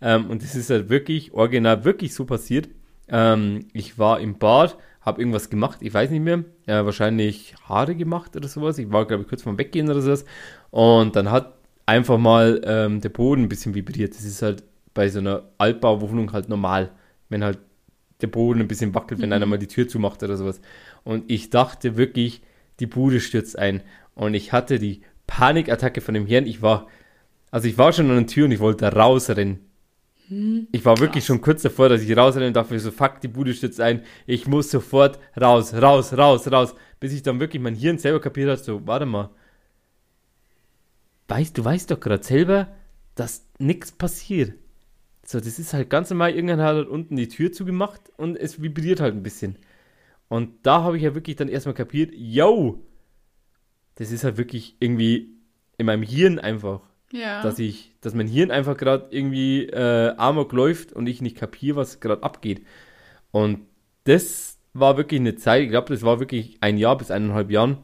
Ähm, 0.00 0.30
und 0.30 0.42
es 0.42 0.54
ist 0.54 0.70
halt 0.70 0.88
wirklich, 0.88 1.32
original, 1.32 1.84
wirklich 1.84 2.14
so 2.14 2.24
passiert. 2.24 2.68
Ähm, 3.08 3.68
ich 3.72 3.98
war 3.98 4.20
im 4.20 4.38
Bad, 4.38 4.78
habe 5.02 5.20
irgendwas 5.20 5.50
gemacht, 5.50 5.78
ich 5.82 5.92
weiß 5.92 6.10
nicht 6.10 6.22
mehr, 6.22 6.44
äh, 6.66 6.84
wahrscheinlich 6.84 7.54
Haare 7.68 7.94
gemacht 7.94 8.34
oder 8.36 8.48
sowas. 8.48 8.78
Ich 8.78 8.90
war, 8.90 9.06
glaube 9.06 9.22
ich, 9.22 9.28
kurz 9.28 9.42
vorm 9.42 9.58
Weggehen 9.58 9.90
oder 9.90 10.00
sowas. 10.00 10.24
Und 10.70 11.16
dann 11.16 11.30
hat 11.30 11.54
einfach 11.86 12.18
mal 12.18 12.60
ähm, 12.64 13.00
der 13.00 13.08
Boden 13.10 13.42
ein 13.42 13.48
bisschen 13.48 13.74
vibriert. 13.74 14.14
Das 14.14 14.24
ist 14.24 14.42
halt 14.42 14.62
bei 14.94 15.08
so 15.08 15.18
einer 15.18 15.42
Altbauwohnung 15.58 16.32
halt 16.32 16.48
normal, 16.48 16.90
wenn 17.28 17.44
halt 17.44 17.58
der 18.20 18.28
Boden 18.28 18.60
ein 18.60 18.68
bisschen 18.68 18.94
wackelt, 18.94 19.20
wenn 19.20 19.28
Mhm. 19.30 19.34
einer 19.34 19.46
mal 19.46 19.58
die 19.58 19.66
Tür 19.66 19.88
zumacht 19.88 20.22
oder 20.22 20.36
sowas. 20.36 20.60
Und 21.02 21.30
ich 21.30 21.50
dachte 21.50 21.96
wirklich, 21.96 22.42
die 22.80 22.86
Bude 22.86 23.20
stürzt 23.20 23.58
ein. 23.58 23.82
Und 24.14 24.34
ich 24.34 24.52
hatte 24.52 24.78
die 24.78 25.02
Panikattacke 25.26 26.00
von 26.00 26.14
dem 26.14 26.26
Hirn. 26.26 26.46
Ich 26.46 26.62
war, 26.62 26.86
also 27.50 27.68
ich 27.68 27.76
war 27.76 27.92
schon 27.92 28.08
an 28.10 28.16
der 28.18 28.26
Tür 28.26 28.44
und 28.46 28.52
ich 28.52 28.60
wollte 28.60 28.86
rausrennen. 28.86 29.58
Ich 30.72 30.84
war 30.86 30.98
wirklich 31.00 31.24
schon 31.26 31.40
kurz 31.42 31.62
davor, 31.62 31.90
dass 31.90 32.00
ich 32.02 32.16
rausrenne 32.16 32.46
und 32.46 32.56
dachte 32.56 32.72
mir 32.72 32.80
so, 32.80 32.90
fuck, 32.90 33.20
die 33.20 33.28
Bude 33.28 33.52
stürzt 33.52 33.80
ein. 33.80 34.02
Ich 34.26 34.46
muss 34.46 34.70
sofort 34.70 35.18
raus, 35.38 35.74
raus, 35.74 36.16
raus, 36.16 36.50
raus. 36.50 36.74
Bis 36.98 37.12
ich 37.12 37.22
dann 37.22 37.40
wirklich 37.40 37.62
mein 37.62 37.74
Hirn 37.74 37.98
selber 37.98 38.20
kapiert 38.20 38.48
hat, 38.48 38.64
so, 38.64 38.86
warte 38.86 39.04
mal. 39.04 39.30
Weißt, 41.28 41.56
du 41.56 41.64
weißt 41.64 41.90
doch 41.90 42.00
gerade 42.00 42.22
selber, 42.22 42.68
dass 43.14 43.46
nichts 43.58 43.92
passiert. 43.92 44.54
So, 45.24 45.38
das 45.38 45.58
ist 45.58 45.72
halt 45.72 45.88
ganz 45.88 46.10
normal, 46.10 46.34
irgendwann 46.34 46.60
hat 46.60 46.74
halt 46.76 46.88
unten 46.88 47.16
die 47.16 47.28
Tür 47.28 47.50
zugemacht 47.52 48.00
und 48.16 48.36
es 48.36 48.60
vibriert 48.60 49.00
halt 49.00 49.14
ein 49.14 49.22
bisschen. 49.22 49.56
Und 50.28 50.50
da 50.66 50.82
habe 50.82 50.96
ich 50.96 51.02
ja 51.02 51.14
wirklich 51.14 51.36
dann 51.36 51.48
erstmal 51.48 51.74
kapiert, 51.74 52.12
yo, 52.14 52.82
das 53.94 54.10
ist 54.10 54.24
halt 54.24 54.36
wirklich 54.36 54.76
irgendwie 54.80 55.30
in 55.78 55.86
meinem 55.86 56.02
Hirn 56.02 56.38
einfach 56.38 56.80
Ja. 57.12 57.42
dass 57.42 57.58
ich, 57.58 57.94
dass 58.00 58.14
mein 58.14 58.26
Hirn 58.28 58.50
einfach 58.50 58.76
gerade 58.76 59.06
irgendwie 59.10 59.66
äh, 59.66 60.14
amok 60.16 60.52
läuft 60.52 60.92
und 60.92 61.06
ich 61.06 61.22
nicht 61.22 61.36
kapiere, 61.36 61.76
was 61.76 62.00
gerade 62.00 62.22
abgeht. 62.22 62.66
Und 63.30 63.60
das 64.04 64.58
war 64.72 64.96
wirklich 64.96 65.20
eine 65.20 65.36
Zeit, 65.36 65.62
ich 65.62 65.70
glaube, 65.70 65.92
das 65.92 66.02
war 66.02 66.20
wirklich 66.20 66.58
ein 66.60 66.76
Jahr 66.76 66.98
bis 66.98 67.10
eineinhalb 67.10 67.50
Jahren, 67.50 67.78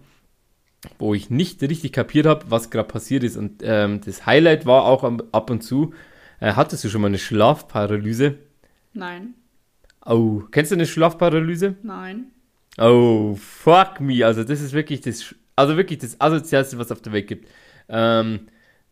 wo 0.99 1.15
ich 1.15 1.31
nicht 1.31 1.63
richtig 1.63 1.93
kapiert 1.93 2.27
habe, 2.27 2.47
was 2.49 2.71
gerade 2.71 2.89
passiert 2.89 3.25
ist. 3.25 3.37
Und 3.37 3.63
ähm, 3.63 4.01
das 4.05 4.27
Highlight 4.27 4.67
war 4.67 4.85
auch 4.85 5.05
am, 5.05 5.23
ab 5.33 5.51
und 5.51 5.63
zu, 5.63 5.93
äh, 6.41 6.53
hattest 6.55 6.85
du 6.85 6.89
schon 6.89 7.03
mal 7.03 7.09
eine 7.09 7.19
Schlafparalyse? 7.19 8.39
Nein. 8.93 9.35
Oh, 10.05 10.43
kennst 10.51 10.71
du 10.71 10.77
eine 10.77 10.87
Schlafparalyse? 10.87 11.77
Nein. 11.83 12.27
Oh, 12.79 13.35
fuck 13.35 14.01
me. 14.01 14.25
Also, 14.25 14.45
das 14.45 14.61
ist 14.61 14.73
wirklich 14.73 15.03
das, 15.03 15.35
also 15.57 15.77
wirklich 15.77 15.99
das 15.99 16.21
asozialste, 16.21 16.79
was 16.79 16.87
es 16.87 16.93
auf 16.93 17.03
der 17.03 17.13
Welt 17.13 17.27
gibt. 17.27 17.49
Ähm, 17.89 18.47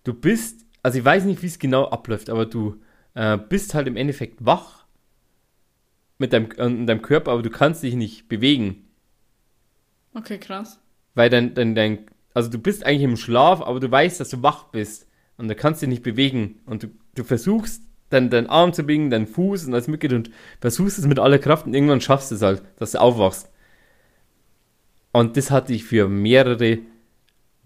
du 0.05 0.12
bist, 0.12 0.66
also 0.83 0.98
ich 0.98 1.05
weiß 1.05 1.24
nicht, 1.24 1.42
wie 1.42 1.46
es 1.46 1.59
genau 1.59 1.87
abläuft, 1.87 2.29
aber 2.29 2.44
du 2.44 2.81
äh, 3.14 3.38
bist 3.38 3.74
halt 3.74 3.87
im 3.87 3.96
Endeffekt 3.96 4.44
wach 4.44 4.85
mit 6.18 6.33
deinem, 6.33 6.51
äh, 6.53 6.66
in 6.66 6.87
deinem 6.87 7.03
Körper, 7.03 7.33
aber 7.33 7.42
du 7.42 7.51
kannst 7.51 7.83
dich 7.83 7.94
nicht 7.94 8.29
bewegen. 8.29 8.85
Okay, 10.14 10.38
krass. 10.38 10.81
Weil 11.18 11.31
dein, 11.31 11.52
dein, 11.52 11.74
dein, 11.74 11.98
also 12.33 12.48
du 12.48 12.61
bist 12.61 12.87
eigentlich 12.87 13.02
im 13.02 13.16
Schlaf, 13.16 13.61
aber 13.61 13.81
du 13.81 13.90
weißt, 13.90 14.20
dass 14.20 14.28
du 14.28 14.40
wach 14.44 14.66
bist. 14.66 15.09
Und 15.37 15.48
du 15.48 15.57
kannst 15.57 15.83
dich 15.83 15.88
nicht 15.88 16.04
bewegen. 16.04 16.61
Und 16.64 16.85
du, 16.85 16.87
du 17.16 17.24
versuchst, 17.24 17.83
dann 18.09 18.31
deinen 18.31 18.46
Arm 18.46 18.72
zu 18.72 18.85
bewegen, 18.85 19.11
deinen 19.11 19.26
Fuß 19.26 19.64
und 19.64 19.74
alles 19.74 19.88
mitgeht 19.88 20.12
und 20.12 20.31
versuchst 20.61 20.96
es 20.96 21.09
mit 21.09 21.18
aller 21.18 21.40
Kraft 21.40 21.66
und 21.66 21.74
irgendwann 21.74 22.00
schaffst 22.00 22.31
du 22.31 22.37
es 22.37 22.42
halt, 22.42 22.62
dass 22.76 22.92
du 22.92 23.00
aufwachst. 23.00 23.50
Und 25.11 25.37
das 25.37 25.50
hatte 25.50 25.72
ich 25.72 25.83
für 25.83 26.09
mehrere 26.09 26.78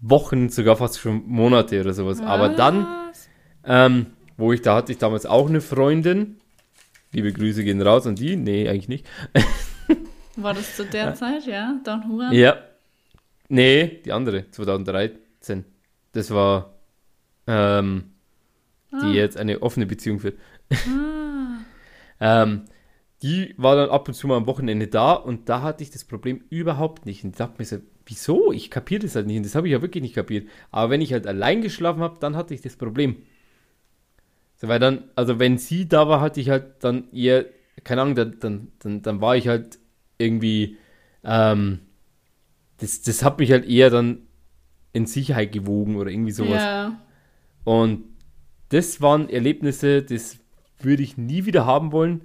Wochen, 0.01 0.49
sogar 0.49 0.77
fast 0.77 0.97
schon 0.97 1.21
Monate 1.27 1.79
oder 1.79 1.93
sowas. 1.93 2.21
Aber 2.21 2.49
dann, 2.49 2.87
Was? 2.87 3.29
ähm, 3.65 4.07
wo 4.35 4.51
ich, 4.51 4.63
da 4.63 4.77
hatte 4.77 4.91
ich 4.91 4.97
damals 4.97 5.27
auch 5.27 5.47
eine 5.47 5.61
Freundin. 5.61 6.37
Liebe 7.11 7.31
Grüße 7.31 7.63
gehen 7.63 7.83
raus 7.83 8.07
an 8.07 8.15
die. 8.15 8.35
Nee, 8.35 8.67
eigentlich 8.67 8.89
nicht. 8.89 9.05
War 10.37 10.55
das 10.55 10.75
zu 10.75 10.85
der 10.85 11.13
Zeit, 11.13 11.45
ja? 11.45 11.79
Don 11.85 12.01
Juan? 12.09 12.33
Ja. 12.33 12.55
Nee, 13.49 14.01
die 14.05 14.11
andere, 14.11 14.49
2013. 14.51 15.65
Das 16.13 16.31
war, 16.31 16.73
ähm, 17.47 18.05
die 18.91 18.97
Ah. 18.97 19.11
jetzt 19.13 19.37
eine 19.37 19.61
offene 19.61 19.85
Beziehung 19.85 20.19
führt. 20.19 20.37
Ah. 20.71 21.59
Ähm, 22.19 22.63
die 23.21 23.53
war 23.57 23.75
dann 23.75 23.89
ab 23.89 24.07
und 24.07 24.13
zu 24.13 24.27
mal 24.27 24.37
am 24.37 24.47
Wochenende 24.47 24.87
da 24.87 25.13
und 25.13 25.49
da 25.49 25.61
hatte 25.61 25.83
ich 25.83 25.91
das 25.91 26.05
Problem 26.05 26.41
überhaupt 26.49 27.05
nicht. 27.05 27.23
Und 27.25 27.31
ich 27.31 27.35
dachte 27.37 27.55
mir 27.59 27.65
so, 27.65 27.77
wieso? 28.05 28.53
Ich 28.53 28.69
kapiere 28.71 29.01
das 29.01 29.15
halt 29.15 29.27
nicht. 29.27 29.37
Und 29.37 29.45
das 29.45 29.55
habe 29.55 29.67
ich 29.67 29.73
ja 29.73 29.81
wirklich 29.81 30.01
nicht 30.03 30.15
kapiert. 30.15 30.47
Aber 30.71 30.89
wenn 30.91 31.01
ich 31.01 31.11
halt 31.11 31.27
allein 31.27 31.61
geschlafen 31.61 32.01
habe, 32.01 32.19
dann 32.19 32.37
hatte 32.37 32.53
ich 32.53 32.61
das 32.61 32.77
Problem. 32.77 33.17
So, 34.55 34.67
weil 34.69 34.79
dann, 34.79 35.05
also 35.15 35.39
wenn 35.39 35.57
sie 35.57 35.87
da 35.89 36.07
war, 36.07 36.21
hatte 36.21 36.39
ich 36.39 36.49
halt 36.49 36.83
dann 36.83 37.11
eher, 37.11 37.45
keine 37.83 38.01
Ahnung, 38.03 38.15
dann, 38.15 38.39
dann, 38.39 38.71
dann, 38.79 39.01
dann 39.01 39.21
war 39.21 39.35
ich 39.35 39.47
halt 39.49 39.79
irgendwie, 40.17 40.77
ähm, 41.25 41.79
das, 42.77 43.01
das 43.01 43.23
hat 43.23 43.39
mich 43.39 43.51
halt 43.51 43.65
eher 43.65 43.89
dann 43.89 44.23
in 44.93 45.05
Sicherheit 45.05 45.51
gewogen 45.51 45.95
oder 45.95 46.11
irgendwie 46.11 46.31
sowas. 46.31 46.61
Ja. 46.61 47.01
Und 47.63 48.05
das 48.69 49.01
waren 49.01 49.29
Erlebnisse, 49.29 50.03
das 50.03 50.37
würde 50.79 51.03
ich 51.03 51.17
nie 51.17 51.45
wieder 51.45 51.65
haben 51.65 51.91
wollen. 51.91 52.21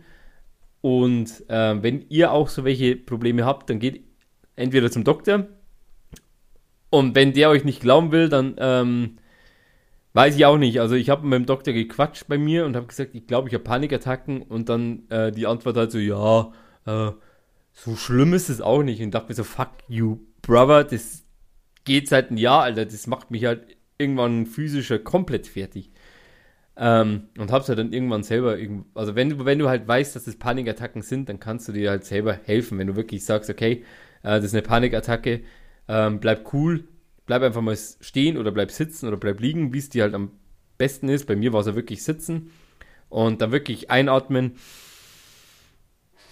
Und 0.80 1.44
ähm, 1.48 1.82
wenn 1.82 2.04
ihr 2.08 2.32
auch 2.32 2.48
so 2.48 2.64
welche 2.64 2.96
Probleme 2.96 3.44
habt, 3.44 3.68
dann 3.70 3.78
geht 3.78 4.04
entweder 4.56 4.90
zum 4.90 5.04
Doktor. 5.04 5.46
Und 6.90 7.14
wenn 7.14 7.32
der 7.32 7.50
euch 7.50 7.64
nicht 7.64 7.80
glauben 7.80 8.12
will, 8.12 8.28
dann 8.28 8.54
ähm, 8.58 9.18
weiß 10.14 10.36
ich 10.36 10.46
auch 10.46 10.56
nicht. 10.56 10.80
Also 10.80 10.94
ich 10.94 11.10
habe 11.10 11.26
mit 11.26 11.38
dem 11.38 11.46
Doktor 11.46 11.72
gequatscht 11.72 12.28
bei 12.28 12.38
mir 12.38 12.64
und 12.64 12.76
habe 12.76 12.86
gesagt, 12.86 13.14
ich 13.14 13.26
glaube, 13.26 13.48
ich 13.48 13.54
habe 13.54 13.64
Panikattacken. 13.64 14.42
Und 14.42 14.68
dann 14.68 15.08
äh, 15.10 15.32
die 15.32 15.46
Antwort 15.46 15.76
halt 15.76 15.92
so, 15.92 15.98
ja, 15.98 16.52
äh, 16.86 17.12
so 17.72 17.96
schlimm 17.96 18.32
ist 18.32 18.48
es 18.48 18.60
auch 18.60 18.82
nicht. 18.82 19.02
Und 19.02 19.12
dachte 19.12 19.28
mir 19.28 19.34
so, 19.34 19.44
fuck 19.44 19.70
you, 19.88 20.18
brother, 20.48 20.82
das 20.82 21.24
geht 21.84 22.08
seit 22.08 22.30
einem 22.30 22.38
Jahr, 22.38 22.62
Alter. 22.62 22.86
Das 22.86 23.06
macht 23.06 23.30
mich 23.30 23.44
halt 23.44 23.76
irgendwann 23.98 24.46
physischer 24.46 24.98
komplett 24.98 25.46
fertig. 25.46 25.92
Ähm, 26.76 27.28
und 27.36 27.52
hab's 27.52 27.68
halt 27.68 27.78
dann 27.78 27.92
irgendwann 27.92 28.22
selber, 28.22 28.56
also 28.94 29.14
wenn 29.14 29.30
du, 29.30 29.44
wenn 29.44 29.58
du 29.58 29.68
halt 29.68 29.86
weißt, 29.86 30.16
dass 30.16 30.24
das 30.24 30.36
Panikattacken 30.36 31.02
sind, 31.02 31.28
dann 31.28 31.38
kannst 31.38 31.68
du 31.68 31.72
dir 31.72 31.90
halt 31.90 32.04
selber 32.04 32.32
helfen. 32.32 32.78
Wenn 32.78 32.86
du 32.86 32.96
wirklich 32.96 33.24
sagst, 33.24 33.50
okay, 33.50 33.84
äh, 34.22 34.36
das 34.36 34.46
ist 34.46 34.54
eine 34.54 34.62
Panikattacke, 34.62 35.42
ähm, 35.86 36.18
bleib 36.18 36.52
cool, 36.54 36.84
bleib 37.26 37.42
einfach 37.42 37.60
mal 37.60 37.76
stehen 37.76 38.38
oder 38.38 38.50
bleib 38.50 38.70
sitzen 38.70 39.06
oder 39.06 39.16
bleib 39.16 39.40
liegen, 39.40 39.72
wie 39.72 39.78
es 39.78 39.90
dir 39.90 40.04
halt 40.04 40.14
am 40.14 40.30
besten 40.78 41.08
ist. 41.08 41.26
Bei 41.26 41.36
mir 41.36 41.52
war 41.52 41.60
es 41.60 41.66
ja 41.66 41.74
wirklich 41.74 42.04
sitzen 42.04 42.52
und 43.08 43.42
dann 43.42 43.52
wirklich 43.52 43.90
einatmen, 43.90 44.52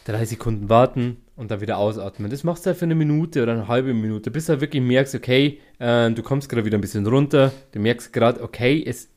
drei 0.04 0.24
Sekunden 0.24 0.68
warten 0.68 1.18
und 1.36 1.50
dann 1.50 1.60
wieder 1.60 1.76
ausatmen. 1.78 2.30
Das 2.30 2.44
machst 2.44 2.64
du 2.64 2.68
halt 2.70 2.78
für 2.78 2.84
eine 2.86 2.94
Minute 2.94 3.42
oder 3.42 3.52
eine 3.52 3.68
halbe 3.68 3.92
Minute, 3.94 4.30
bis 4.30 4.46
du 4.46 4.52
halt 4.52 4.60
wirklich 4.62 4.82
merkst, 4.82 5.14
okay, 5.14 5.60
äh, 5.78 6.10
du 6.10 6.22
kommst 6.22 6.48
gerade 6.48 6.64
wieder 6.64 6.78
ein 6.78 6.80
bisschen 6.80 7.06
runter, 7.06 7.52
du 7.72 7.78
merkst 7.78 8.12
gerade, 8.12 8.42
okay, 8.42 8.82
es, 8.86 9.08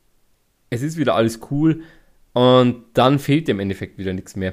es 0.70 0.82
ist 0.82 0.96
wieder 0.98 1.14
alles 1.14 1.40
cool 1.50 1.82
und 2.32 2.84
dann 2.94 3.18
fehlt 3.18 3.48
dir 3.48 3.52
im 3.52 3.60
Endeffekt 3.60 3.98
wieder 3.98 4.12
nichts 4.12 4.36
mehr. 4.36 4.52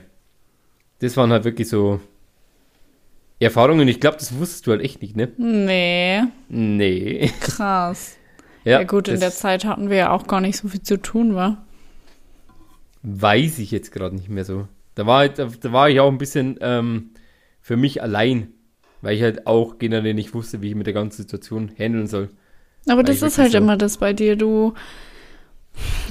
Das 0.99 1.15
waren 1.17 1.31
halt 1.31 1.43
wirklich 1.43 1.69
so 1.69 1.99
Erfahrungen. 3.39 3.87
Ich 3.87 3.99
glaube, 3.99 4.17
das 4.17 4.35
wusstest 4.39 4.65
du 4.65 4.71
halt 4.71 4.81
echt 4.81 5.01
nicht, 5.01 5.15
ne? 5.15 5.31
Nee, 5.37 6.23
Nee. 6.49 7.31
krass. 7.39 8.13
Ja, 8.63 8.83
gut, 8.83 9.07
in 9.07 9.21
der 9.21 9.31
Zeit 9.31 9.63
hatten 9.63 9.89
wir 9.89 9.95
ja 9.95 10.11
auch 10.11 10.27
gar 10.27 10.41
nicht 10.41 10.57
so 10.57 10.67
viel 10.67 10.81
zu 10.81 11.01
tun, 11.01 11.35
wa? 11.35 11.63
Weiß 13.01 13.59
ich 13.59 13.71
jetzt 13.71 13.93
gerade 13.93 14.13
nicht 14.13 14.27
mehr 14.27 14.43
so. 14.43 14.67
Da 14.95 15.05
war, 15.05 15.19
halt- 15.19 15.39
da, 15.39 15.45
da 15.61 15.71
war 15.71 15.89
ich 15.89 16.01
auch 16.01 16.11
ein 16.11 16.17
bisschen 16.17 16.57
ähm, 16.59 17.11
für 17.67 17.75
mich 17.75 18.01
allein, 18.01 18.53
weil 19.01 19.17
ich 19.17 19.21
halt 19.21 19.45
auch 19.45 19.77
generell 19.77 20.13
nicht 20.13 20.33
wusste, 20.33 20.61
wie 20.61 20.69
ich 20.69 20.75
mit 20.75 20.87
der 20.87 20.93
ganzen 20.93 21.17
Situation 21.23 21.69
handeln 21.77 22.07
soll. 22.07 22.29
Aber 22.87 23.03
das 23.03 23.21
ist 23.21 23.37
halt 23.37 23.51
so- 23.51 23.57
immer 23.57 23.75
das 23.75 23.97
bei 23.97 24.13
dir. 24.13 24.37
Du 24.37 24.73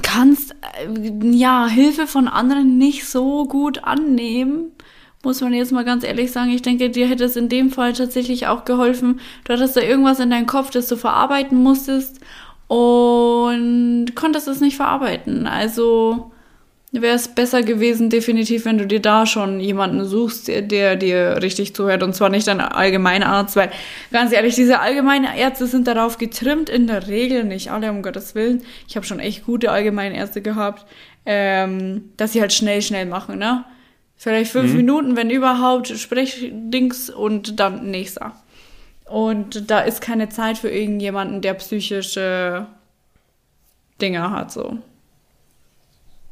kannst 0.03 0.51
äh, 0.51 1.11
ja 1.31 1.65
Hilfe 1.67 2.05
von 2.05 2.27
anderen 2.27 2.77
nicht 2.77 3.07
so 3.07 3.45
gut 3.45 3.83
annehmen. 3.83 4.71
Muss 5.23 5.41
man 5.41 5.51
jetzt 5.51 5.71
mal 5.71 5.83
ganz 5.83 6.03
ehrlich 6.03 6.31
sagen. 6.31 6.51
Ich 6.51 6.61
denke, 6.61 6.91
dir 6.91 7.07
hätte 7.07 7.23
es 7.23 7.35
in 7.35 7.49
dem 7.49 7.71
Fall 7.71 7.93
tatsächlich 7.93 8.45
auch 8.45 8.63
geholfen. 8.63 9.19
Du 9.45 9.53
hattest 9.53 9.75
da 9.75 9.81
irgendwas 9.81 10.19
in 10.19 10.29
deinem 10.29 10.45
Kopf, 10.45 10.69
das 10.69 10.87
du 10.87 10.95
verarbeiten 10.95 11.57
musstest 11.63 12.19
und 12.67 14.11
konntest 14.13 14.47
es 14.47 14.61
nicht 14.61 14.75
verarbeiten. 14.75 15.47
Also 15.47 16.31
wäre 17.01 17.15
es 17.15 17.27
besser 17.27 17.63
gewesen, 17.63 18.09
definitiv, 18.09 18.65
wenn 18.65 18.77
du 18.77 18.85
dir 18.85 19.01
da 19.01 19.25
schon 19.25 19.59
jemanden 19.59 20.05
suchst, 20.05 20.47
der, 20.47 20.95
dir 20.95 21.39
richtig 21.41 21.75
zuhört. 21.75 22.03
Und 22.03 22.13
zwar 22.13 22.29
nicht 22.29 22.47
ein 22.49 22.61
Allgemeinarzt, 22.61 23.55
weil 23.55 23.71
ganz 24.11 24.31
ehrlich, 24.31 24.55
diese 24.55 24.79
allgemeinen 24.79 25.25
Ärzte 25.25 25.67
sind 25.67 25.87
darauf 25.87 26.17
getrimmt, 26.17 26.69
in 26.69 26.87
der 26.87 27.07
Regel, 27.07 27.43
nicht 27.43 27.71
alle, 27.71 27.89
um 27.91 28.01
Gottes 28.01 28.35
Willen. 28.35 28.63
Ich 28.87 28.95
habe 28.95 29.05
schon 29.05 29.19
echt 29.19 29.45
gute 29.45 29.71
Allgemeinärzte 29.71 30.41
gehabt, 30.41 30.85
ähm, 31.25 32.11
dass 32.17 32.33
sie 32.33 32.41
halt 32.41 32.53
schnell, 32.53 32.81
schnell 32.81 33.05
machen, 33.05 33.39
ne? 33.39 33.65
Vielleicht 34.19 34.51
fünf 34.51 34.73
Minuten, 34.73 35.15
wenn 35.15 35.29
überhaupt, 35.29 35.89
Sprechdings 35.89 37.11
und 37.11 37.59
dann 37.59 37.91
nächster. 37.91 38.33
Und 39.05 39.69
da 39.69 39.81
ist 39.81 40.01
keine 40.01 40.29
Zeit 40.29 40.57
für 40.57 40.69
irgendjemanden, 40.69 41.41
der 41.41 41.53
psychische 41.53 42.65
Dinge 44.01 44.31
hat, 44.31 44.51
so. 44.51 44.79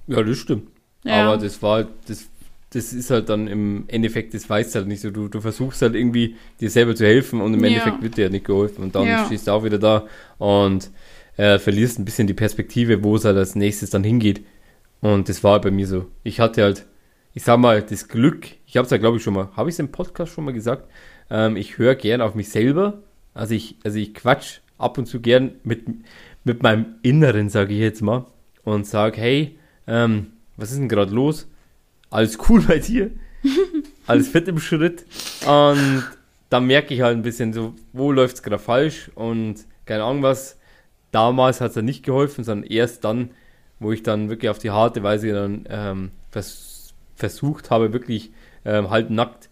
Ja, 0.08 0.22
das 0.24 0.38
stimmt. 0.38 0.68
Ja. 1.04 1.24
Aber 1.34 1.38
das 1.42 1.62
war, 1.62 1.88
das, 2.08 2.30
das 2.72 2.94
ist 2.94 3.10
halt 3.12 3.30
dann 3.30 3.48
im 3.48 3.86
Endeffekt, 3.88 4.34
das 4.34 4.50
weißt 4.50 4.74
du 4.76 4.80
halt 4.80 4.88
nicht 4.88 5.02
so. 5.02 5.12
Du, 5.12 5.28
du 5.28 5.42
versuchst 5.42 5.82
halt 5.82 5.96
irgendwie 5.96 6.36
dir 6.60 6.70
selber 6.70 6.96
zu 6.96 7.06
helfen 7.06 7.42
und 7.42 7.54
im 7.54 7.62
Ja. 7.62 7.68
Endeffekt 7.68 8.02
wird 8.02 8.18
dir 8.18 8.24
ja 8.26 8.30
nicht 8.30 8.46
geholfen. 8.46 8.84
Und 8.84 8.96
dann 8.96 9.08
Ja. 9.08 9.26
stehst 9.26 9.48
du 9.48 9.52
auch 9.52 9.64
wieder 9.64 9.78
da 9.80 10.06
und 10.38 10.90
äh, 11.38 11.60
verlierst 11.60 12.00
ein 12.00 12.06
bisschen 12.06 12.28
die 12.28 12.34
Perspektive, 12.34 13.04
wo 13.04 13.16
es 13.16 13.26
halt 13.26 13.38
als 13.38 13.56
nächstes 13.56 13.90
dann 13.90 14.04
hingeht. 14.04 14.46
Und 15.02 15.30
das 15.30 15.44
war 15.44 15.54
halt 15.54 15.64
bei 15.64 15.72
mir 15.72 15.86
so. 15.88 16.06
Ich 16.24 16.40
hatte 16.40 16.64
halt, 16.64 16.86
ich 17.34 17.44
sag 17.44 17.60
mal, 17.60 17.82
das 17.82 18.08
Glück, 18.08 18.48
ich 18.66 18.78
habe 18.78 18.86
es 18.86 18.92
ja 18.92 18.98
glaube 18.98 19.18
ich 19.18 19.24
schon 19.24 19.34
mal, 19.34 19.50
habe 19.56 19.70
ich 19.70 19.76
es 19.76 19.80
im 19.80 19.92
Podcast 19.92 20.32
schon 20.34 20.46
mal 20.46 20.54
gesagt, 20.54 20.90
ähm, 21.30 21.56
ich 21.58 21.78
höre 21.78 21.96
gern 21.96 22.22
auf 22.22 22.36
mich 22.36 22.50
selber. 22.50 23.02
Also 23.34 23.54
ich, 23.54 23.76
also 23.84 23.98
ich 24.00 24.14
quatsch 24.14 24.60
ab 24.78 24.98
und 24.98 25.06
zu 25.08 25.20
gern 25.20 25.52
mit, 25.64 25.84
mit 26.46 26.64
meinem 26.64 26.86
Inneren, 27.02 27.50
sage 27.50 27.74
ich 27.74 27.80
jetzt 27.82 28.02
mal, 28.02 28.26
und 28.64 28.88
sage, 28.88 29.20
hey, 29.20 29.58
ähm, 29.88 30.28
was 30.58 30.72
ist 30.72 30.80
denn 30.80 30.90
gerade 30.90 31.14
los? 31.14 31.48
Alles 32.10 32.38
cool 32.50 32.62
bei 32.62 32.80
dir? 32.80 33.12
Alles 34.08 34.30
fit 34.30 34.48
im 34.48 34.60
Schritt? 34.60 35.06
Und 35.46 36.04
dann 36.50 36.66
merke 36.66 36.94
ich 36.94 37.02
halt 37.02 37.18
ein 37.18 37.24
bisschen 37.24 37.54
so, 37.54 37.74
wo 37.94 38.12
läuft 38.12 38.36
es 38.36 38.44
gerade 38.44 38.60
falsch 38.60 39.12
und 39.16 39.66
keine 39.86 40.04
Ahnung 40.04 40.24
was. 40.24 40.58
Damals 41.12 41.62
hat 41.62 41.70
es 41.70 41.76
ja 41.76 41.82
nicht 41.82 42.04
geholfen, 42.04 42.44
sondern 42.44 42.70
erst 42.70 43.04
dann, 43.04 43.32
wo 43.80 43.92
ich 43.92 44.04
dann 44.04 44.30
wirklich 44.30 44.50
auf 44.50 44.60
die 44.60 44.72
harte 44.72 45.04
Weise 45.04 45.32
dann 45.32 45.66
ähm, 45.70 46.12
vers 46.32 46.94
versucht 47.16 47.72
habe, 47.72 47.94
wirklich 47.94 48.32
ähm, 48.66 48.90
halb 48.90 49.10
nackt 49.10 49.50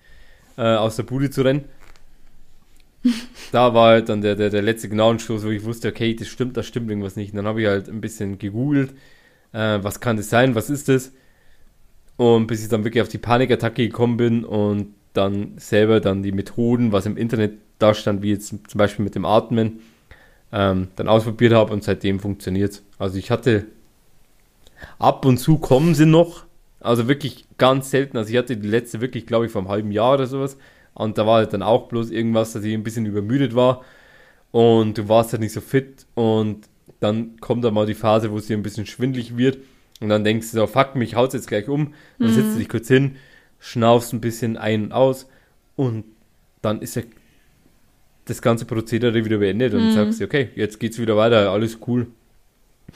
äh, 0.58 0.76
aus 0.76 0.98
der 0.98 1.04
Bude 1.04 1.30
zu 1.30 1.44
rennen. 1.44 1.64
da 3.52 3.74
war 3.74 3.90
halt 3.90 4.10
dann 4.10 4.22
der, 4.22 4.36
der, 4.36 4.50
der 4.50 4.62
letzte 4.62 4.90
Gnadenstoß, 4.90 5.46
wo 5.46 5.50
ich 5.50 5.64
wusste, 5.64 5.90
okay, 5.90 6.14
das 6.14 6.28
stimmt, 6.28 6.58
das 6.58 6.68
stimmt 6.68 6.90
irgendwas 6.90 7.16
nicht. 7.16 7.32
Und 7.32 7.38
dann 7.38 7.48
habe 7.48 7.62
ich 7.62 7.68
halt 7.68 7.88
ein 7.88 8.02
bisschen 8.02 8.38
gegoogelt, 8.38 8.94
äh, 9.54 9.80
was 9.82 10.00
kann 10.00 10.18
das 10.18 10.30
sein, 10.30 10.56
was 10.56 10.70
ist 10.70 10.90
das? 10.90 11.12
Und 12.18 12.48
bis 12.48 12.64
ich 12.64 12.70
dann 12.70 12.84
wirklich 12.84 13.02
auf 13.02 13.10
die 13.10 13.18
Panikattacke 13.18 13.88
gekommen 13.88 14.18
bin 14.18 14.46
und 14.46 14.94
dann 15.14 15.54
selber 15.58 16.00
dann 16.00 16.24
die 16.24 16.32
Methoden, 16.32 16.92
was 16.92 17.06
im 17.06 17.18
Internet 17.18 17.54
da 17.80 17.94
stand, 17.94 18.22
wie 18.22 18.32
jetzt 18.32 18.48
zum 18.48 18.78
Beispiel 18.78 19.04
mit 19.04 19.16
dem 19.16 19.26
Atmen, 19.26 19.82
ähm, 20.52 20.90
dann 20.96 21.08
ausprobiert 21.08 21.54
habe 21.54 21.74
und 21.74 21.84
seitdem 21.84 22.20
funktioniert 22.20 22.82
Also 23.00 23.18
ich 23.18 23.32
hatte 23.32 23.66
ab 25.00 25.26
und 25.26 25.38
zu 25.38 25.58
kommen 25.58 25.96
sie 25.96 26.06
noch, 26.06 26.46
also 26.80 27.08
wirklich 27.08 27.48
ganz 27.58 27.90
selten. 27.90 28.18
Also 28.18 28.32
ich 28.32 28.38
hatte 28.38 28.58
die 28.58 28.68
letzte 28.68 29.02
wirklich, 29.02 29.26
glaube 29.26 29.46
ich, 29.46 29.52
vor 29.52 29.62
einem 29.62 29.70
halben 29.70 29.92
Jahr 29.92 30.16
oder 30.16 30.28
sowas. 30.28 30.58
Und 30.94 31.18
da 31.18 31.26
war 31.26 31.38
halt 31.38 31.54
dann 31.54 31.64
auch 31.64 31.88
bloß 31.88 32.12
irgendwas, 32.12 32.54
dass 32.54 32.64
ich 32.64 32.74
ein 32.74 32.84
bisschen 32.84 33.06
übermüdet 33.06 33.56
war 33.56 33.82
und 34.52 35.00
du 35.00 35.10
warst 35.10 35.32
halt 35.32 35.42
nicht 35.42 35.54
so 35.54 35.62
fit 35.62 36.06
und 36.14 36.70
dann 37.00 37.40
kommt 37.40 37.64
dann 37.64 37.74
mal 37.74 37.86
die 37.86 37.94
Phase, 37.94 38.32
wo 38.32 38.38
es 38.38 38.48
dir 38.48 38.58
ein 38.58 38.64
bisschen 38.64 38.86
schwindlig 38.86 39.38
wird 39.38 39.60
und 40.00 40.10
dann 40.10 40.24
denkst 40.24 40.52
du 40.52 40.58
so, 40.58 40.68
fuck, 40.68 40.96
mich 40.96 41.16
haut's 41.16 41.34
jetzt 41.34 41.48
gleich 41.48 41.68
um. 41.68 41.94
Dann 42.20 42.30
mhm. 42.30 42.34
setzt 42.34 42.54
du 42.56 42.60
dich 42.60 42.70
kurz 42.70 42.88
hin, 42.88 43.16
schnaufst 43.60 44.14
ein 44.14 44.22
bisschen 44.22 44.58
ein 44.58 44.86
und 44.86 44.92
aus 44.92 45.28
und 45.76 46.06
dann 46.62 46.82
ist 46.82 46.96
ja 46.96 47.04
das 48.26 48.42
ganze 48.42 48.66
Prozedere 48.66 49.26
wieder 49.26 49.38
beendet 49.38 49.74
und 49.74 49.88
mhm. 49.88 49.92
sagst, 49.92 50.22
okay, 50.22 50.50
jetzt 50.56 50.80
geht's 50.80 51.00
wieder 51.00 51.18
weiter, 51.18 51.52
alles 51.52 51.80
cool. 51.88 52.08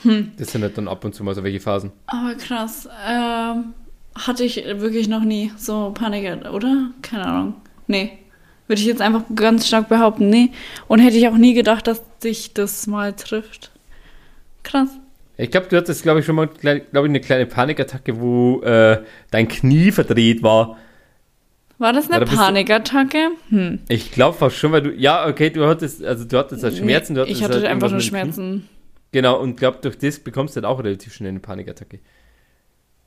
Hm. 0.03 0.31
Das 0.37 0.51
sind 0.51 0.61
halt 0.61 0.77
dann 0.77 0.87
ab 0.87 1.03
und 1.05 1.15
zu 1.15 1.23
mal 1.23 1.33
so 1.33 1.43
welche 1.43 1.59
Phasen. 1.59 1.91
Aber 2.05 2.35
krass, 2.35 2.87
ähm, 3.07 3.73
hatte 4.15 4.43
ich 4.43 4.57
wirklich 4.57 5.07
noch 5.07 5.23
nie 5.23 5.51
so 5.57 5.91
Panik, 5.93 6.45
oder? 6.45 6.91
Keine 7.01 7.25
Ahnung. 7.25 7.53
Nee. 7.87 8.19
Würde 8.67 8.81
ich 8.81 8.87
jetzt 8.87 9.01
einfach 9.01 9.23
ganz 9.33 9.65
stark 9.65 9.87
behaupten, 9.87 10.29
nee. 10.29 10.51
Und 10.87 10.99
hätte 10.99 11.17
ich 11.17 11.27
auch 11.27 11.37
nie 11.37 11.53
gedacht, 11.53 11.87
dass 11.87 12.01
dich 12.19 12.53
das 12.53 12.85
mal 12.85 13.13
trifft. 13.13 13.71
Krass. 14.67 14.89
Ich 15.37 15.51
glaube, 15.51 15.67
du 15.67 15.77
hattest, 15.77 16.03
glaube 16.03 16.19
ich, 16.19 16.25
schon 16.25 16.35
mal, 16.35 16.47
glaube 16.47 16.81
ich, 16.91 17.03
eine 17.03 17.21
kleine 17.21 17.45
Panikattacke, 17.45 18.19
wo 18.19 18.61
äh, 18.61 19.03
dein 19.31 19.47
Knie 19.47 19.91
verdreht 19.91 20.43
war. 20.43 20.77
War 21.77 21.93
das 21.93 22.09
eine 22.09 22.25
Panikattacke? 22.25 23.29
Hm. 23.49 23.79
Ich 23.87 24.11
glaube 24.11 24.37
fast 24.37 24.57
schon, 24.57 24.71
weil 24.71 24.81
du, 24.81 24.93
ja, 24.93 25.27
okay, 25.27 25.51
du 25.51 25.67
hattest, 25.67 26.03
also 26.03 26.25
du 26.25 26.37
hattest 26.37 26.63
halt 26.63 26.75
Schmerzen. 26.75 27.13
Du 27.13 27.21
hattest 27.21 27.37
ich 27.37 27.43
hatte 27.43 27.55
halt 27.55 27.65
einfach 27.65 27.91
nur 27.91 28.01
Schmerzen. 28.01 28.67
Genau, 29.11 29.39
und 29.39 29.57
glaube, 29.57 29.77
durch 29.81 29.97
das 29.97 30.19
bekommst 30.19 30.55
du 30.55 30.61
dann 30.61 30.69
auch 30.69 30.79
relativ 30.79 31.13
schnell 31.13 31.29
eine 31.29 31.39
Panikattacke. 31.39 31.99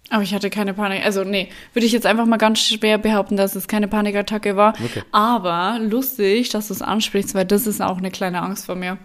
Aber 0.09 0.23
ich 0.23 0.35
hatte 0.35 0.51
keine 0.51 0.75
Panik. 0.75 1.05
Also, 1.05 1.23
nee, 1.23 1.49
würde 1.73 1.87
ich 1.87 1.93
jetzt 1.93 2.07
einfach 2.07 2.27
mal 2.27 2.37
ganz 2.37 2.61
schwer 2.61 2.99
behaupten, 2.99 3.37
dass 3.37 3.55
es 3.55 3.69
keine 3.69 3.87
Panikattacke 3.87 4.57
war. 4.57 4.75
Okay. 4.83 5.03
Aber 5.13 5.79
lustig, 5.81 6.49
dass 6.49 6.69
du 6.69 6.75
es 6.75 6.83
ansprichst, 6.83 7.35
weil 7.35 7.45
das 7.45 7.67
ist 7.67 7.81
auch 7.81 7.99
eine 7.99 8.11
kleine 8.11 8.43
Angst 8.43 8.67
von 8.67 8.79
mir. 8.81 8.99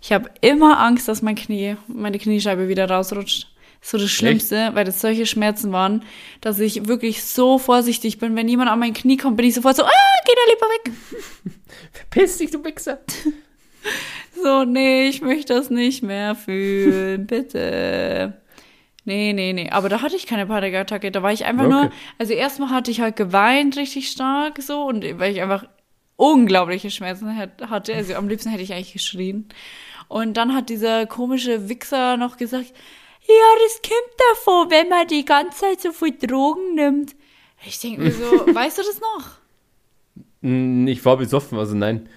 Ich 0.00 0.12
habe 0.12 0.30
immer 0.40 0.80
Angst, 0.80 1.08
dass 1.08 1.22
mein 1.22 1.34
Knie, 1.34 1.76
meine 1.86 2.18
Kniescheibe 2.18 2.68
wieder 2.68 2.88
rausrutscht. 2.88 3.48
so 3.82 3.98
das 3.98 4.10
Schlimmste, 4.10 4.56
Echt? 4.56 4.74
weil 4.74 4.84
das 4.84 5.00
solche 5.00 5.26
Schmerzen 5.26 5.72
waren, 5.72 6.04
dass 6.40 6.58
ich 6.58 6.86
wirklich 6.86 7.22
so 7.24 7.58
vorsichtig 7.58 8.18
bin. 8.18 8.36
Wenn 8.36 8.48
jemand 8.48 8.70
an 8.70 8.78
mein 8.78 8.94
Knie 8.94 9.16
kommt, 9.16 9.36
bin 9.36 9.46
ich 9.46 9.54
sofort 9.54 9.76
so, 9.76 9.84
ah, 9.84 9.90
geh 10.26 10.32
da 10.34 10.52
lieber 10.52 10.66
weg. 10.66 11.52
Verpiss 11.92 12.38
dich, 12.38 12.50
du 12.50 12.64
Wichser. 12.64 13.00
so, 14.42 14.64
nee, 14.64 15.08
ich 15.08 15.22
möchte 15.22 15.54
das 15.54 15.70
nicht 15.70 16.02
mehr 16.02 16.34
fühlen, 16.34 17.26
bitte. 17.26 18.40
Nee, 19.04 19.32
nee, 19.32 19.52
nee. 19.52 19.70
Aber 19.70 19.88
da 19.88 20.02
hatte 20.02 20.16
ich 20.16 20.26
keine 20.26 20.46
Panikattacke. 20.46 21.10
Da 21.10 21.22
war 21.22 21.32
ich 21.32 21.44
einfach 21.44 21.64
okay. 21.64 21.72
nur, 21.72 21.90
also 22.18 22.32
erstmal 22.32 22.70
hatte 22.70 22.90
ich 22.90 23.00
halt 23.00 23.16
geweint 23.16 23.76
richtig 23.76 24.10
stark 24.10 24.60
so 24.62 24.84
und 24.84 25.04
weil 25.18 25.32
ich 25.32 25.40
einfach 25.40 25.64
unglaubliche 26.16 26.90
Schmerzen 26.90 27.36
hatte. 27.36 27.94
Also 27.94 28.14
am 28.14 28.28
liebsten 28.28 28.50
hätte 28.50 28.62
ich 28.62 28.74
eigentlich 28.74 28.92
geschrien. 28.92 29.48
Und 30.10 30.36
dann 30.36 30.52
hat 30.52 30.68
dieser 30.68 31.06
komische 31.06 31.68
Wichser 31.68 32.16
noch 32.16 32.36
gesagt, 32.36 32.72
ja, 33.28 33.34
das 33.62 33.80
kommt 33.80 34.20
davon, 34.30 34.68
wenn 34.68 34.88
man 34.88 35.06
die 35.06 35.24
ganze 35.24 35.60
Zeit 35.60 35.80
so 35.80 35.92
viel 35.92 36.18
Drogen 36.18 36.74
nimmt. 36.74 37.14
Ich 37.64 37.78
denke 37.78 38.02
mir 38.02 38.10
so, 38.10 38.24
weißt 38.54 38.78
du 38.78 38.82
das 38.82 39.00
noch? 39.00 40.88
Ich 40.90 41.04
war 41.04 41.16
besoffen, 41.16 41.58
also 41.58 41.76
nein. 41.76 42.08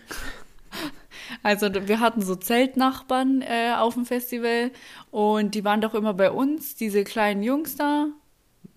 Also 1.43 1.67
wir 1.71 1.99
hatten 1.99 2.23
so 2.23 2.33
Zeltnachbarn 2.35 3.43
äh, 3.43 3.73
auf 3.77 3.93
dem 3.93 4.07
Festival 4.07 4.71
und 5.11 5.53
die 5.53 5.63
waren 5.63 5.81
doch 5.81 5.93
immer 5.93 6.15
bei 6.15 6.31
uns, 6.31 6.73
diese 6.73 7.03
kleinen 7.03 7.43
Jungs 7.43 7.75
da. 7.75 8.07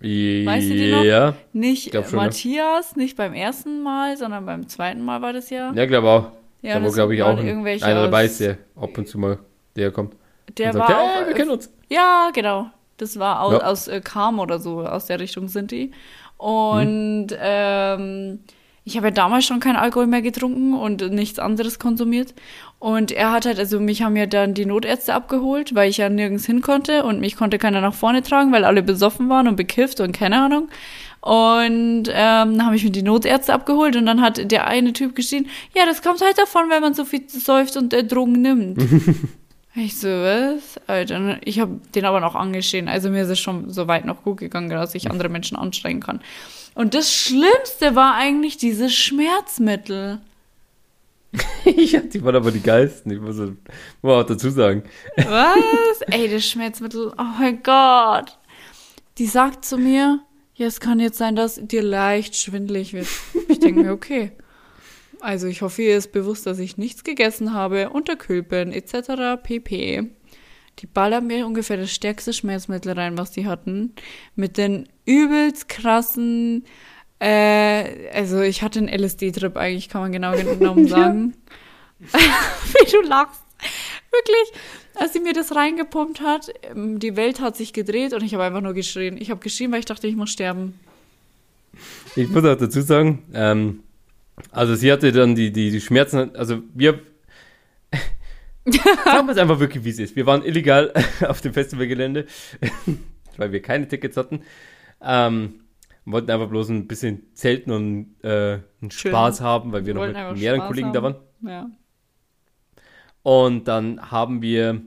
Weißt 0.00 0.68
du 0.68 0.74
die 0.74 0.90
noch? 0.90 1.04
Ja. 1.04 1.36
Nicht 1.54 1.94
schon, 1.94 2.16
Matthias, 2.16 2.90
ja. 2.90 3.02
nicht 3.02 3.16
beim 3.16 3.32
ersten 3.32 3.82
Mal, 3.82 4.18
sondern 4.18 4.44
beim 4.44 4.68
zweiten 4.68 5.02
Mal 5.02 5.22
war 5.22 5.32
das 5.32 5.48
ja. 5.48 5.72
Ja, 5.72 5.86
glaube 5.86 6.10
auch. 6.10 6.45
Ja, 6.66 6.80
da 6.80 6.84
war, 6.84 6.92
glaube 6.92 7.14
ich, 7.14 7.22
auch 7.22 7.38
ein, 7.38 7.66
einer 7.66 8.02
dabei 8.02 8.24
ist, 8.24 8.40
der 8.40 8.58
ab 8.74 8.98
und 8.98 9.06
zu 9.06 9.18
mal 9.18 9.38
der 9.76 9.92
kommt. 9.92 10.16
Der 10.58 10.72
sagt, 10.72 10.88
war 10.88 10.90
ja, 10.90 11.22
auch, 11.22 11.26
wir 11.28 11.34
kennen 11.34 11.50
uns. 11.50 11.70
Ja, 11.88 12.30
genau. 12.34 12.70
Das 12.96 13.18
war 13.18 13.42
aus, 13.42 13.52
ja. 13.52 13.60
aus 13.60 13.88
äh, 13.88 14.00
Kam 14.00 14.40
oder 14.40 14.58
so, 14.58 14.80
aus 14.80 15.06
der 15.06 15.20
Richtung 15.20 15.48
sind 15.48 15.70
die. 15.70 15.92
Und 16.38 17.28
hm. 17.30 17.38
ähm, 17.40 18.38
ich 18.84 18.96
habe 18.96 19.08
ja 19.08 19.10
damals 19.10 19.44
schon 19.44 19.60
keinen 19.60 19.76
Alkohol 19.76 20.06
mehr 20.06 20.22
getrunken 20.22 20.74
und 20.74 21.10
nichts 21.12 21.38
anderes 21.38 21.78
konsumiert. 21.78 22.34
Und 22.78 23.12
er 23.12 23.32
hat 23.32 23.46
halt, 23.46 23.58
also 23.58 23.80
mich 23.80 24.02
haben 24.02 24.16
ja 24.16 24.26
dann 24.26 24.54
die 24.54 24.66
Notärzte 24.66 25.14
abgeholt, 25.14 25.74
weil 25.74 25.90
ich 25.90 25.98
ja 25.98 26.08
nirgends 26.08 26.46
hin 26.46 26.62
konnte 26.62 27.04
und 27.04 27.20
mich 27.20 27.36
konnte 27.36 27.58
keiner 27.58 27.80
nach 27.80 27.94
vorne 27.94 28.22
tragen, 28.22 28.52
weil 28.52 28.64
alle 28.64 28.82
besoffen 28.82 29.28
waren 29.28 29.48
und 29.48 29.56
bekifft 29.56 30.00
und 30.00 30.12
keine 30.12 30.40
Ahnung. 30.40 30.68
Und 31.26 32.04
ähm, 32.06 32.56
dann 32.56 32.66
habe 32.66 32.76
ich 32.76 32.84
mir 32.84 32.92
die 32.92 33.02
Notärzte 33.02 33.52
abgeholt 33.52 33.96
und 33.96 34.06
dann 34.06 34.20
hat 34.20 34.48
der 34.48 34.68
eine 34.68 34.92
Typ 34.92 35.16
geschrien, 35.16 35.48
ja, 35.74 35.84
das 35.84 36.00
kommt 36.00 36.20
halt 36.20 36.38
davon, 36.38 36.70
wenn 36.70 36.80
man 36.80 36.94
so 36.94 37.04
viel 37.04 37.28
säuft 37.28 37.76
und 37.76 37.92
äh, 37.92 38.04
Drogen 38.04 38.42
nimmt. 38.42 38.80
ich 39.74 39.98
so, 39.98 40.06
was? 40.06 40.80
Alter, 40.86 41.38
ich 41.44 41.58
habe 41.58 41.80
den 41.96 42.04
aber 42.04 42.20
noch 42.20 42.36
angeschehen. 42.36 42.86
Also 42.86 43.10
mir 43.10 43.24
ist 43.24 43.30
es 43.30 43.40
schon 43.40 43.72
so 43.72 43.88
weit 43.88 44.04
noch 44.04 44.22
gut 44.22 44.36
gegangen, 44.36 44.70
dass 44.70 44.94
ich 44.94 45.10
andere 45.10 45.28
Menschen 45.28 45.56
anstrengen 45.56 45.98
kann. 45.98 46.20
Und 46.76 46.94
das 46.94 47.12
Schlimmste 47.12 47.96
war 47.96 48.14
eigentlich 48.14 48.56
diese 48.56 48.88
Schmerzmittel. 48.88 50.20
ja, 51.64 52.02
die 52.02 52.22
waren 52.22 52.36
aber 52.36 52.52
die 52.52 52.62
geilsten. 52.62 53.10
Ich 53.10 53.20
muss, 53.20 53.36
muss 53.36 54.12
auch 54.12 54.22
dazu 54.22 54.50
sagen. 54.50 54.84
Was? 55.16 56.02
Ey, 56.06 56.28
das 56.28 56.48
Schmerzmittel. 56.48 57.12
Oh 57.18 57.40
mein 57.40 57.64
Gott. 57.64 58.38
Die 59.18 59.26
sagt 59.26 59.64
zu 59.64 59.76
mir, 59.76 60.20
ja, 60.56 60.66
es 60.66 60.80
kann 60.80 61.00
jetzt 61.00 61.18
sein, 61.18 61.36
dass 61.36 61.60
dir 61.62 61.82
leicht 61.82 62.34
schwindelig 62.34 62.94
wird. 62.94 63.08
Ich 63.48 63.60
denke 63.60 63.82
mir, 63.82 63.92
okay. 63.92 64.32
Also 65.20 65.46
ich 65.46 65.62
hoffe, 65.62 65.82
ihr 65.82 65.96
ist 65.96 66.12
bewusst, 66.12 66.46
dass 66.46 66.58
ich 66.58 66.76
nichts 66.78 67.04
gegessen 67.04 67.52
habe, 67.52 67.90
unterkühlt 67.90 68.48
bin, 68.48 68.72
etc. 68.72 69.42
pp. 69.42 70.10
Die 70.78 70.86
ballern 70.86 71.26
mir 71.26 71.46
ungefähr 71.46 71.76
das 71.76 71.92
stärkste 71.92 72.32
Schmerzmittel 72.32 72.92
rein, 72.92 73.16
was 73.16 73.30
die 73.30 73.46
hatten. 73.46 73.94
Mit 74.34 74.58
den 74.58 74.88
übelst 75.06 75.68
krassen, 75.68 76.64
äh, 77.18 78.10
also 78.12 78.40
ich 78.40 78.62
hatte 78.62 78.78
einen 78.78 78.88
LSD-Trip 78.88 79.56
eigentlich, 79.56 79.88
kann 79.88 80.02
man 80.02 80.12
genau 80.12 80.32
genommen 80.32 80.86
sagen. 80.88 81.34
Wie 81.98 82.90
du 82.90 83.00
lachst. 83.08 83.42
Wirklich, 84.18 84.60
als 84.94 85.12
sie 85.12 85.20
mir 85.20 85.32
das 85.32 85.54
reingepumpt 85.54 86.20
hat, 86.20 86.52
ähm, 86.62 86.98
die 86.98 87.16
Welt 87.16 87.40
hat 87.40 87.56
sich 87.56 87.72
gedreht 87.72 88.12
und 88.12 88.22
ich 88.22 88.34
habe 88.34 88.44
einfach 88.44 88.60
nur 88.60 88.74
geschrien. 88.74 89.16
Ich 89.20 89.30
habe 89.30 89.40
geschrien, 89.40 89.72
weil 89.72 89.80
ich 89.80 89.84
dachte, 89.84 90.06
ich 90.06 90.16
muss 90.16 90.30
sterben. 90.30 90.78
Ich 92.14 92.28
muss 92.28 92.44
auch 92.44 92.56
dazu 92.56 92.80
sagen, 92.80 93.22
ähm, 93.34 93.80
also 94.50 94.74
sie 94.74 94.90
hatte 94.90 95.12
dann 95.12 95.34
die, 95.34 95.52
die, 95.52 95.70
die 95.70 95.80
Schmerzen, 95.80 96.34
also 96.34 96.62
wir 96.74 97.00
Sagen 99.04 99.26
wir 99.26 99.32
es 99.32 99.38
einfach 99.38 99.60
wirklich, 99.60 99.84
wie 99.84 99.90
es 99.90 99.98
ist. 99.98 100.16
Wir 100.16 100.26
waren 100.26 100.44
illegal 100.44 100.92
auf 101.28 101.40
dem 101.40 101.52
Festivalgelände, 101.52 102.26
weil 103.36 103.52
wir 103.52 103.62
keine 103.62 103.86
Tickets 103.86 104.16
hatten. 104.16 104.42
Ähm, 105.00 105.60
wollten 106.04 106.30
einfach 106.30 106.48
bloß 106.48 106.70
ein 106.70 106.86
bisschen 106.86 107.34
zelten 107.34 107.70
und 107.70 108.16
äh, 108.22 108.58
einen 108.80 108.90
Spaß 108.90 109.40
haben, 109.40 109.72
weil 109.72 109.86
wir, 109.86 109.94
wir 109.94 110.12
noch 110.12 110.30
mit 110.30 110.38
mehreren 110.38 110.60
Spaß 110.60 110.68
Kollegen 110.68 110.88
haben. 110.88 110.94
da 110.94 111.02
waren. 111.02 111.16
Ja. 111.42 111.70
Und 113.26 113.66
dann 113.66 114.12
haben 114.12 114.40
wir 114.40 114.82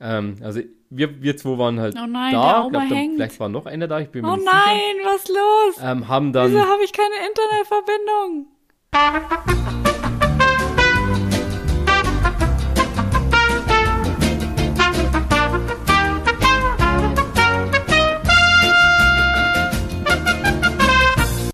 Ähm, 0.00 0.36
also 0.42 0.60
wir, 0.88 1.22
wir 1.22 1.36
zwei 1.36 1.58
waren 1.58 1.78
halt 1.78 1.94
Oh 2.02 2.06
nein, 2.06 2.32
da. 2.32 2.66
Glaub, 2.70 2.72
da, 2.72 2.80
vielleicht 2.88 3.38
war 3.40 3.50
noch 3.50 3.66
einer 3.66 3.86
da, 3.88 4.00
ich 4.00 4.08
bin 4.08 4.22
mir 4.24 4.32
Oh 4.32 4.36
nicht 4.36 4.46
nein, 4.46 4.96
was 5.04 5.28
los? 5.28 5.74
sicher. 5.76 5.92
Ähm, 5.92 6.08
haben 6.08 6.32
dann. 6.32 6.50
Wieso 6.50 6.60
habe 6.64 6.82
ich 6.82 6.92
keine 6.94 7.14
Internetverbindung? 7.28 8.46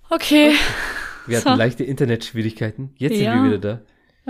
Okay, 0.09 0.53
Wir 1.27 1.37
hatten 1.39 1.49
So. 1.51 1.55
leichte 1.55 1.85
Internetschwierigkeiten. 1.85 2.91
Jetzt 2.97 3.15
sind 3.15 3.25
Ja. 3.25 3.35
wir 3.35 3.45
wieder 3.45 3.59
da. 3.59 3.81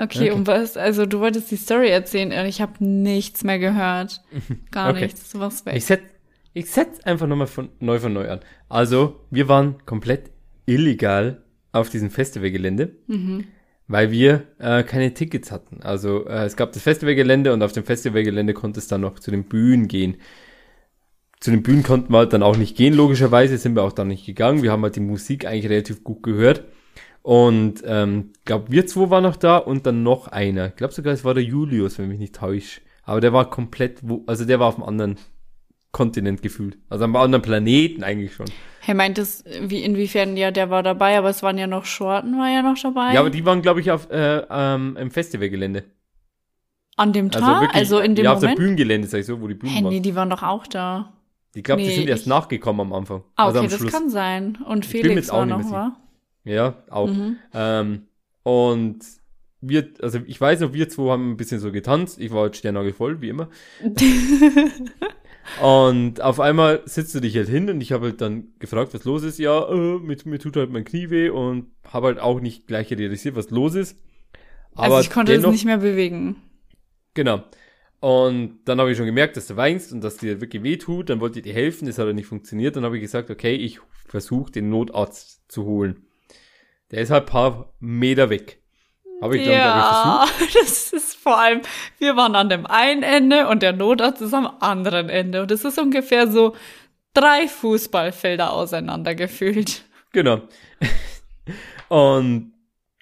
Okay, 0.03 0.31
Okay. 0.31 0.31
und 0.33 0.47
was? 0.47 0.77
Also 0.77 1.07
du 1.07 1.21
wolltest 1.21 1.51
die 1.51 1.57
Story 1.57 1.89
erzählen 1.91 2.33
und 2.33 2.47
ich 2.47 2.61
habe 2.61 2.85
nichts 2.85 3.45
mehr 3.45 3.59
gehört. 3.59 4.21
Gar 4.71 4.91
Okay. 4.91 5.03
nichts. 5.05 5.31
Du 5.33 5.39
warst 5.41 5.67
weg. 5.67 5.75
Ich 5.77 5.85
setz, 5.87 6.03
ich 6.55 6.71
setz 6.71 7.01
einfach 7.01 7.27
nochmal 7.27 7.47
von, 7.47 7.69
neu 7.81 7.99
von 7.99 8.13
neu 8.13 8.29
an. 8.31 8.41
Also, 8.69 9.21
wir 9.31 9.49
waren 9.49 9.77
komplett 9.87 10.31
illegal 10.67 11.43
auf 11.73 11.89
diesem 11.91 12.11
Festivalgelände, 12.11 12.97
Mhm. 13.07 13.45
weil 13.87 14.11
wir 14.11 14.43
äh, 14.59 14.83
keine 14.83 15.15
Tickets 15.15 15.53
hatten. 15.53 15.83
Also, 15.83 16.27
äh, 16.27 16.45
es 16.45 16.57
gab 16.57 16.73
das 16.73 16.83
Festivalgelände 16.83 17.53
und 17.53 17.63
auf 17.63 17.73
dem 17.73 17.85
Festivalgelände 17.85 18.55
konnte 18.55 18.81
es 18.81 18.89
dann 18.89 19.01
noch 19.03 19.19
zu 19.21 19.31
den 19.31 19.45
Bühnen 19.45 19.87
gehen. 19.89 20.17
Zu 21.41 21.51
den 21.53 21.63
Bühnen 21.63 21.83
konnten 21.83 22.13
wir 22.13 22.19
halt 22.19 22.33
dann 22.33 22.43
auch 22.43 22.57
nicht 22.57 22.77
gehen, 22.77 22.93
logischerweise 22.95 23.57
sind 23.57 23.75
wir 23.75 23.83
auch 23.83 23.93
dann 23.93 24.09
nicht 24.09 24.27
gegangen. 24.27 24.63
Wir 24.63 24.73
haben 24.73 24.83
halt 24.83 24.97
die 24.97 25.01
Musik 25.01 25.47
eigentlich 25.47 25.71
relativ 25.71 26.05
gut 26.05 26.23
gehört. 26.23 26.65
Und 27.33 27.85
ähm, 27.87 28.33
glaube, 28.45 28.73
wir 28.73 28.89
zwei 28.89 29.09
waren 29.09 29.23
noch 29.23 29.37
da 29.37 29.59
und 29.59 29.87
dann 29.87 30.03
noch 30.03 30.27
einer. 30.27 30.67
Ich 30.67 30.75
glaube 30.75 30.93
sogar, 30.93 31.13
es 31.13 31.25
war 31.25 31.33
der 31.33 31.45
Julius, 31.45 31.97
wenn 32.01 32.09
mich 32.09 32.19
nicht 32.19 32.35
täuscht. 32.35 32.81
Aber 33.05 33.21
der 33.21 33.33
war 33.33 33.49
komplett, 33.49 34.01
wo, 34.03 34.25
also 34.27 34.45
der 34.45 34.59
war 34.59 34.67
auf 34.67 34.75
einem 34.79 34.89
anderen 34.89 35.17
Kontinent 35.93 36.43
gefühlt. 36.43 36.77
Also 36.89 37.05
am 37.05 37.15
anderen 37.15 37.41
Planeten 37.43 38.03
eigentlich 38.03 38.35
schon. 38.35 38.47
Hey, 38.81 38.97
meint 38.97 39.17
es, 39.17 39.45
wie, 39.63 39.81
inwiefern, 39.85 40.37
ja, 40.37 40.51
der 40.51 40.71
war 40.71 40.83
dabei, 40.83 41.17
aber 41.19 41.29
es 41.29 41.41
waren 41.45 41.57
ja 41.57 41.69
noch 41.69 41.85
Shorten, 41.85 42.37
war 42.37 42.49
ja 42.51 42.63
noch 42.63 42.77
dabei. 42.83 43.15
Ja, 43.15 43.21
aber 43.21 43.31
die 43.31 43.45
waren, 43.47 43.63
glaube 43.63 43.79
ich, 43.81 43.93
auf 43.93 44.11
äh, 44.11 44.43
ähm, 44.51 44.97
im 44.99 45.13
Festivalgelände. 45.13 45.85
An 46.97 47.13
dem 47.13 47.27
Also 47.27 47.39
Tag? 47.47 47.61
wirklich, 47.61 47.77
Also, 47.77 48.01
in 48.01 48.17
dem 48.17 48.25
ja, 48.25 48.33
auf 48.33 48.41
der 48.41 48.49
Moment? 48.49 48.59
Bühnengelände, 48.59 49.07
sag 49.07 49.19
ich 49.21 49.27
so, 49.27 49.41
wo 49.41 49.47
die 49.47 49.55
Bühnen 49.55 49.73
Hey, 49.73 49.83
nee, 49.83 49.95
waren. 49.95 50.03
die 50.03 50.17
waren 50.17 50.31
doch 50.31 50.43
auch 50.43 50.67
da. 50.67 51.13
Ich 51.55 51.63
glaube, 51.63 51.81
die 51.83 51.87
nee, 51.89 51.95
sind 51.95 52.09
erst 52.09 52.23
ich- 52.25 52.29
nachgekommen 52.29 52.81
am 52.81 52.93
Anfang. 52.93 53.23
Ah, 53.37 53.45
also 53.47 53.59
okay, 53.61 53.67
am 53.67 53.71
das 53.71 53.79
Schluss. 53.79 53.93
kann 53.93 54.11
sein. 54.11 54.59
Und 54.67 54.85
Felix 54.85 55.31
war 55.31 55.47
noch, 55.47 55.59
mehr 55.59 55.71
wa? 55.71 55.97
Ja, 56.45 56.83
auch. 56.89 57.09
Mhm. 57.09 57.37
Ähm, 57.53 58.07
und 58.43 59.05
wir, 59.61 59.91
also 60.01 60.21
ich 60.27 60.41
weiß 60.41 60.61
noch, 60.61 60.73
wir 60.73 60.89
zwei 60.89 61.11
haben 61.11 61.33
ein 61.33 61.37
bisschen 61.37 61.61
so 61.61 61.71
getanzt. 61.71 62.21
Ich 62.21 62.33
war 62.33 62.43
halt 62.43 62.57
sternnagelvoll, 62.57 63.21
wie 63.21 63.29
immer. 63.29 63.49
Und 65.63 66.21
auf 66.21 66.39
einmal 66.39 66.83
sitzt 66.85 67.15
du 67.15 67.21
dich 67.21 67.37
halt 67.37 67.49
hin 67.49 67.69
und 67.69 67.81
ich 67.81 67.93
habe 67.93 68.07
halt 68.07 68.21
dann 68.21 68.53
gefragt, 68.59 68.95
was 68.95 69.05
los 69.05 69.23
ist. 69.23 69.39
Ja, 69.39 69.69
äh, 69.69 69.99
mir, 69.99 70.17
mir 70.25 70.39
tut 70.39 70.57
halt 70.57 70.71
mein 70.71 70.85
Knie 70.85 71.11
weh 71.11 71.29
und 71.29 71.67
habe 71.85 72.09
halt 72.09 72.19
auch 72.21 72.41
nicht 72.41 72.67
gleich 72.67 72.91
realisiert, 72.91 73.37
was 73.37 73.51
los 73.51 73.75
ist. 73.75 73.99
Also 74.75 75.01
ich 75.01 75.11
konnte 75.11 75.33
dennoch, 75.33 75.49
es 75.49 75.53
nicht 75.53 75.65
mehr 75.65 75.79
bewegen. 75.79 76.37
Genau. 77.15 77.43
Und 77.99 78.61
dann 78.65 78.81
habe 78.81 78.91
ich 78.91 78.97
schon 78.97 79.07
gemerkt, 79.07 79.37
dass 79.37 79.49
du 79.49 79.57
weinst 79.57 79.93
und 79.93 80.03
dass 80.03 80.17
dir 80.17 80.41
wirklich 80.41 80.63
weh 80.63 80.77
tut. 80.77 81.11
Dann 81.11 81.21
wollte 81.21 81.41
ich 81.41 81.45
dir 81.45 81.53
helfen, 81.53 81.87
das 81.87 81.99
hat 81.99 82.05
aber 82.05 82.13
nicht 82.13 82.27
funktioniert. 82.27 82.77
Dann 82.77 82.85
habe 82.85 82.97
ich 82.97 83.03
gesagt, 83.03 83.29
okay, 83.31 83.55
ich 83.55 83.81
versuche 84.07 84.53
den 84.53 84.71
Notarzt 84.71 85.43
zu 85.51 85.65
holen. 85.65 86.07
Der 86.91 87.03
ist 87.03 87.11
halt 87.11 87.25
ein 87.25 87.33
paar 87.33 87.73
Meter 87.79 88.31
weg. 88.31 88.61
Habe 89.21 89.37
ich 89.37 89.45
dann, 89.45 89.55
glaube 89.55 89.79
ich, 89.79 90.39
versucht. 90.39 90.55
Ja, 90.55 90.61
das 90.61 90.93
ist 90.93 91.15
vor 91.15 91.39
allem, 91.39 91.61
wir 91.99 92.17
waren 92.17 92.35
an 92.35 92.49
dem 92.49 92.67
einen 92.67 93.03
Ende 93.03 93.49
und 93.49 93.63
der 93.63 93.73
Notarzt 93.73 94.23
ist 94.23 94.35
am 94.35 94.51
anderen 94.61 95.09
Ende. 95.09 95.43
Und 95.43 95.51
es 95.51 95.65
ist 95.65 95.79
ungefähr 95.79 96.27
so 96.29 96.55
drei 97.13 97.47
Fußballfelder 97.47 98.53
auseinander 98.53 99.15
gefühlt. 99.15 99.85
Genau. 100.13 100.41
und 101.89 102.53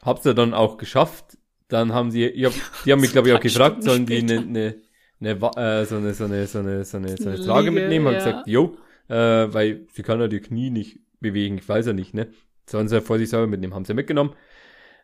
hab's 0.02 0.24
ja 0.24 0.32
dann 0.32 0.54
auch 0.54 0.76
geschafft. 0.76 1.38
Dann 1.68 1.92
haben 1.92 2.10
sie, 2.10 2.24
ich 2.24 2.46
hab, 2.46 2.52
die 2.84 2.92
haben 2.92 3.00
mich, 3.00 3.12
glaube 3.12 3.28
ich, 3.28 3.34
auch 3.34 3.40
gefragt, 3.40 3.84
sollen 3.84 4.06
die 4.06 4.18
eine, 4.18 4.38
eine, 4.38 4.74
eine, 5.20 5.30
äh, 5.30 5.84
so 5.84 5.96
eine, 5.96 6.14
so 6.14 6.24
eine, 6.24 6.46
so 6.46 6.58
eine, 6.58 6.84
so 6.84 6.96
eine, 6.96 7.16
so 7.16 7.28
eine 7.28 7.40
Trage 7.40 7.70
mitnehmen. 7.70 8.06
Ja. 8.06 8.12
gesagt, 8.18 8.48
jo, 8.48 8.76
äh, 9.08 9.14
weil 9.14 9.86
sie 9.92 10.02
kann 10.02 10.18
ja 10.18 10.28
die 10.28 10.40
Knie 10.40 10.70
nicht 10.70 11.00
bewegen. 11.20 11.58
Ich 11.58 11.68
weiß 11.68 11.86
ja 11.86 11.92
nicht, 11.92 12.14
ne? 12.14 12.28
Sollen 12.68 12.88
sie 12.88 13.00
vorsichtshalber 13.00 13.46
mitnehmen. 13.46 13.74
Haben 13.74 13.84
sie 13.84 13.94
mitgenommen. 13.94 14.34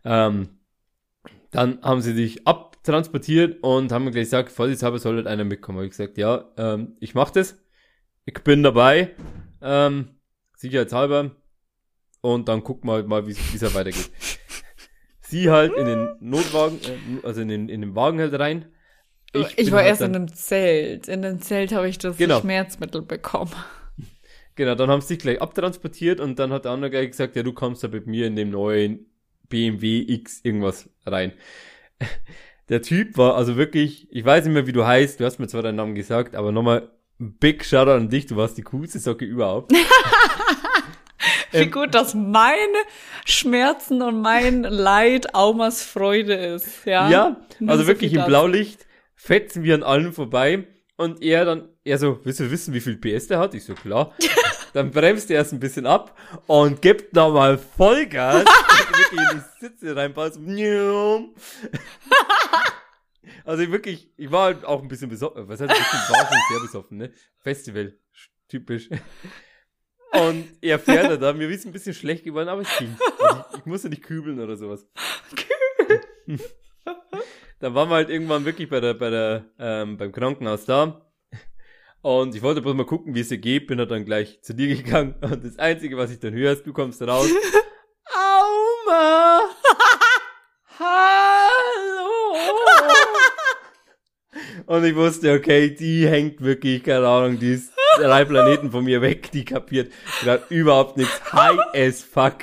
Ähm, 0.04 0.58
dann 1.50 1.80
haben 1.82 2.00
sie 2.00 2.14
dich 2.14 2.46
abtransportiert 2.46 3.62
und 3.62 3.92
haben 3.92 4.10
gleich 4.10 4.24
gesagt, 4.24 4.50
vorsichtshalber 4.50 4.98
soll 4.98 5.16
halt 5.16 5.26
einer 5.26 5.44
mitkommen. 5.44 5.78
Hab 5.78 5.84
ich 5.84 5.90
gesagt, 5.90 6.18
ja, 6.18 6.50
ähm, 6.56 6.96
ich 7.00 7.14
mach 7.14 7.30
das. 7.30 7.58
Ich 8.26 8.34
bin 8.42 8.62
dabei. 8.62 9.10
Ähm, 9.62 10.10
sicherheitshalber. 10.56 11.30
Und 12.20 12.48
dann 12.48 12.64
gucken 12.64 12.88
wir 12.88 12.94
halt 12.94 13.06
mal, 13.06 13.26
wie 13.26 13.32
es 13.32 13.62
halt 13.62 13.74
weitergeht. 13.74 14.10
Sie 15.20 15.50
halt 15.50 15.74
in 15.74 15.86
den 15.86 16.08
Notwagen, 16.20 16.78
äh, 16.82 17.26
also 17.26 17.40
in 17.40 17.48
den, 17.48 17.68
in 17.68 17.80
den 17.80 17.94
Wagen 17.94 18.18
halt 18.18 18.38
rein. 18.38 18.66
Ich, 19.32 19.56
bin 19.56 19.72
war 19.72 19.78
halt 19.80 19.88
erst 19.88 20.02
in 20.02 20.14
einem 20.14 20.32
Zelt. 20.32 21.08
In 21.08 21.22
dem 21.22 21.40
Zelt 21.40 21.72
habe 21.72 21.88
ich 21.88 21.98
das 21.98 22.16
Genau. 22.16 22.40
Schmerzmittel 22.40 23.02
bekommen. 23.02 23.52
Genau, 24.56 24.74
dann 24.74 24.90
haben 24.90 25.00
sie 25.00 25.14
dich 25.14 25.22
gleich 25.22 25.40
abtransportiert 25.40 26.20
und 26.20 26.38
dann 26.38 26.52
hat 26.52 26.64
der 26.64 26.72
andere 26.72 26.90
gleich 26.90 27.10
gesagt, 27.10 27.36
ja, 27.36 27.42
du 27.42 27.52
kommst 27.52 27.82
da 27.82 27.88
mit 27.88 28.06
mir 28.06 28.26
in 28.26 28.36
dem 28.36 28.50
neuen 28.50 29.06
BMW 29.48 30.04
X 30.06 30.40
irgendwas 30.42 30.88
rein. 31.06 31.32
Der 32.70 32.80
Typ 32.80 33.18
war 33.18 33.36
also 33.36 33.56
wirklich, 33.56 34.08
ich 34.10 34.24
weiß 34.24 34.44
nicht 34.44 34.54
mehr, 34.54 34.66
wie 34.66 34.72
du 34.72 34.86
heißt, 34.86 35.20
du 35.20 35.26
hast 35.26 35.38
mir 35.38 35.48
zwar 35.48 35.62
deinen 35.62 35.76
Namen 35.76 35.94
gesagt, 35.94 36.34
aber 36.34 36.50
nochmal 36.50 36.90
Big 37.18 37.64
Shoutout 37.64 37.90
an 37.90 38.08
dich, 38.08 38.26
du 38.26 38.36
warst 38.36 38.56
die 38.56 38.62
coolste 38.62 38.98
Socke 38.98 39.24
überhaupt. 39.24 39.72
Wie 41.52 41.58
Ähm, 41.58 41.70
gut, 41.70 41.94
dass 41.94 42.14
meine 42.14 42.56
Schmerzen 43.24 44.02
und 44.02 44.20
mein 44.20 44.62
Leid 44.62 45.34
Aumas 45.34 45.82
Freude 45.82 46.34
ist. 46.34 46.84
Ja, 46.84 47.08
Ja, 47.08 47.36
also 47.66 47.82
so 47.82 47.88
wirklich 47.88 48.12
im. 48.12 48.24
Blaulicht 48.24 48.86
fetzen 49.14 49.62
wir 49.62 49.74
an 49.74 49.82
allen 49.82 50.12
vorbei 50.12 50.66
und 50.96 51.22
er 51.22 51.44
dann, 51.44 51.68
er 51.84 51.98
so, 51.98 52.18
willst 52.24 52.40
du 52.40 52.50
wissen, 52.50 52.74
wie 52.74 52.80
viel 52.80 52.96
PS 52.96 53.28
der 53.28 53.38
hat? 53.38 53.54
Ich 53.54 53.64
so, 53.64 53.74
klar. 53.74 54.12
dann 54.74 54.90
bremst 54.90 55.30
er 55.30 55.36
erst 55.36 55.54
ein 55.54 55.60
bisschen 55.60 55.86
ab 55.86 56.18
und 56.46 56.82
gibt 56.82 57.14
nochmal 57.14 57.56
Vollgas. 57.56 58.44
also 58.68 58.98
wirklich 58.98 59.20
in 59.20 59.38
die 59.38 59.44
Sitze 59.60 59.96
reinpasst. 59.96 60.36
also 63.44 63.62
ich 63.62 63.70
wirklich, 63.70 64.12
ich 64.16 64.30
war 64.30 64.46
halt 64.46 64.64
auch 64.64 64.82
ein 64.82 64.88
bisschen 64.88 65.08
besoffen. 65.08 65.48
Was 65.48 65.60
heißt 65.60 65.70
ein 65.70 65.78
bisschen, 65.78 66.00
war 66.14 66.26
schon 66.26 66.38
sehr 66.50 66.60
besoffen, 66.60 66.98
ne? 66.98 67.12
Festival, 67.38 67.96
typisch. 68.48 68.90
Und 70.10 70.48
er 70.60 70.78
fährt 70.80 71.22
da, 71.22 71.32
mir 71.32 71.48
ist 71.48 71.66
ein 71.66 71.72
bisschen 71.72 71.94
schlecht 71.94 72.24
geworden, 72.24 72.48
aber 72.48 72.62
es 72.62 72.78
ging. 72.78 72.96
Also 73.20 73.44
ich, 73.52 73.58
ich 73.60 73.66
musste 73.66 73.88
nicht 73.88 74.02
kübeln 74.02 74.40
oder 74.40 74.56
sowas. 74.56 74.86
da 77.60 77.74
waren 77.74 77.88
wir 77.88 77.94
halt 77.94 78.10
irgendwann 78.10 78.44
wirklich 78.44 78.68
bei 78.68 78.80
der, 78.80 78.94
bei 78.94 79.10
der, 79.10 79.44
ähm, 79.58 79.96
beim 79.96 80.10
Krankenhaus 80.10 80.64
da. 80.64 81.00
Und 82.04 82.34
ich 82.34 82.42
wollte 82.42 82.60
bloß 82.60 82.74
mal 82.74 82.84
gucken, 82.84 83.14
wie 83.14 83.20
es 83.20 83.30
dir 83.30 83.38
geht, 83.38 83.66
bin 83.66 83.78
halt 83.78 83.90
dann 83.90 84.04
gleich 84.04 84.38
zu 84.42 84.52
dir 84.52 84.76
gegangen. 84.76 85.14
Und 85.22 85.42
das 85.42 85.58
Einzige, 85.58 85.96
was 85.96 86.10
ich 86.10 86.20
dann 86.20 86.34
höre, 86.34 86.52
ist, 86.52 86.66
du 86.66 86.74
kommst 86.74 87.00
raus. 87.00 87.30
Auma! 88.84 89.44
Hallo! 90.78 92.34
Und 94.66 94.84
ich 94.84 94.94
wusste, 94.94 95.32
okay, 95.32 95.74
die 95.74 96.06
hängt 96.06 96.42
wirklich, 96.42 96.84
keine 96.84 97.08
Ahnung, 97.08 97.38
die 97.38 97.54
ist 97.54 97.72
drei 97.96 98.26
Planeten 98.26 98.70
von 98.70 98.84
mir 98.84 99.00
weg, 99.00 99.30
die 99.32 99.46
kapiert 99.46 99.90
gerade 100.20 100.44
überhaupt 100.50 100.98
nichts. 100.98 101.32
High 101.32 101.58
as 101.72 102.02
fuck. 102.02 102.36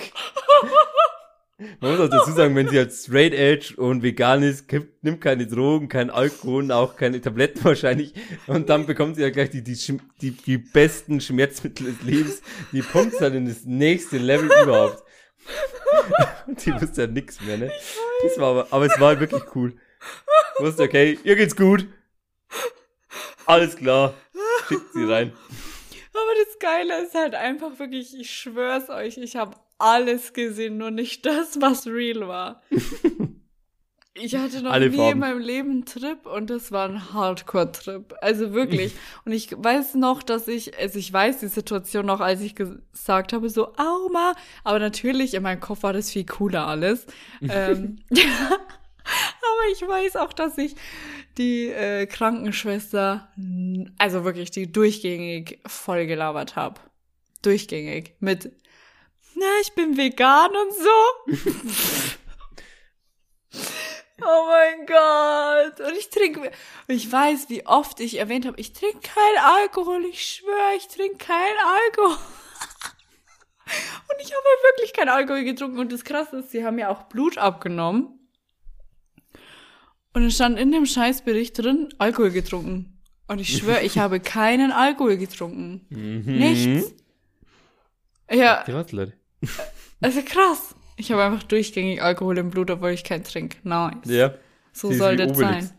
Man 1.79 1.91
muss 1.91 1.99
auch 1.99 2.09
dazu 2.09 2.31
sagen, 2.31 2.55
wenn 2.55 2.67
sie 2.67 2.79
als 2.79 3.03
Straight 3.03 3.33
Edge 3.33 3.73
und 3.77 4.03
vegan 4.03 4.43
ist, 4.43 4.67
gibt, 4.67 5.03
nimmt 5.03 5.21
keine 5.21 5.47
Drogen, 5.47 5.89
kein 5.89 6.09
Alkohol 6.09 6.71
auch 6.71 6.95
keine 6.95 7.21
Tabletten 7.21 7.63
wahrscheinlich. 7.63 8.13
Und 8.47 8.69
dann 8.69 8.85
bekommt 8.85 9.15
sie 9.15 9.21
ja 9.21 9.29
gleich 9.29 9.49
die, 9.49 9.63
die, 9.63 9.75
die, 10.21 10.31
die 10.31 10.57
besten 10.57 11.21
Schmerzmittel 11.21 11.87
des 11.87 12.01
Lebens. 12.03 12.41
Die 12.71 12.81
pumpt 12.81 13.19
dann 13.19 13.33
in 13.33 13.45
das 13.45 13.65
nächste 13.65 14.17
Level 14.17 14.49
überhaupt. 14.63 15.03
Die 16.47 16.71
wusste 16.73 17.01
ja 17.01 17.07
nix 17.07 17.41
mehr, 17.41 17.57
ne? 17.57 17.71
Das 18.21 18.37
war 18.37 18.49
aber, 18.49 18.67
aber 18.69 18.85
es 18.85 18.99
war 18.99 19.19
wirklich 19.19 19.41
cool. 19.55 19.73
Wusste, 20.59 20.83
okay, 20.83 21.17
ihr 21.23 21.35
geht's 21.35 21.55
gut. 21.55 21.87
Alles 23.47 23.75
klar. 23.75 24.13
Schickt 24.67 24.93
sie 24.93 25.03
rein. 25.03 25.33
Aber 26.13 26.45
das 26.45 26.59
Geile 26.59 27.03
ist 27.03 27.15
halt 27.15 27.33
einfach 27.35 27.79
wirklich, 27.79 28.17
ich 28.19 28.29
schwör's 28.29 28.89
euch, 28.89 29.17
ich 29.17 29.35
habe 29.35 29.55
alles 29.81 30.33
gesehen, 30.33 30.77
nur 30.77 30.91
nicht 30.91 31.25
das, 31.25 31.59
was 31.61 31.87
real 31.87 32.27
war. 32.27 32.61
Ich 34.13 34.35
hatte 34.35 34.61
noch 34.61 34.71
Alle 34.71 34.89
nie 34.89 34.97
Farben. 34.97 35.13
in 35.13 35.19
meinem 35.19 35.39
Leben 35.39 35.69
einen 35.71 35.85
Trip 35.85 36.25
und 36.25 36.49
das 36.49 36.71
war 36.71 36.89
ein 36.89 37.13
Hardcore-Trip. 37.13 38.13
Also 38.21 38.53
wirklich. 38.53 38.93
Und 39.25 39.31
ich 39.31 39.51
weiß 39.51 39.95
noch, 39.95 40.21
dass 40.21 40.49
ich, 40.49 40.77
also 40.77 40.99
ich 40.99 41.11
weiß 41.11 41.39
die 41.39 41.47
Situation 41.47 42.05
noch, 42.07 42.19
als 42.19 42.41
ich 42.41 42.53
gesagt 42.55 43.31
habe, 43.31 43.49
so, 43.49 43.73
Auma. 43.77 44.33
Aber 44.65 44.79
natürlich, 44.79 45.33
in 45.33 45.43
meinem 45.43 45.61
Kopf 45.61 45.83
war 45.83 45.93
das 45.93 46.11
viel 46.11 46.25
cooler 46.25 46.67
alles. 46.67 47.05
ähm, 47.41 47.99
Aber 48.11 49.71
ich 49.71 49.81
weiß 49.81 50.17
auch, 50.17 50.33
dass 50.33 50.57
ich 50.57 50.75
die 51.37 51.67
äh, 51.69 52.05
Krankenschwester, 52.05 53.29
also 53.97 54.23
wirklich 54.25 54.51
die 54.51 54.71
durchgängig 54.71 55.59
voll 55.65 56.05
gelabert 56.05 56.57
habe. 56.57 56.81
Durchgängig. 57.41 58.15
Mit, 58.19 58.51
na, 59.41 59.47
ich 59.61 59.73
bin 59.73 59.97
vegan 59.97 60.51
und 60.51 60.73
so. 60.73 60.89
oh 64.23 64.45
mein 64.47 64.85
Gott. 64.85 65.79
Und 65.79 65.97
ich 65.97 66.09
trinke, 66.09 66.39
und 66.41 66.95
ich 66.95 67.11
weiß, 67.11 67.49
wie 67.49 67.65
oft 67.65 67.99
ich 67.99 68.19
erwähnt 68.19 68.45
habe, 68.45 68.59
ich 68.59 68.73
trinke 68.73 68.99
keinen 68.99 69.43
Alkohol. 69.43 70.05
Ich 70.05 70.23
schwöre, 70.23 70.75
ich 70.77 70.87
trinke 70.87 71.17
keinen 71.17 71.57
Alkohol. 71.57 72.17
Und 74.09 74.19
ich 74.19 74.31
habe 74.31 74.43
halt 74.43 74.63
wirklich 74.73 74.93
keinen 74.93 75.09
Alkohol 75.09 75.43
getrunken. 75.43 75.79
Und 75.79 75.91
das 75.91 76.03
Krasse 76.03 76.37
ist, 76.37 76.51
sie 76.51 76.63
haben 76.65 76.77
ja 76.77 76.89
auch 76.89 77.03
Blut 77.03 77.37
abgenommen. 77.37 78.19
Und 80.13 80.25
es 80.25 80.35
stand 80.35 80.59
in 80.59 80.71
dem 80.71 80.85
Scheißbericht 80.85 81.57
drin, 81.57 81.89
Alkohol 81.97 82.31
getrunken. 82.31 83.01
Und 83.27 83.39
ich 83.39 83.57
schwöre, 83.57 83.81
ich 83.81 83.97
habe 83.97 84.19
keinen 84.19 84.71
Alkohol 84.73 85.15
getrunken. 85.15 85.85
Mhm. 85.89 86.37
Nichts. 86.37 86.93
Ja, 88.29 88.63
was, 88.67 88.91
Leute? 88.91 89.20
also 90.01 90.21
krass. 90.23 90.75
Ich 90.97 91.11
habe 91.11 91.23
einfach 91.23 91.43
durchgängig 91.43 92.01
Alkohol 92.01 92.37
im 92.37 92.49
Blut, 92.49 92.69
obwohl 92.69 92.91
ich 92.91 93.03
keinen 93.03 93.23
trinke. 93.23 93.57
Nice. 93.63 93.95
Ja. 94.05 94.35
so 94.73 94.91
soll 94.91 95.15
das 95.17 95.31
Obelix. 95.31 95.67
sein. 95.67 95.69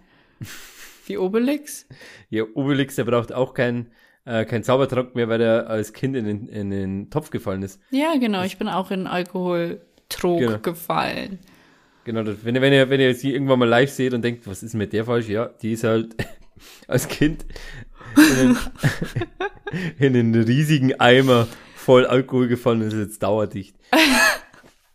Wie 1.07 1.19
Obelix? 1.19 1.87
Ja, 2.31 2.45
Obelix, 2.55 2.97
der 2.97 3.05
braucht 3.05 3.33
auch 3.33 3.55
keinen 3.55 3.91
äh, 4.25 4.45
kein 4.45 4.63
Zaubertrank 4.63 5.15
mehr, 5.15 5.29
weil 5.29 5.41
er 5.41 5.69
als 5.69 5.93
Kind 5.93 6.17
in 6.17 6.25
den, 6.25 6.47
in 6.49 6.71
den 6.71 7.11
Topf 7.11 7.31
gefallen 7.31 7.63
ist. 7.63 7.81
Ja, 7.91 8.15
genau. 8.19 8.43
Ich 8.45 8.57
bin 8.59 8.69
auch 8.69 8.91
in 8.91 9.07
Alkoholtrog 9.07 10.39
Genau. 10.41 10.59
gefallen. 10.59 11.39
Genau, 12.05 12.23
wenn, 12.43 12.55
ihr, 12.57 12.63
wenn, 12.63 12.73
ihr, 12.73 12.91
wenn 12.91 13.01
ihr 13.01 13.15
sie 13.15 13.33
irgendwann 13.33 13.61
mal 13.61 13.69
live 13.69 13.91
seht 13.91 14.13
und 14.15 14.23
denkt, 14.23 14.47
was 14.47 14.63
ist 14.63 14.75
mit 14.75 14.93
der 14.93 15.05
falsch? 15.05 15.29
Ja, 15.29 15.47
die 15.47 15.73
ist 15.73 15.85
halt 15.85 16.17
als 16.89 17.07
Kind 17.09 17.47
in 18.17 18.37
den, 18.39 18.57
in 19.99 20.33
den 20.33 20.43
riesigen 20.43 20.99
Eimer 21.01 21.47
voll 21.83 22.07
Alkohol 22.07 22.49
gefallen 22.49 22.83
und 22.83 22.89
ist 22.89 22.95
jetzt 22.95 23.23
dauerdicht. 23.23 23.77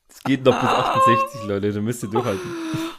Es 0.10 0.24
geht 0.24 0.44
noch 0.44 0.60
bis 0.60 0.70
68, 0.70 1.44
Leute, 1.48 1.72
da 1.72 1.80
müsst 1.80 2.04
ihr 2.04 2.10
durchhalten. 2.10 2.50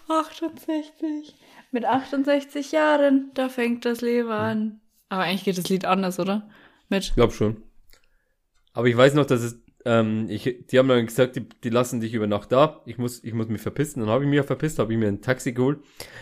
68. 0.09 1.35
Mit 1.73 1.85
68 1.85 2.73
Jahren, 2.73 3.33
da 3.35 3.49
fängt 3.51 3.85
das 3.85 4.01
Leben 4.01 4.31
an. 4.31 4.81
Aber 5.09 5.25
eigentlich 5.25 5.45
geht 5.45 5.59
das 5.59 5.69
Lied 5.69 5.85
anders, 5.85 6.19
oder? 6.19 6.49
Mit. 6.89 7.05
Ich 7.05 7.15
glaube 7.15 7.35
schon. 7.35 7.63
Aber 8.73 8.87
ich 8.87 8.97
weiß 8.97 9.13
noch, 9.15 9.27
dass 9.27 9.43
es, 9.43 9.61
ähm, 9.85 10.27
ich, 10.31 10.65
die 10.71 10.79
haben 10.79 10.89
dann 10.89 11.05
gesagt, 11.05 11.37
die, 11.37 11.47
die 11.49 11.71
lassen 11.71 12.01
dich 12.01 12.15
über 12.15 12.27
Nacht 12.27 12.53
da. 12.53 12.83
Ich 12.87 12.97
muss, 12.97 13.23
ich 13.25 13.35
muss 13.35 13.49
mich 13.49 13.61
verpissen. 13.61 14.01
Dann 14.01 14.09
habe 14.09 14.25
ich 14.25 14.31
mich 14.31 14.41
verpisst, 14.47 14.79
habe 14.79 14.93
ich 14.93 14.99
mir 14.99 15.09
ein 15.09 15.21
Taxi 15.21 15.53
geholt. 15.53 15.81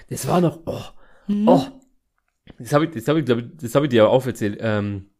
Das 0.09 0.27
war 0.27 0.41
noch, 0.41 0.61
oh, 0.67 0.83
oh. 1.47 1.67
Das 2.59 2.73
habe 2.73 2.87
ich, 2.87 2.91
das 2.93 3.07
habe 3.07 3.21
ich, 3.21 3.27
glaube 3.27 3.43
ich, 3.43 3.47
das 3.61 3.75
habe 3.75 3.87
ich 3.87 3.91
dir 3.91 4.09
auch 4.09 4.27
erzählt. 4.27 4.59
Ähm, 4.61 5.11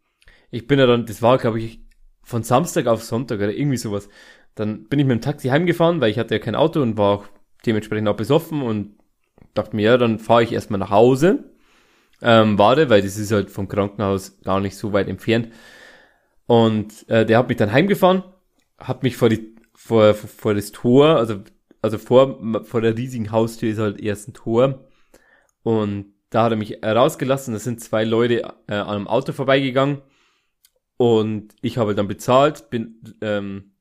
ich 0.51 0.66
bin 0.66 0.78
ja 0.78 0.86
dann, 0.86 1.07
das 1.07 1.22
war, 1.22 1.38
glaube 1.38 1.61
ich, 1.61 1.86
von 2.27 2.43
Samstag 2.43 2.89
auf 2.89 3.05
Sonntag 3.05 3.37
oder 3.37 3.55
irgendwie 3.55 3.77
sowas. 3.77 4.09
Dann 4.57 4.89
bin 4.89 4.99
ich 4.99 5.07
mit 5.07 5.14
dem 5.14 5.20
Taxi 5.20 5.49
heimgefahren, 5.49 6.01
weil 6.01 6.11
ich 6.11 6.18
hatte 6.18 6.35
ja 6.35 6.41
kein 6.41 6.57
Auto 6.57 6.83
und 6.83 6.99
war 6.99 7.18
auch 7.18 7.27
dementsprechend 7.64 8.09
auch 8.09 8.16
besoffen 8.16 8.62
und 8.62 8.97
dachte 9.55 9.77
mir, 9.77 9.83
ja, 9.83 9.97
dann 9.97 10.18
fahre 10.18 10.43
ich 10.43 10.53
erstmal 10.53 10.81
nach 10.81 10.91
Hause. 10.91 11.45
Ähm, 12.20 12.59
warte, 12.59 12.91
weil 12.91 13.03
das 13.03 13.16
ist 13.16 13.31
halt 13.31 13.51
vom 13.51 13.68
Krankenhaus 13.68 14.41
gar 14.43 14.59
nicht 14.59 14.77
so 14.77 14.93
weit 14.93 15.07
entfernt. 15.07 15.53
Und 16.47 17.09
äh, 17.09 17.24
der 17.24 17.39
hat 17.39 17.49
mich 17.49 17.59
dann 17.59 17.72
heimgefahren, 17.72 18.24
hat 18.77 19.05
mich 19.05 19.16
vor 19.16 19.29
die 19.29 19.55
vor, 19.72 20.14
vor 20.14 20.55
das 20.55 20.72
Tor, 20.72 21.16
also 21.16 21.43
also 21.81 21.99
vor 21.99 22.64
vor 22.64 22.81
der 22.81 22.97
riesigen 22.97 23.31
Haustür 23.31 23.70
ist 23.70 23.79
halt 23.79 24.01
erst 24.01 24.29
ein 24.29 24.35
Tor 24.35 24.89
und 25.62 26.14
da 26.31 26.45
hat 26.45 26.53
er 26.53 26.57
mich 26.57 26.83
rausgelassen. 26.83 27.55
Da 27.55 27.61
sind 27.61 27.81
zwei 27.81 28.03
Leute 28.03 28.43
äh, 28.66 28.74
an 28.74 28.89
einem 28.89 29.07
Auto 29.07 29.33
vorbeigegangen 29.33 30.03
und 30.97 31.55
ich 31.62 31.78
habe 31.78 31.94
dann 31.94 32.09
bezahlt, 32.09 32.70
bin 32.70 32.97
ähm, 33.20 33.72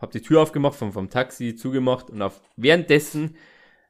habe 0.00 0.12
die 0.12 0.22
Tür 0.22 0.42
aufgemacht 0.42 0.76
vom 0.76 0.92
vom 0.92 1.10
Taxi 1.10 1.54
zugemacht 1.56 2.10
und 2.10 2.22
auf 2.22 2.40
währenddessen 2.56 3.36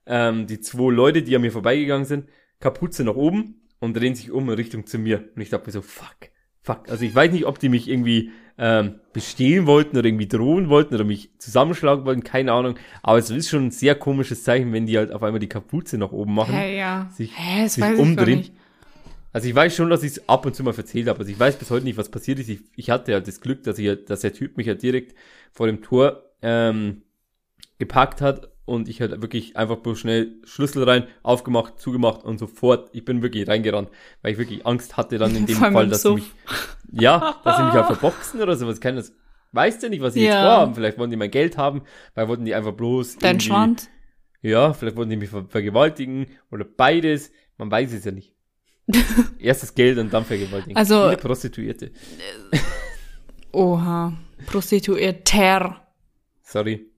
ähm, 0.07 0.47
die 0.47 0.61
zwei 0.61 0.93
Leute, 0.93 1.22
die 1.22 1.35
an 1.35 1.43
mir 1.43 1.53
vorbeigegangen 1.53 2.05
sind, 2.07 2.29
Kapuze 2.61 3.05
nach 3.05 3.16
oben 3.16 3.62
und 3.81 3.97
drehen 3.97 4.14
sich 4.14 4.31
um 4.31 4.49
in 4.49 4.55
Richtung 4.57 4.87
zu 4.87 4.99
mir 4.99 5.29
und 5.35 5.43
ich 5.43 5.51
dachte 5.51 5.66
mir 5.66 5.72
so 5.72 5.83
fuck 5.83 6.31
fuck. 6.64 6.89
Also 6.89 7.05
ich 7.05 7.14
weiß 7.14 7.31
nicht, 7.31 7.47
ob 7.47 7.59
die 7.59 7.68
mich 7.68 7.89
irgendwie 7.89 8.31
ähm, 8.57 9.01
bestehlen 9.12 9.66
wollten 9.66 9.97
oder 9.97 10.07
irgendwie 10.09 10.29
drohen 10.29 10.68
wollten 10.68 10.95
oder 10.95 11.05
mich 11.05 11.31
zusammenschlagen 11.39 12.05
wollten, 12.05 12.25
keine 12.25 12.53
Ahnung. 12.53 12.77
Aber 13.03 13.18
es 13.18 13.31
ist 13.31 13.51
schon 13.51 13.66
ein 13.66 13.70
sehr 13.70 13.95
komisches 13.95 14.45
Zeichen, 14.45 14.72
wenn 14.72 14.87
die 14.87 14.97
halt 14.97 15.12
auf 15.12 15.22
einmal 15.22 15.41
die 15.41 15.49
Kapuze 15.49 15.99
nach 15.99 16.12
oben 16.12 16.35
machen. 16.35 16.55
Hä, 16.55 16.79
ja. 16.79 17.11
Sich- 17.12 17.33
das 17.37 17.75
sich 17.75 17.85
umdrehen. 17.99 18.51
Also 19.35 19.49
ich 19.49 19.55
weiß 19.55 19.74
schon, 19.74 19.91
dass 19.91 20.05
ich 20.05 20.12
es 20.12 20.28
ab 20.28 20.47
und 20.47 20.55
zu 20.55 20.62
mal 20.62 20.74
erzählt 20.76 21.09
habe. 21.09 21.18
Also 21.18 21.30
ich 21.32 21.39
weiß 21.39 21.57
bis 21.57 21.70
heute 21.70 21.85
nicht, 21.85 21.97
was 21.99 22.09
passiert 22.09 22.39
ist. 22.39 22.49
Ich, 22.49 22.61
ich 22.76 22.91
hatte 22.91 23.12
halt 23.12 23.26
das 23.26 23.41
Glück, 23.41 23.64
dass 23.64 23.78
ich 23.80 23.89
halt, 23.89 24.09
dass 24.09 24.20
der 24.20 24.32
Typ 24.32 24.57
mich 24.57 24.68
halt 24.68 24.80
direkt 24.80 25.14
vor 25.53 25.66
dem 25.66 25.82
Tor 25.82 26.22
ähm, 26.41 27.03
gepackt 27.78 28.20
hat 28.20 28.53
und 28.64 28.89
ich 28.89 29.01
halt 29.01 29.20
wirklich 29.20 29.57
einfach 29.57 29.78
bloß 29.78 29.99
schnell 29.99 30.37
Schlüssel 30.45 30.85
rein, 30.85 31.09
aufgemacht, 31.24 31.80
zugemacht 31.80 32.22
und 32.24 32.39
sofort, 32.39 32.91
ich 32.93 33.05
bin 33.05 33.22
wirklich 33.22 33.49
reingerannt, 33.49 33.91
weil 34.22 34.32
ich 34.32 34.39
wirklich 34.39 34.64
Angst 34.66 34.97
hatte 34.97 35.18
dann 35.18 35.35
in 35.35 35.47
dem 35.47 35.57
Vor 35.57 35.72
Fall, 35.72 35.89
dass 35.89 36.03
sie 36.03 36.14
mich, 36.14 36.30
ja, 36.93 37.41
dass 37.45 37.57
sie 37.57 37.64
mich 37.64 37.74
auch 37.74 37.87
verboxen 37.93 38.41
oder 38.41 38.57
sowas, 38.57 38.80
kann 38.80 38.95
das, 38.97 39.12
weißt 39.53 39.82
du 39.82 39.91
nicht, 39.91 40.01
was 40.01 40.14
sie 40.14 40.22
jetzt 40.22 40.35
Ja. 40.35 40.41
vorhaben, 40.43 40.74
vielleicht 40.76 40.97
wollen 40.97 41.11
die 41.11 41.16
mein 41.16 41.32
Geld 41.32 41.59
haben, 41.59 41.82
weil 42.14 42.28
wollten 42.28 42.45
die 42.45 42.55
einfach 42.55 42.72
bloß 42.72 43.18
Dein 43.18 43.41
Schwanz. 43.41 43.91
ja, 44.43 44.72
vielleicht 44.72 44.97
wollten 44.97 45.11
die 45.11 45.16
mich 45.16 45.30
ver 45.30 45.45
vergewaltigen 45.49 46.26
oder 46.53 46.64
beides. 46.64 47.32
Man 47.59 47.70
weiß 47.70 47.93
es 47.93 48.05
ja 48.05 48.12
nicht. 48.12 48.34
Erst 49.39 49.62
das 49.62 49.74
Geld 49.74 49.99
und 49.99 50.12
dann 50.12 50.24
vergewaltigen. 50.24 50.76
Also- 50.76 51.03
eine 51.05 51.16
Prostituierte. 51.16 51.91
Oha. 53.53 54.12
Prostituierter. 54.47 55.80
Sorry. 56.43 56.91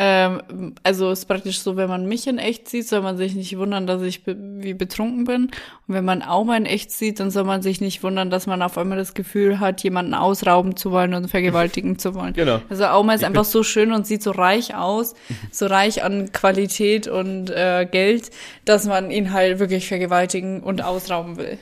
Ähm, 0.00 0.74
also 0.84 1.10
ist 1.10 1.26
praktisch 1.26 1.58
so, 1.58 1.76
wenn 1.76 1.88
man 1.88 2.06
mich 2.06 2.28
in 2.28 2.38
echt 2.38 2.68
sieht, 2.68 2.86
soll 2.86 3.00
man 3.00 3.16
sich 3.16 3.34
nicht 3.34 3.58
wundern, 3.58 3.88
dass 3.88 4.00
ich 4.02 4.22
be 4.22 4.36
wie 4.38 4.72
betrunken 4.72 5.24
bin. 5.24 5.46
Und 5.46 5.94
wenn 5.94 6.04
man 6.04 6.22
Auma 6.22 6.56
in 6.56 6.66
echt 6.66 6.92
sieht, 6.92 7.18
dann 7.18 7.32
soll 7.32 7.42
man 7.42 7.62
sich 7.62 7.80
nicht 7.80 8.04
wundern, 8.04 8.30
dass 8.30 8.46
man 8.46 8.62
auf 8.62 8.78
einmal 8.78 8.96
das 8.96 9.14
Gefühl 9.14 9.58
hat, 9.58 9.82
jemanden 9.82 10.14
ausrauben 10.14 10.76
zu 10.76 10.92
wollen 10.92 11.14
und 11.14 11.28
vergewaltigen 11.28 11.98
zu 11.98 12.14
wollen. 12.14 12.32
Genau. 12.32 12.60
Also 12.68 12.84
Auma 12.84 13.14
ist 13.14 13.22
Ich 13.22 13.26
einfach 13.26 13.44
so 13.44 13.64
schön 13.64 13.90
und 13.90 14.06
sieht 14.06 14.22
so 14.22 14.30
reich 14.30 14.76
aus, 14.76 15.14
so 15.50 15.66
reich 15.66 16.04
an 16.04 16.30
Qualität 16.30 17.08
und 17.08 17.50
äh, 17.50 17.84
Geld, 17.90 18.30
dass 18.64 18.86
man 18.86 19.10
ihn 19.10 19.32
halt 19.32 19.58
wirklich 19.58 19.88
vergewaltigen 19.88 20.62
und 20.62 20.80
ausrauben 20.80 21.38
will. 21.38 21.58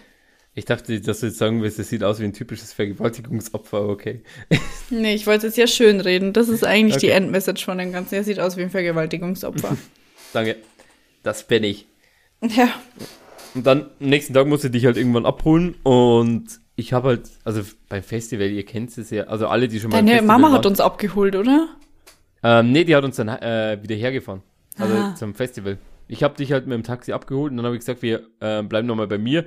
Ich 0.59 0.65
dachte, 0.65 0.99
dass 1.03 1.21
du 1.21 1.27
jetzt 1.27 1.37
sagen 1.37 1.61
willst, 1.63 1.79
es 1.79 1.91
sieht 1.91 2.03
aus 2.03 2.19
wie 2.19 2.25
ein 2.25 2.33
typisches 2.33 2.73
Vergewaltigungsopfer, 2.73 3.89
okay. 3.89 4.23
Nee, 4.91 5.15
ich 5.15 5.27
wollte 5.27 5.47
es 5.47 5.57
jetzt 5.57 5.71
ja 5.71 5.77
schön 5.77 6.01
reden. 6.01 6.33
Das 6.33 6.49
ist 6.49 6.65
eigentlich 6.65 6.97
die 6.97 7.09
Okay. 7.09 7.17
Endmessage 7.17 7.63
von 7.65 7.77
dem 7.77 7.93
Ganzen. 7.93 8.15
Er 8.15 8.25
sieht 8.25 8.41
aus 8.41 8.57
wie 8.57 8.63
ein 8.63 8.71
Vergewaltigungsopfer. 8.71 9.77
Danke. 10.33 10.57
Das 11.23 11.47
bin 11.47 11.63
ich. 11.63 11.87
ja. 12.41 12.69
Und 13.55 13.67
dann, 13.67 13.83
am 14.01 14.09
nächsten 14.09 14.33
Tag 14.33 14.47
musste 14.47 14.69
ich 14.69 14.73
dich 14.73 14.87
halt 14.87 14.97
irgendwann 14.97 15.27
abholen 15.27 15.75
und 15.83 16.47
ich 16.75 16.93
habe 16.93 17.09
halt, 17.09 17.29
also 17.45 17.63
beim 17.89 18.03
Festival, 18.03 18.47
ihr 18.51 18.65
kennt 18.65 18.97
es 18.97 19.11
ja, 19.11 19.25
also 19.25 19.49
alle, 19.49 19.69
die 19.69 19.79
schon 19.81 19.91
mal 19.91 19.97
Deine 19.99 20.11
Festival 20.13 20.27
Mama 20.39 20.53
hat 20.53 20.65
waren, 20.65 20.71
uns 20.73 20.81
abgeholt, 20.81 21.37
oder? 21.37 21.69
Ähm, 22.43 22.73
nee, 22.73 22.85
die 22.85 22.95
hat 22.97 23.05
uns 23.05 23.17
dann 23.17 23.29
äh, 23.29 23.79
wieder 23.83 23.95
hergefahren. 23.95 24.43
Also 24.79 24.95
Ah. 24.95 25.15
zum 25.17 25.35
Festival. 25.35 25.79
Ich 26.09 26.23
habe 26.23 26.35
dich 26.37 26.53
halt 26.53 26.67
mit 26.67 26.75
dem 26.77 26.83
Taxi 26.83 27.13
abgeholt 27.13 27.51
und 27.51 27.57
dann 27.57 27.67
habe 27.67 27.75
ich 27.77 27.81
gesagt, 27.81 28.03
wir 28.03 28.27
äh, 28.41 28.63
bleiben 28.63 28.87
nochmal 28.87 29.07
bei 29.09 29.19
mir. 29.19 29.47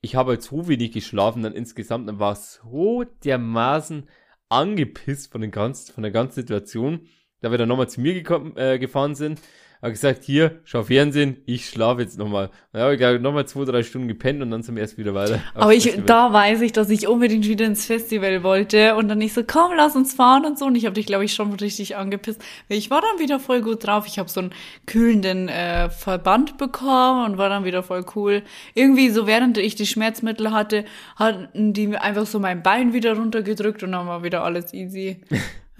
Ich 0.00 0.14
habe 0.14 0.30
halt 0.30 0.42
so 0.42 0.68
wenig 0.68 0.92
geschlafen 0.92 1.42
dann 1.42 1.52
insgesamt 1.52 2.08
und 2.08 2.18
war 2.18 2.34
so 2.34 3.04
dermaßen 3.24 4.08
angepisst 4.48 5.30
von, 5.30 5.40
den 5.40 5.50
ganz, 5.50 5.90
von 5.90 6.02
der 6.02 6.12
ganzen 6.12 6.36
Situation, 6.36 7.06
da 7.40 7.50
wir 7.50 7.58
dann 7.58 7.68
nochmal 7.68 7.88
zu 7.88 8.00
mir 8.00 8.14
gekommen, 8.14 8.56
äh, 8.56 8.78
gefahren 8.78 9.14
sind. 9.14 9.40
Habe 9.82 9.92
gesagt, 9.92 10.24
hier, 10.24 10.60
schau 10.64 10.82
Fernsehen, 10.82 11.38
ich 11.46 11.66
schlafe 11.66 12.02
jetzt 12.02 12.18
nochmal. 12.18 12.50
Dann 12.72 12.82
habe 12.82 12.92
ich 12.92 12.98
glaub 12.98 13.14
ich, 13.14 13.20
nochmal 13.22 13.46
zwei, 13.46 13.64
drei 13.64 13.82
Stunden 13.82 14.08
gepennt 14.08 14.42
und 14.42 14.50
dann 14.50 14.62
sind 14.62 14.74
wir 14.74 14.82
erst 14.82 14.98
wieder 14.98 15.14
weiter. 15.14 15.40
Aber 15.54 15.72
ich, 15.72 15.84
Festival. 15.84 16.06
da 16.06 16.32
weiß 16.34 16.60
ich, 16.60 16.72
dass 16.72 16.90
ich 16.90 17.08
unbedingt 17.08 17.48
wieder 17.48 17.64
ins 17.64 17.86
Festival 17.86 18.42
wollte 18.42 18.94
und 18.96 19.08
dann 19.08 19.16
nicht 19.16 19.32
so, 19.32 19.42
komm, 19.42 19.72
lass 19.74 19.96
uns 19.96 20.12
fahren 20.12 20.44
und 20.44 20.58
so. 20.58 20.66
Und 20.66 20.74
ich 20.74 20.84
habe 20.84 20.94
dich, 20.94 21.06
glaube 21.06 21.24
ich, 21.24 21.32
schon 21.32 21.50
richtig 21.54 21.96
angepisst. 21.96 22.42
Ich 22.68 22.90
war 22.90 23.00
dann 23.00 23.18
wieder 23.18 23.40
voll 23.40 23.62
gut 23.62 23.86
drauf. 23.86 24.06
Ich 24.06 24.18
habe 24.18 24.28
so 24.28 24.40
einen 24.40 24.50
kühlenden 24.84 25.48
äh, 25.48 25.88
Verband 25.88 26.58
bekommen 26.58 27.24
und 27.24 27.38
war 27.38 27.48
dann 27.48 27.64
wieder 27.64 27.82
voll 27.82 28.04
cool. 28.14 28.42
Irgendwie 28.74 29.08
so, 29.08 29.26
während 29.26 29.56
ich 29.56 29.76
die 29.76 29.86
Schmerzmittel 29.86 30.50
hatte, 30.50 30.84
hatten 31.16 31.72
die 31.72 31.86
mir 31.86 32.02
einfach 32.02 32.26
so 32.26 32.38
mein 32.38 32.62
Bein 32.62 32.92
wieder 32.92 33.16
runtergedrückt 33.16 33.82
und 33.82 33.92
dann 33.92 34.06
war 34.06 34.22
wieder 34.22 34.44
alles 34.44 34.74
easy. 34.74 35.20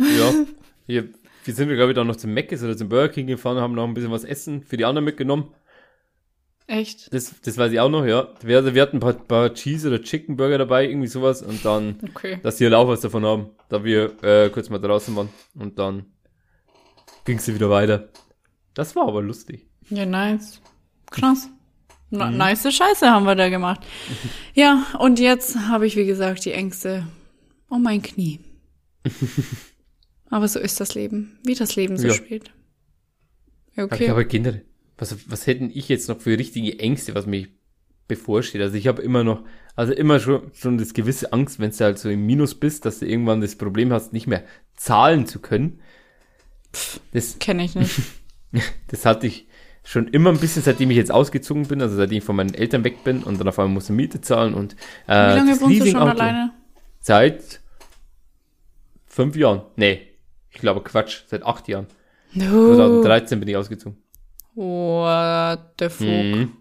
Ja. 0.01 0.33
Hier, 0.87 1.09
wir 1.45 1.55
sind, 1.55 1.69
glaube 1.69 1.93
ich, 1.93 1.95
dann 1.97 2.07
noch 2.07 2.17
zum 2.17 2.33
Mc's 2.35 2.63
oder 2.63 2.77
zum 2.77 2.89
Burger 2.89 3.09
King 3.13 3.27
gefahren, 3.27 3.59
haben 3.59 3.75
noch 3.75 3.87
ein 3.87 3.95
bisschen 3.95 4.11
was 4.11 4.25
essen 4.25 4.63
für 4.63 4.77
die 4.77 4.85
anderen 4.85 5.05
mitgenommen. 5.05 5.55
Echt? 6.67 7.13
Das, 7.13 7.35
das 7.41 7.59
weiß 7.59 7.73
ich 7.73 7.81
auch 7.81 7.89
noch, 7.89 8.05
ja. 8.07 8.29
Wir, 8.43 8.59
also 8.59 8.75
wir 8.75 8.83
hatten 8.83 8.99
ein 8.99 9.01
paar, 9.01 9.15
paar 9.15 9.53
Cheese- 9.55 9.89
oder 9.89 10.01
Chicken 10.03 10.37
Burger 10.37 10.59
dabei, 10.59 10.87
irgendwie 10.89 11.09
sowas. 11.09 11.43
Und 11.43 11.65
dann, 11.65 11.99
Okay. 12.15 12.39
dass 12.43 12.57
die 12.57 12.65
halt 12.65 12.75
auch 12.75 12.87
was 12.87 13.01
davon 13.01 13.25
haben, 13.25 13.51
da 13.69 13.83
wir 13.83 14.23
äh, 14.23 14.51
kurz 14.51 14.71
mal 14.71 14.79
draußen 14.79 15.15
waren. 15.17 15.31
Und 15.55 15.79
dann 15.81 16.07
ging 17.25 17.41
sie 17.41 17.55
wieder 17.55 17.71
weiter. 17.71 18.09
Das 18.75 18.95
war 18.95 19.09
aber 19.09 19.21
lustig. 19.21 19.67
Ja, 19.89 20.07
nice. 20.07 20.61
Krass. 21.11 21.49
Na, 22.13 22.31
Nice 22.31 22.73
Scheiße 22.73 23.09
haben 23.11 23.25
wir 23.25 23.35
da 23.37 23.49
gemacht. 23.49 23.81
Ja, 24.55 24.85
und 24.99 25.19
jetzt 25.21 25.57
habe 25.69 25.87
ich, 25.87 25.97
wie 25.97 26.07
gesagt, 26.07 26.45
die 26.45 26.53
Ängste 26.53 27.07
um 27.69 27.83
mein 27.83 28.03
Knie. 28.03 28.41
Aber 30.31 30.49
so 30.49 30.59
ist 30.61 30.81
das 30.81 30.95
Leben. 30.95 31.39
Wie 31.45 31.55
das 31.55 31.77
Leben 31.77 31.97
so 31.97 32.07
Ja. 32.09 32.15
spielt. 32.15 32.53
Ja, 33.75 33.85
Aber 33.85 33.93
Okay. 33.95 34.05
ich 34.05 34.11
habe 34.11 34.25
generell, 34.25 34.65
was, 34.97 35.17
was 35.31 35.47
hätten 35.47 35.71
ich 35.73 35.89
jetzt 35.89 36.09
noch 36.09 36.21
für 36.21 36.39
richtige 36.39 36.79
Ängste, 36.79 37.15
was 37.15 37.27
mich 37.27 37.49
bevorsteht? 38.09 38.63
Also 38.63 38.77
ich 38.77 38.87
habe 38.87 39.03
immer 39.03 39.25
noch, 39.25 39.45
also 39.77 39.93
immer 39.93 40.21
schon, 40.21 40.51
schon 40.55 40.79
das 40.79 40.95
gewisse 40.95 41.33
Angst, 41.33 41.59
wenn 41.59 41.71
du 41.71 41.79
halt 41.81 41.99
so 41.99 42.09
im 42.09 42.25
Minus 42.27 42.55
bist, 42.55 42.85
dass 42.85 43.01
du 43.01 43.07
irgendwann 43.07 43.41
das 43.41 43.57
Problem 43.57 43.93
hast, 43.93 44.13
nicht 44.13 44.27
mehr 44.27 44.45
zahlen 44.77 45.27
zu 45.27 45.41
können. 45.41 45.81
Das, 47.13 47.39
Kenne 47.39 47.65
ich 47.65 47.75
nicht. 47.75 48.01
das 48.89 49.05
hatte 49.07 49.27
ich 49.27 49.47
schon 49.83 50.09
immer 50.09 50.31
ein 50.31 50.39
bisschen, 50.39 50.63
seitdem 50.63 50.91
ich 50.91 50.97
jetzt 50.97 51.11
ausgezogen 51.11 51.67
bin, 51.67 51.81
also 51.81 51.97
seitdem 51.97 52.19
ich 52.19 52.25
von 52.25 52.37
meinen 52.37 52.55
Eltern 52.55 52.85
weg 52.85 53.03
bin 53.03 53.23
und 53.23 53.41
dann 53.41 53.49
auf 53.49 53.59
einmal 53.59 53.75
muss 53.75 53.91
ich 53.91 53.97
Miete 53.97 54.21
zahlen 54.21 54.55
und 54.55 54.75
äh, 55.07 55.33
Wie 55.33 55.37
lange 55.37 55.61
wohnst 55.61 55.81
du 55.81 55.87
schon 55.87 55.97
alleine? 56.03 56.53
Seit 57.01 57.61
fünf 59.07 59.37
Jahren. 59.37 59.63
Nee, 59.77 60.10
ich 60.51 60.61
glaube 60.61 60.83
Quatsch, 60.83 61.23
seit 61.27 61.43
acht 61.45 61.69
Jahren. 61.69 61.87
No. 62.33 62.75
2013 62.75 63.41
bin 63.41 63.49
ich 63.49 63.57
ausgezogen. 63.57 63.99
What 64.55 65.61
the 65.79 65.89
fuck? 65.89 66.07
Mhm. 66.07 66.53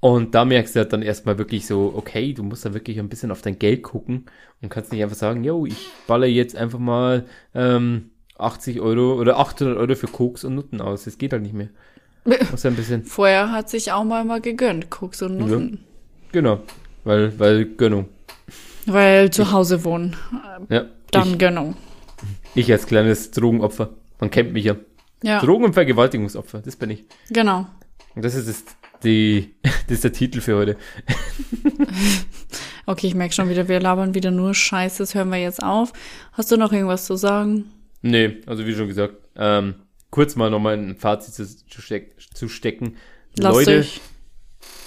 Und 0.00 0.34
da 0.34 0.44
merkst 0.44 0.76
du 0.76 0.80
halt 0.80 0.92
dann 0.92 1.02
erstmal 1.02 1.38
wirklich 1.38 1.66
so, 1.66 1.92
okay, 1.96 2.32
du 2.32 2.42
musst 2.42 2.64
da 2.64 2.74
wirklich 2.74 2.98
ein 2.98 3.08
bisschen 3.08 3.30
auf 3.30 3.42
dein 3.42 3.58
Geld 3.58 3.82
gucken 3.82 4.26
und 4.60 4.68
kannst 4.68 4.92
nicht 4.92 5.02
einfach 5.02 5.16
sagen, 5.16 5.42
yo, 5.42 5.66
ich 5.66 5.88
baller 6.06 6.26
jetzt 6.26 6.54
einfach 6.54 6.78
mal 6.78 7.26
ähm, 7.54 8.10
80 8.38 8.80
Euro 8.80 9.14
oder 9.14 9.38
800 9.38 9.76
Euro 9.76 9.94
für 9.94 10.06
Koks 10.06 10.44
und 10.44 10.54
Nutten 10.54 10.80
aus. 10.80 11.04
Das 11.04 11.18
geht 11.18 11.32
halt 11.32 11.42
nicht 11.42 11.54
mehr. 11.54 11.70
Muss 12.50 12.62
ja 12.62 12.70
ein 12.70 12.76
bisschen, 12.76 13.04
Vorher 13.04 13.50
hat 13.52 13.70
sich 13.70 13.92
auch 13.92 14.04
mal 14.04 14.24
mal 14.24 14.40
gegönnt, 14.40 14.90
Koks 14.90 15.22
und 15.22 15.38
Nutten. 15.38 15.84
genau, 16.32 16.60
weil, 17.04 17.38
weil 17.38 17.64
Gönnung. 17.64 18.08
Weil 18.84 19.30
zu 19.30 19.50
Hause 19.50 19.84
wohnen. 19.84 20.16
Ja, 20.68 20.86
Dann 21.10 21.32
ich, 21.32 21.38
Gönnung. 21.38 21.76
Ich 22.56 22.72
als 22.72 22.86
kleines 22.86 23.30
Drogenopfer. 23.30 23.94
Man 24.20 24.30
kennt 24.30 24.52
mich 24.52 24.64
ja. 24.64 24.76
Ja, 25.22 25.40
Drogen- 25.40 25.64
und 25.64 25.72
Vergewaltigungsopfer, 25.72 26.60
das 26.60 26.76
bin 26.76 26.90
ich. 26.90 27.04
genau. 27.30 27.66
Und 28.14 28.24
das 28.24 28.34
ist 28.34 28.48
das, 28.48 28.64
die, 29.02 29.54
das 29.62 29.90
ist 29.96 30.04
der 30.04 30.12
Titel 30.12 30.40
für 30.40 30.56
heute. 30.56 30.76
Okay, 32.88 33.08
ich 33.08 33.16
merke 33.16 33.34
schon 33.34 33.48
wieder, 33.48 33.66
wir 33.66 33.80
labern 33.80 34.14
wieder 34.14 34.30
nur 34.30 34.54
Scheiße. 34.54 34.98
Das 35.02 35.14
hören 35.16 35.28
wir 35.30 35.38
jetzt 35.38 35.60
auf. 35.60 35.92
Hast 36.32 36.52
du 36.52 36.56
noch 36.56 36.72
irgendwas 36.72 37.04
zu 37.04 37.16
sagen? 37.16 37.64
Nee, 38.00 38.36
also 38.46 38.64
wie 38.64 38.74
schon 38.74 38.86
gesagt, 38.86 39.16
ähm, 39.34 39.74
kurz 40.10 40.36
mal 40.36 40.50
nochmal 40.50 40.74
ein 40.78 40.96
Fazit 40.96 41.34
zu, 41.34 41.66
zu, 41.66 41.82
steck, 41.82 42.14
zu 42.32 42.48
stecken. 42.48 42.96
Lasst 43.36 43.56
Leute, 43.56 43.80
euch 43.80 44.00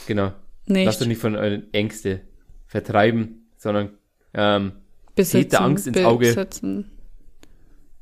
genau, 0.07 0.31
nicht 0.65 0.85
lasst 0.85 1.01
euch 1.01 1.09
nicht 1.09 1.19
von 1.19 1.35
euren 1.35 1.71
Ängste 1.73 2.21
vertreiben, 2.67 3.49
sondern 3.57 3.89
ähm, 4.33 4.71
besitzen, 5.15 5.41
seht 5.41 5.51
der 5.51 5.61
Angst 5.61 5.87
ins 5.87 5.97
Auge. 5.97 6.27
besitzen, 6.27 6.89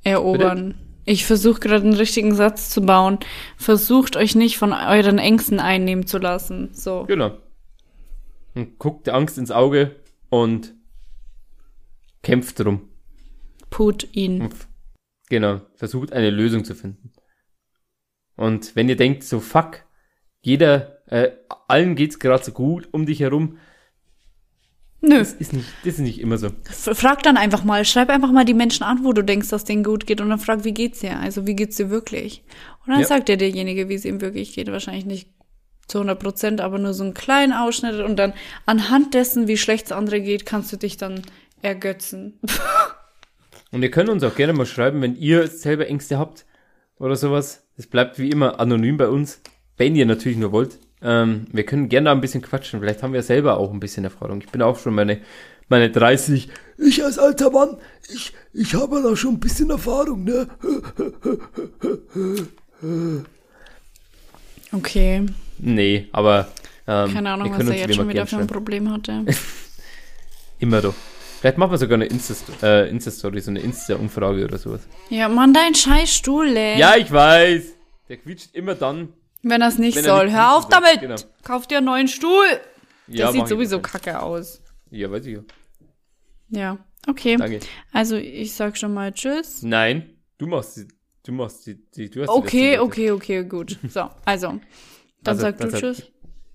erobern. 0.07 0.75
Ich 1.05 1.25
versuche 1.25 1.59
gerade 1.59 1.83
einen 1.83 1.93
richtigen 1.93 2.35
Satz 2.35 2.69
zu 2.69 2.81
bauen. 2.81 3.19
Versucht 3.55 4.17
euch 4.17 4.35
nicht 4.35 4.57
von 4.57 4.73
euren 4.73 5.19
Ängsten 5.19 5.59
einnehmen 5.59 6.05
zu 6.05 6.17
lassen. 6.17 6.69
So. 6.73 7.05
genau. 7.05 7.37
Und 8.55 8.77
guckt 8.79 9.07
der 9.07 9.15
Angst 9.15 9.37
ins 9.37 9.51
Auge 9.51 9.95
und 10.29 10.73
kämpft 12.23 12.59
drum. 12.59 12.89
Put 13.69 14.07
ihn. 14.15 14.49
Genau, 15.29 15.61
versucht 15.75 16.13
eine 16.13 16.29
Lösung 16.29 16.65
zu 16.65 16.73
finden. 16.73 17.11
Und 18.35 18.75
wenn 18.75 18.89
ihr 18.89 18.95
denkt, 18.95 19.23
so 19.23 19.39
fuck, 19.39 19.83
jeder, 20.41 21.01
äh, 21.07 21.31
allen 21.67 21.95
geht's 21.95 22.19
gerade 22.19 22.43
so 22.43 22.51
gut 22.51 22.87
um 22.91 23.05
dich 23.05 23.19
herum, 23.19 23.57
Nö. 25.01 25.19
das 25.19 25.33
ist 25.33 25.53
nicht, 25.53 25.67
das 25.83 25.93
ist 25.95 25.99
nicht 25.99 26.19
immer 26.19 26.37
so. 26.37 26.49
Frag 26.71 27.21
dann 27.23 27.37
einfach 27.37 27.63
mal, 27.63 27.85
schreib 27.85 28.09
einfach 28.09 28.31
mal 28.31 28.45
die 28.45 28.53
Menschen 28.55 28.83
an, 28.83 29.03
wo 29.03 29.13
du 29.13 29.23
denkst, 29.23 29.49
dass 29.49 29.63
denen 29.63 29.83
gut 29.83 30.07
geht 30.07 30.21
und 30.21 30.29
dann 30.29 30.39
frag, 30.39 30.63
wie 30.63 30.73
geht's 30.73 30.99
dir? 30.99 31.19
Also, 31.19 31.45
wie 31.45 31.55
geht's 31.55 31.75
dir 31.77 31.89
wirklich? 31.89 32.43
Und 32.85 32.91
dann 32.93 33.01
Ja. 33.01 33.07
sagt 33.07 33.29
dir 33.29 33.37
derjenige, 33.37 33.89
wie 33.89 33.93
es 33.93 34.05
ihm 34.05 34.21
wirklich 34.21 34.53
geht. 34.53 34.71
Wahrscheinlich 34.71 35.05
nicht 35.05 35.29
zu 35.87 35.99
100 35.99 36.19
Prozent, 36.19 36.61
aber 36.61 36.79
nur 36.79 36.93
so 36.93 37.03
einen 37.03 37.13
kleinen 37.13 37.53
Ausschnitt 37.53 37.99
und 38.01 38.17
dann 38.17 38.33
anhand 38.65 39.13
dessen, 39.13 39.47
wie 39.47 39.57
schlecht 39.57 39.85
es 39.85 39.91
andere 39.91 40.19
geht, 40.19 40.45
kannst 40.45 40.71
du 40.73 40.77
dich 40.77 40.97
dann 40.97 41.21
ergötzen. 41.61 42.39
Und 43.71 43.83
ihr 43.83 43.91
könnt 43.91 44.07
uns 44.09 44.23
auch 44.23 44.35
gerne 44.35 44.53
mal 44.53 44.65
schreiben, 44.65 45.01
wenn 45.01 45.15
ihr 45.17 45.47
selber 45.47 45.87
Ängste 45.87 46.17
habt 46.17 46.45
oder 46.99 47.17
sowas. 47.17 47.67
Es 47.75 47.85
bleibt 47.85 48.17
wie 48.17 48.29
immer 48.29 48.59
anonym 48.61 48.95
bei 48.95 49.09
uns, 49.09 49.41
wenn 49.75 49.93
ihr 49.95 50.05
natürlich 50.05 50.37
nur 50.37 50.53
wollt. 50.53 50.79
Ähm, 51.01 51.45
wir 51.51 51.63
können 51.65 51.89
gerne 51.89 52.05
da 52.05 52.11
ein 52.11 52.21
bisschen 52.21 52.41
quatschen. 52.41 52.79
Vielleicht 52.79 53.03
haben 53.03 53.13
wir 53.13 53.21
selber 53.23 53.57
auch 53.57 53.71
ein 53.71 53.79
bisschen 53.79 54.03
Erfahrung. 54.03 54.41
Ich 54.41 54.49
bin 54.49 54.61
auch 54.61 54.79
schon 54.79 54.95
meine, 54.95 55.19
meine 55.69 55.91
30. 55.91 56.49
Ich 56.79 57.03
als 57.03 57.19
alter 57.19 57.51
Mann, 57.51 57.77
ich, 58.13 58.33
ich 58.53 58.73
habe 58.75 59.01
da 59.03 59.15
schon 59.15 59.35
ein 59.35 59.39
bisschen 59.39 59.69
Erfahrung, 59.69 60.23
ne? 60.23 60.47
Okay. 64.71 65.25
Nee, 65.59 66.07
aber 66.11 66.47
ähm, 66.87 67.13
Keine 67.13 67.29
Ahnung, 67.31 67.51
wir 67.51 67.59
was 67.59 67.69
er 67.69 67.77
jetzt 67.77 67.95
schon 67.95 68.09
wieder 68.09 68.25
für 68.27 68.37
ein. 68.37 68.47
Problem 68.47 68.91
hatte. 68.91 69.25
Immer 70.59 70.81
doch. 70.81 70.93
Vielleicht 71.39 71.57
machen 71.59 71.71
wir 71.71 71.77
sogar 71.77 71.95
eine 71.95 72.05
Insta- 72.07 72.63
äh, 72.63 72.89
Insta-Story, 72.89 73.41
so 73.41 73.51
eine 73.51 73.59
Insta-Umfrage 73.59 74.43
oder 74.45 74.57
sowas. 74.57 74.81
Ja, 75.09 75.29
Mann, 75.29 75.53
dein 75.53 75.75
scheiß 75.75 76.11
Stuhl, 76.13 76.55
ey. 76.57 76.79
Ja, 76.79 76.95
ich 76.95 77.11
weiß. 77.11 77.63
Der 78.09 78.17
quietscht 78.17 78.55
immer 78.55 78.73
dann. 78.73 79.09
Wenn 79.49 79.61
er 79.61 79.67
es 79.69 79.77
nicht 79.77 79.95
Wenn 79.97 80.03
soll. 80.03 80.25
nicht 80.25 80.35
Hör 80.35 80.55
auf 80.57 80.67
damit! 80.69 80.99
Genau. 81.01 81.15
Kauf 81.43 81.67
dir 81.67 81.77
einen 81.77 81.85
neuen 81.87 82.07
Stuhl! 82.07 82.45
Der 83.07 83.15
Ja, 83.15 83.27
sieht 83.31 83.39
mach 83.39 83.45
ich 83.45 83.49
sowieso 83.49 83.79
kacke 83.81 84.21
aus. 84.21 84.61
Ja, 84.89 85.09
weiß 85.11 85.25
ich 85.25 85.35
ja. 85.35 85.41
Ja, 86.49 86.77
okay. 87.07 87.35
Danke. 87.37 87.59
Also, 87.91 88.15
ich 88.15 88.53
sag 88.53 88.77
schon 88.77 88.93
mal 88.93 89.13
Tschüss. 89.13 89.63
Nein, 89.63 90.17
du 90.37 90.47
machst 90.47 90.77
die, 90.77 90.87
du 91.23 91.31
machst 91.33 91.65
die, 91.67 91.75
die 91.91 92.09
du 92.09 92.21
hast 92.21 92.27
die 92.29 92.31
Okay, 92.33 92.71
Worte. 92.79 92.83
okay, 92.83 93.11
okay, 93.11 93.43
gut. 93.43 93.77
So, 93.89 94.09
also. 94.25 94.47
Dann 94.49 94.61
Also, 95.25 95.41
sag 95.41 95.57
dann 95.57 95.67
du 95.67 95.71
sag 95.71 95.79
Tschüss. 95.81 96.11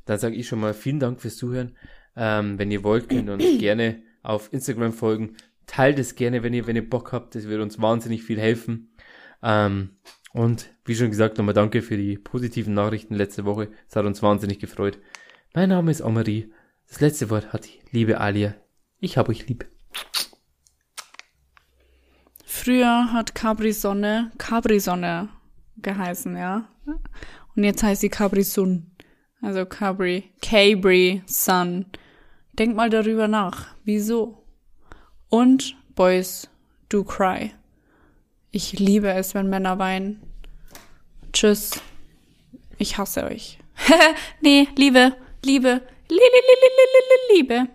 Dann 0.07 0.19
sage 0.19 0.35
ich 0.37 0.49
schon 0.49 0.61
mal 0.61 0.75
vielen 0.75 0.99
Dank 1.01 1.21
fürs 1.21 1.37
Zuhören. 1.37 1.77
Ähm, 2.17 2.59
wenn 2.59 2.71
ihr 2.71 2.83
wollt, 2.85 3.09
könnt 3.09 3.29
ihr 3.29 3.35
uns 3.35 3.45
gerne 3.59 4.03
auf 4.23 4.53
Instagram 4.53 4.93
folgen. 4.93 5.37
Teilt 5.67 5.99
es 5.99 6.15
gerne, 6.17 6.43
wenn 6.43 6.53
ihr, 6.55 6.67
wenn 6.67 6.77
ihr 6.77 6.89
Bock 6.89 7.13
habt. 7.13 7.35
Das 7.35 7.49
wird 7.49 7.61
uns 7.63 7.81
wahnsinnig 7.81 8.23
viel 8.23 8.39
helfen. 8.41 8.95
Ähm, 9.43 9.97
und 10.33 10.71
wie 10.85 10.95
schon 10.95 11.11
gesagt, 11.11 11.39
nochmal 11.39 11.55
danke 11.55 11.83
für 11.83 11.97
die 11.97 12.17
positiven 12.17 12.75
Nachrichten 12.75 13.15
letzte 13.15 13.45
Woche. 13.45 13.69
Es 13.89 13.97
hat 13.97 14.07
uns 14.07 14.23
wahnsinnig 14.23 14.59
gefreut. 14.59 14.99
Mein 15.55 15.69
Name 15.69 15.91
ist 15.91 16.03
Amari. 16.03 16.51
Das 16.89 17.01
letzte 17.01 17.31
Wort 17.31 17.53
hat 17.53 17.67
die 17.67 17.81
liebe 17.91 18.21
Alia. 18.21 18.55
Ich 18.99 19.19
hab 19.19 19.29
euch 19.29 19.47
lieb. 19.49 19.67
Früher 22.45 23.13
hat 23.13 23.35
Capri-Sonne 23.35 24.31
Capri-Sonne 24.39 25.29
geheißen, 25.79 26.37
ja. 26.37 26.69
Und 27.57 27.65
jetzt 27.65 27.83
heißt 27.83 28.01
sie 28.01 28.09
Capri-Sun. 28.09 28.93
Also 29.41 29.67
Capri, 29.67 30.31
Capri-Sun. 30.41 31.87
Denk 32.59 32.77
mal 32.77 32.91
darüber 32.91 33.29
nach. 33.29 33.75
Wieso? 33.85 34.47
Und 35.29 35.77
Boys 35.95 36.49
do 36.89 37.05
cry. 37.05 37.53
Ich 38.53 38.79
liebe 38.79 39.11
es, 39.13 39.35
wenn 39.35 39.49
Männer 39.49 39.79
weinen. 39.79 40.23
Tschüss. 41.33 41.81
Ich 42.79 42.99
hasse 42.99 43.25
euch. 43.25 43.59
nee, 44.43 44.69
Liebe, 44.77 45.17
Liebe, 45.43 45.81
Li- 46.09 46.17
Li- 46.17 46.19
Li- 46.19 46.61
Li- 46.63 46.89
Li- 46.93 47.09
Li- 47.09 47.37
Liebe. 47.37 47.69